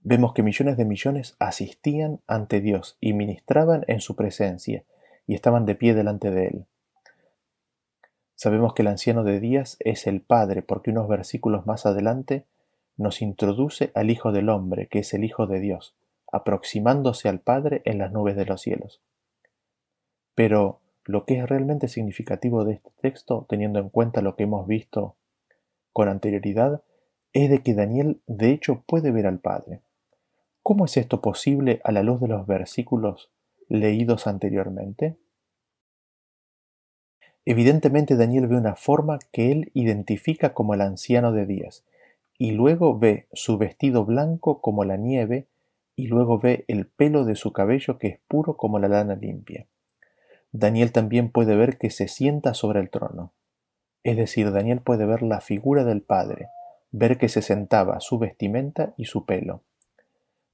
Vemos 0.00 0.32
que 0.34 0.42
millones 0.42 0.76
de 0.76 0.84
millones 0.84 1.36
asistían 1.38 2.20
ante 2.26 2.60
Dios 2.60 2.96
y 3.00 3.12
ministraban 3.12 3.84
en 3.86 4.00
su 4.00 4.16
presencia, 4.16 4.84
y 5.26 5.34
estaban 5.34 5.66
de 5.66 5.76
pie 5.76 5.94
delante 5.94 6.32
de 6.32 6.46
él. 6.48 6.66
Sabemos 8.34 8.74
que 8.74 8.82
el 8.82 8.88
anciano 8.88 9.22
de 9.22 9.38
días 9.38 9.76
es 9.78 10.08
el 10.08 10.20
Padre, 10.20 10.62
porque 10.62 10.90
unos 10.90 11.06
versículos 11.06 11.66
más 11.66 11.86
adelante 11.86 12.46
nos 12.96 13.22
introduce 13.22 13.92
al 13.94 14.10
Hijo 14.10 14.32
del 14.32 14.48
Hombre, 14.48 14.88
que 14.88 15.00
es 15.00 15.14
el 15.14 15.22
Hijo 15.22 15.46
de 15.46 15.60
Dios, 15.60 15.94
aproximándose 16.32 17.28
al 17.28 17.38
Padre 17.38 17.82
en 17.84 17.98
las 17.98 18.10
nubes 18.10 18.34
de 18.34 18.46
los 18.46 18.62
cielos. 18.62 19.00
Pero 20.34 20.80
lo 21.04 21.24
que 21.24 21.38
es 21.38 21.48
realmente 21.48 21.86
significativo 21.86 22.64
de 22.64 22.74
este 22.74 22.90
texto, 23.00 23.46
teniendo 23.48 23.78
en 23.78 23.90
cuenta 23.90 24.22
lo 24.22 24.34
que 24.34 24.44
hemos 24.44 24.66
visto 24.66 25.16
con 25.92 26.08
anterioridad, 26.08 26.82
es 27.32 27.50
de 27.50 27.62
que 27.62 27.74
Daniel 27.74 28.20
de 28.26 28.50
hecho 28.50 28.82
puede 28.86 29.12
ver 29.12 29.26
al 29.26 29.38
Padre. 29.38 29.82
¿Cómo 30.62 30.84
es 30.84 30.96
esto 30.96 31.20
posible 31.20 31.80
a 31.84 31.92
la 31.92 32.02
luz 32.02 32.20
de 32.20 32.28
los 32.28 32.46
versículos 32.46 33.30
leídos 33.68 34.26
anteriormente? 34.26 35.16
Evidentemente 37.44 38.16
Daniel 38.16 38.46
ve 38.46 38.56
una 38.56 38.76
forma 38.76 39.18
que 39.32 39.50
él 39.50 39.70
identifica 39.74 40.52
como 40.52 40.74
el 40.74 40.82
anciano 40.82 41.32
de 41.32 41.46
días, 41.46 41.84
y 42.36 42.52
luego 42.52 42.98
ve 42.98 43.26
su 43.32 43.58
vestido 43.58 44.04
blanco 44.04 44.60
como 44.60 44.84
la 44.84 44.96
nieve, 44.96 45.46
y 45.96 46.06
luego 46.06 46.38
ve 46.38 46.64
el 46.68 46.86
pelo 46.86 47.24
de 47.24 47.36
su 47.36 47.52
cabello 47.52 47.98
que 47.98 48.08
es 48.08 48.18
puro 48.28 48.56
como 48.56 48.78
la 48.78 48.88
lana 48.88 49.14
limpia. 49.14 49.66
Daniel 50.52 50.92
también 50.92 51.30
puede 51.30 51.56
ver 51.56 51.78
que 51.78 51.90
se 51.90 52.08
sienta 52.08 52.54
sobre 52.54 52.80
el 52.80 52.90
trono. 52.90 53.32
Es 54.02 54.16
decir, 54.16 54.50
Daniel 54.52 54.80
puede 54.80 55.04
ver 55.04 55.22
la 55.22 55.40
figura 55.40 55.84
del 55.84 56.00
Padre, 56.00 56.48
ver 56.90 57.18
que 57.18 57.28
se 57.28 57.42
sentaba 57.42 58.00
su 58.00 58.18
vestimenta 58.18 58.94
y 58.96 59.04
su 59.04 59.26
pelo. 59.26 59.60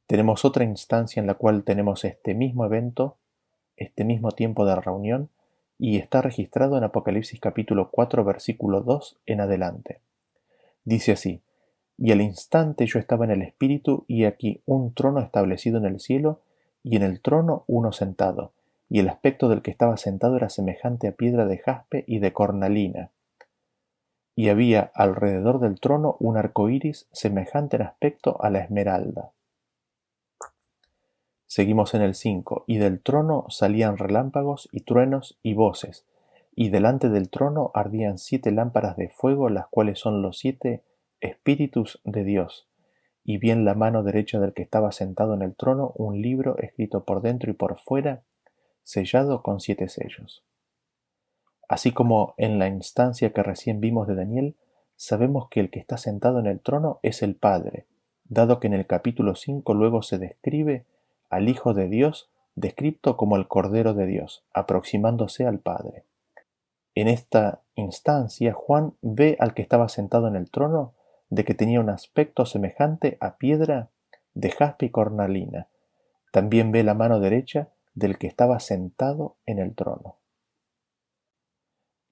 Tenemos 0.06 0.44
otra 0.44 0.64
instancia 0.64 1.20
en 1.20 1.26
la 1.26 1.34
cual 1.34 1.64
tenemos 1.64 2.04
este 2.04 2.34
mismo 2.34 2.64
evento, 2.64 3.16
este 3.76 4.04
mismo 4.04 4.32
tiempo 4.32 4.64
de 4.64 4.76
reunión, 4.76 5.30
y 5.78 5.98
está 5.98 6.22
registrado 6.22 6.78
en 6.78 6.84
Apocalipsis 6.84 7.40
capítulo 7.40 7.90
4 7.90 8.24
versículo 8.24 8.80
2 8.80 9.18
en 9.26 9.40
adelante. 9.40 10.00
Dice 10.84 11.12
así, 11.12 11.42
y 11.98 12.12
al 12.12 12.20
instante 12.20 12.86
yo 12.86 12.98
estaba 12.98 13.24
en 13.24 13.30
el 13.30 13.42
Espíritu, 13.42 14.04
y 14.06 14.24
aquí 14.24 14.60
un 14.66 14.92
trono 14.94 15.20
establecido 15.20 15.78
en 15.78 15.86
el 15.86 16.00
cielo, 16.00 16.40
y 16.82 16.96
en 16.96 17.02
el 17.02 17.20
trono 17.20 17.64
uno 17.66 17.92
sentado, 17.92 18.52
y 18.88 19.00
el 19.00 19.08
aspecto 19.08 19.48
del 19.48 19.62
que 19.62 19.70
estaba 19.70 19.96
sentado 19.96 20.36
era 20.36 20.48
semejante 20.48 21.08
a 21.08 21.12
piedra 21.12 21.46
de 21.46 21.58
jaspe 21.58 22.04
y 22.06 22.18
de 22.20 22.32
cornalina. 22.32 23.10
Y 24.36 24.50
había 24.50 24.92
alrededor 24.94 25.58
del 25.58 25.80
trono 25.80 26.16
un 26.20 26.36
arco 26.36 26.68
iris 26.68 27.08
semejante 27.10 27.74
en 27.76 27.82
aspecto 27.82 28.40
a 28.40 28.50
la 28.50 28.60
esmeralda. 28.60 29.32
Seguimos 31.46 31.94
en 31.94 32.02
el 32.02 32.14
5. 32.14 32.64
Y 32.66 32.78
del 32.78 33.00
trono 33.00 33.46
salían 33.48 33.96
relámpagos 33.96 34.68
y 34.72 34.80
truenos 34.80 35.38
y 35.42 35.54
voces, 35.54 36.06
y 36.54 36.70
delante 36.70 37.08
del 37.08 37.30
trono 37.30 37.70
ardían 37.74 38.18
siete 38.18 38.50
lámparas 38.50 38.96
de 38.96 39.08
fuego, 39.08 39.48
las 39.48 39.66
cuales 39.68 39.98
son 39.98 40.22
los 40.22 40.38
siete 40.38 40.82
espíritus 41.20 42.00
de 42.04 42.24
Dios, 42.24 42.68
y 43.24 43.38
vi 43.38 43.50
en 43.50 43.64
la 43.64 43.74
mano 43.74 44.02
derecha 44.02 44.40
del 44.40 44.54
que 44.54 44.62
estaba 44.62 44.92
sentado 44.92 45.34
en 45.34 45.42
el 45.42 45.54
trono 45.54 45.92
un 45.96 46.20
libro 46.20 46.58
escrito 46.58 47.04
por 47.04 47.22
dentro 47.22 47.50
y 47.50 47.54
por 47.54 47.78
fuera, 47.78 48.22
sellado 48.82 49.42
con 49.42 49.60
siete 49.60 49.88
sellos. 49.88 50.44
Así 51.68 51.92
como 51.92 52.34
en 52.36 52.58
la 52.58 52.68
instancia 52.68 53.32
que 53.32 53.42
recién 53.42 53.80
vimos 53.80 54.06
de 54.06 54.14
Daniel, 54.14 54.56
sabemos 54.96 55.48
que 55.48 55.60
el 55.60 55.70
que 55.70 55.80
está 55.80 55.96
sentado 55.96 56.38
en 56.38 56.46
el 56.46 56.60
trono 56.60 57.00
es 57.02 57.22
el 57.22 57.34
Padre, 57.34 57.86
dado 58.24 58.60
que 58.60 58.66
en 58.68 58.74
el 58.74 58.86
capítulo 58.86 59.34
5 59.34 59.74
luego 59.74 60.02
se 60.02 60.18
describe 60.18 60.84
al 61.28 61.48
Hijo 61.48 61.74
de 61.74 61.88
Dios 61.88 62.30
descrito 62.54 63.16
como 63.16 63.36
el 63.36 63.48
Cordero 63.48 63.94
de 63.94 64.06
Dios, 64.06 64.44
aproximándose 64.52 65.46
al 65.46 65.58
Padre. 65.58 66.04
En 66.94 67.08
esta 67.08 67.60
instancia 67.74 68.54
Juan 68.54 68.94
ve 69.02 69.36
al 69.38 69.52
que 69.52 69.62
estaba 69.62 69.88
sentado 69.88 70.28
en 70.28 70.36
el 70.36 70.50
trono 70.50 70.94
de 71.28 71.44
que 71.44 71.54
tenía 71.54 71.80
un 71.80 71.90
aspecto 71.90 72.46
semejante 72.46 73.18
a 73.20 73.36
piedra 73.36 73.90
de 74.34 74.50
jaspe 74.50 74.86
y 74.86 74.90
cornalina. 74.90 75.68
También 76.32 76.72
ve 76.72 76.84
la 76.84 76.94
mano 76.94 77.20
derecha 77.20 77.68
del 77.94 78.18
que 78.18 78.26
estaba 78.26 78.60
sentado 78.60 79.36
en 79.44 79.58
el 79.58 79.74
trono. 79.74 80.16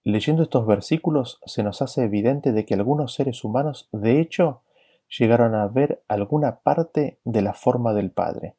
Leyendo 0.07 0.43
estos 0.43 0.67
versículos 0.67 1.41
se 1.47 1.63
nos 1.63 1.81
hace 1.81 2.05
evidente 2.05 2.53
de 2.53 2.67
que 2.67 2.75
algunos 2.75 3.15
seres 3.15 3.43
humanos 3.43 3.89
de 3.91 4.21
hecho 4.21 4.61
llegaron 5.09 5.55
a 5.55 5.67
ver 5.67 6.03
alguna 6.09 6.57
parte 6.61 7.19
de 7.25 7.41
la 7.41 7.55
forma 7.55 7.95
del 7.95 8.11
Padre. 8.11 8.55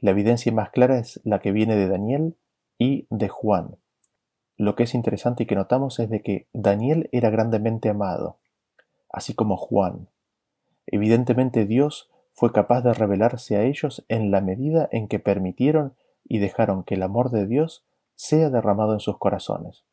La 0.00 0.12
evidencia 0.12 0.50
más 0.52 0.70
clara 0.70 0.98
es 0.98 1.20
la 1.22 1.40
que 1.40 1.52
viene 1.52 1.76
de 1.76 1.88
Daniel 1.88 2.36
y 2.78 3.06
de 3.10 3.28
Juan. 3.28 3.76
Lo 4.56 4.74
que 4.74 4.84
es 4.84 4.94
interesante 4.94 5.42
y 5.42 5.46
que 5.46 5.54
notamos 5.54 5.98
es 5.98 6.08
de 6.08 6.22
que 6.22 6.46
Daniel 6.54 7.10
era 7.12 7.28
grandemente 7.28 7.90
amado, 7.90 8.38
así 9.10 9.34
como 9.34 9.58
Juan. 9.58 10.08
Evidentemente 10.86 11.66
Dios 11.66 12.08
fue 12.32 12.52
capaz 12.52 12.80
de 12.80 12.94
revelarse 12.94 13.56
a 13.56 13.64
ellos 13.64 14.02
en 14.08 14.30
la 14.30 14.40
medida 14.40 14.88
en 14.92 15.08
que 15.08 15.18
permitieron 15.18 15.94
y 16.24 16.38
dejaron 16.38 16.84
que 16.84 16.94
el 16.94 17.02
amor 17.02 17.30
de 17.30 17.46
Dios 17.46 17.84
sea 18.14 18.48
derramado 18.48 18.94
en 18.94 19.00
sus 19.00 19.18
corazones. 19.18 19.84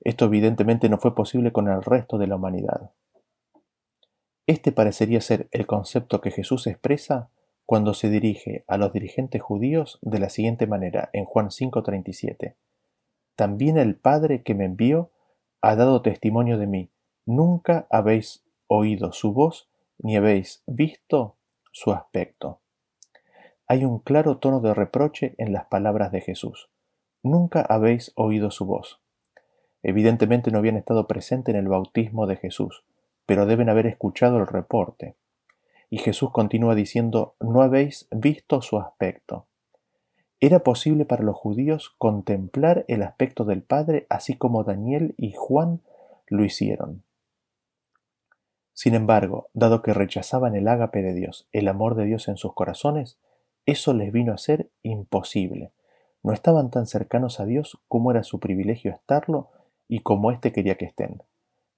Esto 0.00 0.26
evidentemente 0.26 0.88
no 0.88 0.98
fue 0.98 1.14
posible 1.14 1.52
con 1.52 1.68
el 1.68 1.82
resto 1.82 2.18
de 2.18 2.26
la 2.26 2.36
humanidad. 2.36 2.92
Este 4.46 4.70
parecería 4.70 5.20
ser 5.20 5.48
el 5.50 5.66
concepto 5.66 6.20
que 6.20 6.30
Jesús 6.30 6.66
expresa 6.66 7.30
cuando 7.64 7.94
se 7.94 8.08
dirige 8.08 8.64
a 8.68 8.78
los 8.78 8.92
dirigentes 8.92 9.42
judíos 9.42 9.98
de 10.02 10.20
la 10.20 10.28
siguiente 10.28 10.68
manera 10.68 11.10
en 11.12 11.24
Juan 11.24 11.50
5:37. 11.50 12.54
También 13.34 13.76
el 13.76 13.96
Padre 13.96 14.42
que 14.42 14.54
me 14.54 14.64
envió 14.64 15.10
ha 15.60 15.74
dado 15.74 16.00
testimonio 16.00 16.58
de 16.58 16.68
mí. 16.68 16.90
Nunca 17.26 17.88
habéis 17.90 18.44
oído 18.68 19.12
su 19.12 19.32
voz 19.32 19.68
ni 19.98 20.16
habéis 20.16 20.62
visto 20.66 21.36
su 21.72 21.92
aspecto. 21.92 22.60
Hay 23.66 23.84
un 23.84 23.98
claro 23.98 24.38
tono 24.38 24.60
de 24.60 24.72
reproche 24.72 25.34
en 25.38 25.52
las 25.52 25.66
palabras 25.66 26.12
de 26.12 26.20
Jesús. 26.20 26.70
Nunca 27.24 27.62
habéis 27.62 28.12
oído 28.14 28.52
su 28.52 28.64
voz. 28.64 29.00
Evidentemente 29.88 30.50
no 30.50 30.58
habían 30.58 30.76
estado 30.76 31.06
presentes 31.06 31.54
en 31.54 31.60
el 31.60 31.68
bautismo 31.68 32.26
de 32.26 32.34
Jesús, 32.34 32.82
pero 33.24 33.46
deben 33.46 33.68
haber 33.68 33.86
escuchado 33.86 34.38
el 34.38 34.48
reporte. 34.48 35.14
Y 35.90 35.98
Jesús 35.98 36.32
continúa 36.32 36.74
diciendo, 36.74 37.36
no 37.38 37.62
habéis 37.62 38.08
visto 38.10 38.62
su 38.62 38.78
aspecto. 38.78 39.46
Era 40.40 40.64
posible 40.64 41.04
para 41.04 41.22
los 41.22 41.36
judíos 41.36 41.94
contemplar 41.98 42.84
el 42.88 43.04
aspecto 43.04 43.44
del 43.44 43.62
Padre 43.62 44.08
así 44.10 44.36
como 44.36 44.64
Daniel 44.64 45.14
y 45.16 45.34
Juan 45.36 45.82
lo 46.26 46.44
hicieron. 46.44 47.04
Sin 48.72 48.96
embargo, 48.96 49.50
dado 49.54 49.82
que 49.82 49.94
rechazaban 49.94 50.56
el 50.56 50.66
ágape 50.66 51.00
de 51.00 51.14
Dios, 51.14 51.46
el 51.52 51.68
amor 51.68 51.94
de 51.94 52.06
Dios 52.06 52.26
en 52.26 52.38
sus 52.38 52.54
corazones, 52.54 53.18
eso 53.66 53.94
les 53.94 54.10
vino 54.10 54.32
a 54.32 54.38
ser 54.38 54.68
imposible. 54.82 55.70
No 56.24 56.32
estaban 56.32 56.72
tan 56.72 56.88
cercanos 56.88 57.38
a 57.38 57.44
Dios 57.44 57.78
como 57.86 58.10
era 58.10 58.24
su 58.24 58.40
privilegio 58.40 58.90
estarlo 58.90 59.50
y 59.88 60.00
como 60.00 60.30
éste 60.30 60.52
quería 60.52 60.76
que 60.76 60.86
estén. 60.86 61.22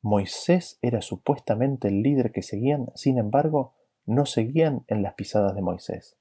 Moisés 0.02 0.78
era 0.82 1.02
supuestamente 1.02 1.88
el 1.88 2.02
líder 2.02 2.32
que 2.32 2.42
seguían, 2.42 2.90
sin 2.94 3.18
embargo, 3.18 3.74
no 4.06 4.26
seguían 4.26 4.84
en 4.86 5.02
las 5.02 5.14
pisadas 5.14 5.54
de 5.54 5.62
Moisés. 5.62 6.16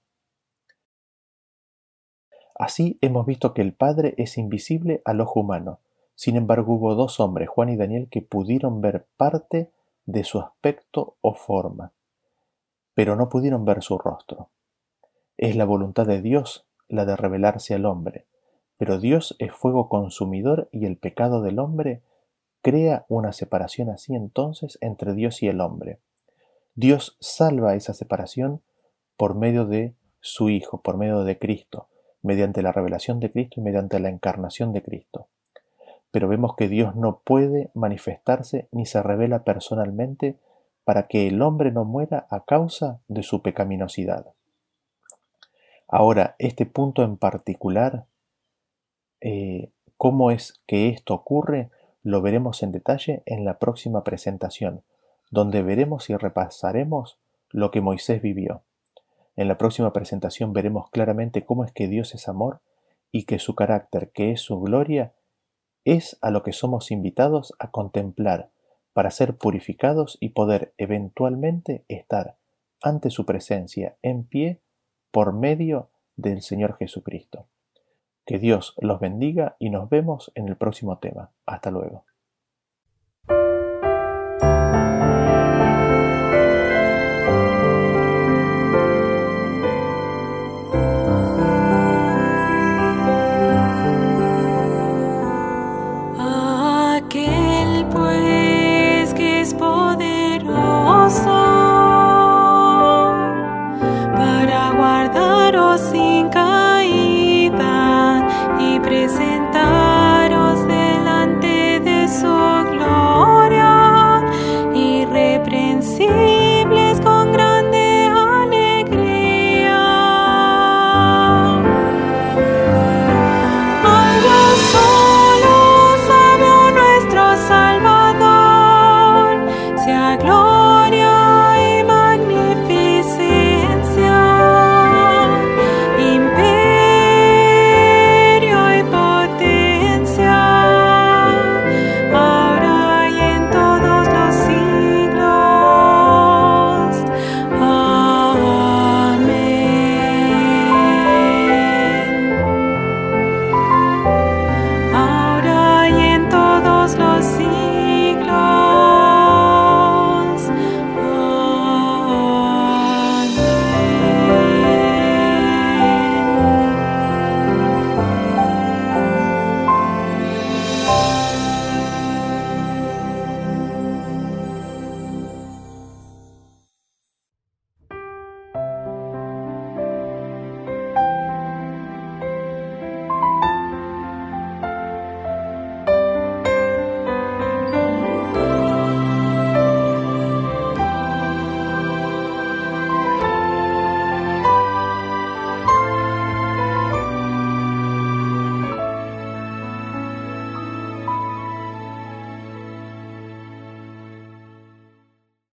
Así 2.55 2.97
hemos 3.01 3.25
visto 3.25 3.53
que 3.53 3.61
el 3.61 3.73
Padre 3.73 4.15
es 4.17 4.37
invisible 4.37 5.01
al 5.05 5.21
ojo 5.21 5.41
humano. 5.41 5.79
Sin 6.15 6.35
embargo, 6.35 6.73
hubo 6.73 6.95
dos 6.95 7.19
hombres, 7.19 7.47
Juan 7.47 7.69
y 7.69 7.77
Daniel, 7.77 8.07
que 8.09 8.23
pudieron 8.23 8.81
ver 8.81 9.05
parte 9.15 9.71
de 10.05 10.23
su 10.23 10.39
aspecto 10.39 11.17
o 11.21 11.35
forma, 11.35 11.93
pero 12.95 13.15
no 13.15 13.29
pudieron 13.29 13.63
ver 13.65 13.83
su 13.83 13.97
rostro. 13.99 14.49
Es 15.37 15.55
la 15.55 15.65
voluntad 15.65 16.07
de 16.07 16.21
Dios 16.21 16.65
la 16.87 17.05
de 17.05 17.15
revelarse 17.15 17.75
al 17.75 17.85
hombre, 17.85 18.25
pero 18.77 18.99
Dios 18.99 19.35
es 19.39 19.51
fuego 19.51 19.89
consumidor 19.89 20.69
y 20.71 20.85
el 20.85 20.97
pecado 20.97 21.41
del 21.41 21.59
hombre 21.59 22.01
crea 22.61 23.05
una 23.07 23.33
separación 23.33 23.89
así 23.89 24.15
entonces 24.15 24.77
entre 24.81 25.13
Dios 25.13 25.41
y 25.43 25.47
el 25.47 25.61
hombre. 25.61 25.99
Dios 26.75 27.17
salva 27.19 27.75
esa 27.75 27.93
separación 27.93 28.61
por 29.15 29.35
medio 29.35 29.65
de 29.65 29.93
su 30.19 30.49
Hijo, 30.49 30.81
por 30.81 30.97
medio 30.97 31.23
de 31.23 31.39
Cristo, 31.39 31.87
mediante 32.21 32.61
la 32.61 32.71
revelación 32.71 33.19
de 33.19 33.31
Cristo 33.31 33.59
y 33.59 33.63
mediante 33.63 33.99
la 33.99 34.09
encarnación 34.09 34.73
de 34.73 34.83
Cristo 34.83 35.27
pero 36.11 36.27
vemos 36.27 36.55
que 36.55 36.67
Dios 36.67 36.95
no 36.95 37.19
puede 37.23 37.69
manifestarse 37.73 38.67
ni 38.71 38.85
se 38.85 39.03
revela 39.03 39.43
personalmente 39.43 40.35
para 40.83 41.07
que 41.07 41.27
el 41.27 41.41
hombre 41.41 41.71
no 41.71 41.85
muera 41.85 42.25
a 42.29 42.43
causa 42.43 43.01
de 43.07 43.23
su 43.23 43.41
pecaminosidad. 43.41 44.25
Ahora, 45.87 46.35
este 46.39 46.65
punto 46.65 47.03
en 47.03 47.17
particular, 47.17 48.05
eh, 49.21 49.71
cómo 49.97 50.31
es 50.31 50.61
que 50.67 50.89
esto 50.89 51.13
ocurre, 51.13 51.69
lo 52.03 52.21
veremos 52.21 52.63
en 52.63 52.71
detalle 52.71 53.23
en 53.25 53.45
la 53.45 53.59
próxima 53.59 54.03
presentación, 54.03 54.83
donde 55.31 55.63
veremos 55.63 56.09
y 56.09 56.15
repasaremos 56.15 57.19
lo 57.49 57.71
que 57.71 57.81
Moisés 57.81 58.21
vivió. 58.21 58.63
En 59.35 59.47
la 59.47 59.57
próxima 59.57 59.93
presentación 59.93 60.53
veremos 60.53 60.89
claramente 60.89 61.45
cómo 61.45 61.63
es 61.63 61.71
que 61.71 61.87
Dios 61.87 62.15
es 62.15 62.27
amor 62.27 62.61
y 63.11 63.23
que 63.25 63.39
su 63.39 63.55
carácter, 63.55 64.11
que 64.11 64.31
es 64.31 64.41
su 64.41 64.59
gloria, 64.59 65.13
es 65.85 66.17
a 66.21 66.31
lo 66.31 66.43
que 66.43 66.53
somos 66.53 66.91
invitados 66.91 67.53
a 67.59 67.71
contemplar 67.71 68.49
para 68.93 69.11
ser 69.11 69.37
purificados 69.37 70.17
y 70.19 70.29
poder 70.29 70.73
eventualmente 70.77 71.85
estar 71.87 72.37
ante 72.81 73.09
su 73.09 73.25
presencia 73.25 73.95
en 74.01 74.23
pie 74.23 74.61
por 75.11 75.33
medio 75.33 75.89
del 76.15 76.41
Señor 76.41 76.77
Jesucristo. 76.77 77.47
Que 78.27 78.39
Dios 78.39 78.75
los 78.81 78.99
bendiga 78.99 79.55
y 79.57 79.69
nos 79.69 79.89
vemos 79.89 80.33
en 80.35 80.49
el 80.49 80.57
próximo 80.57 80.99
tema. 80.99 81.31
Hasta 81.45 81.71
luego. 81.71 82.03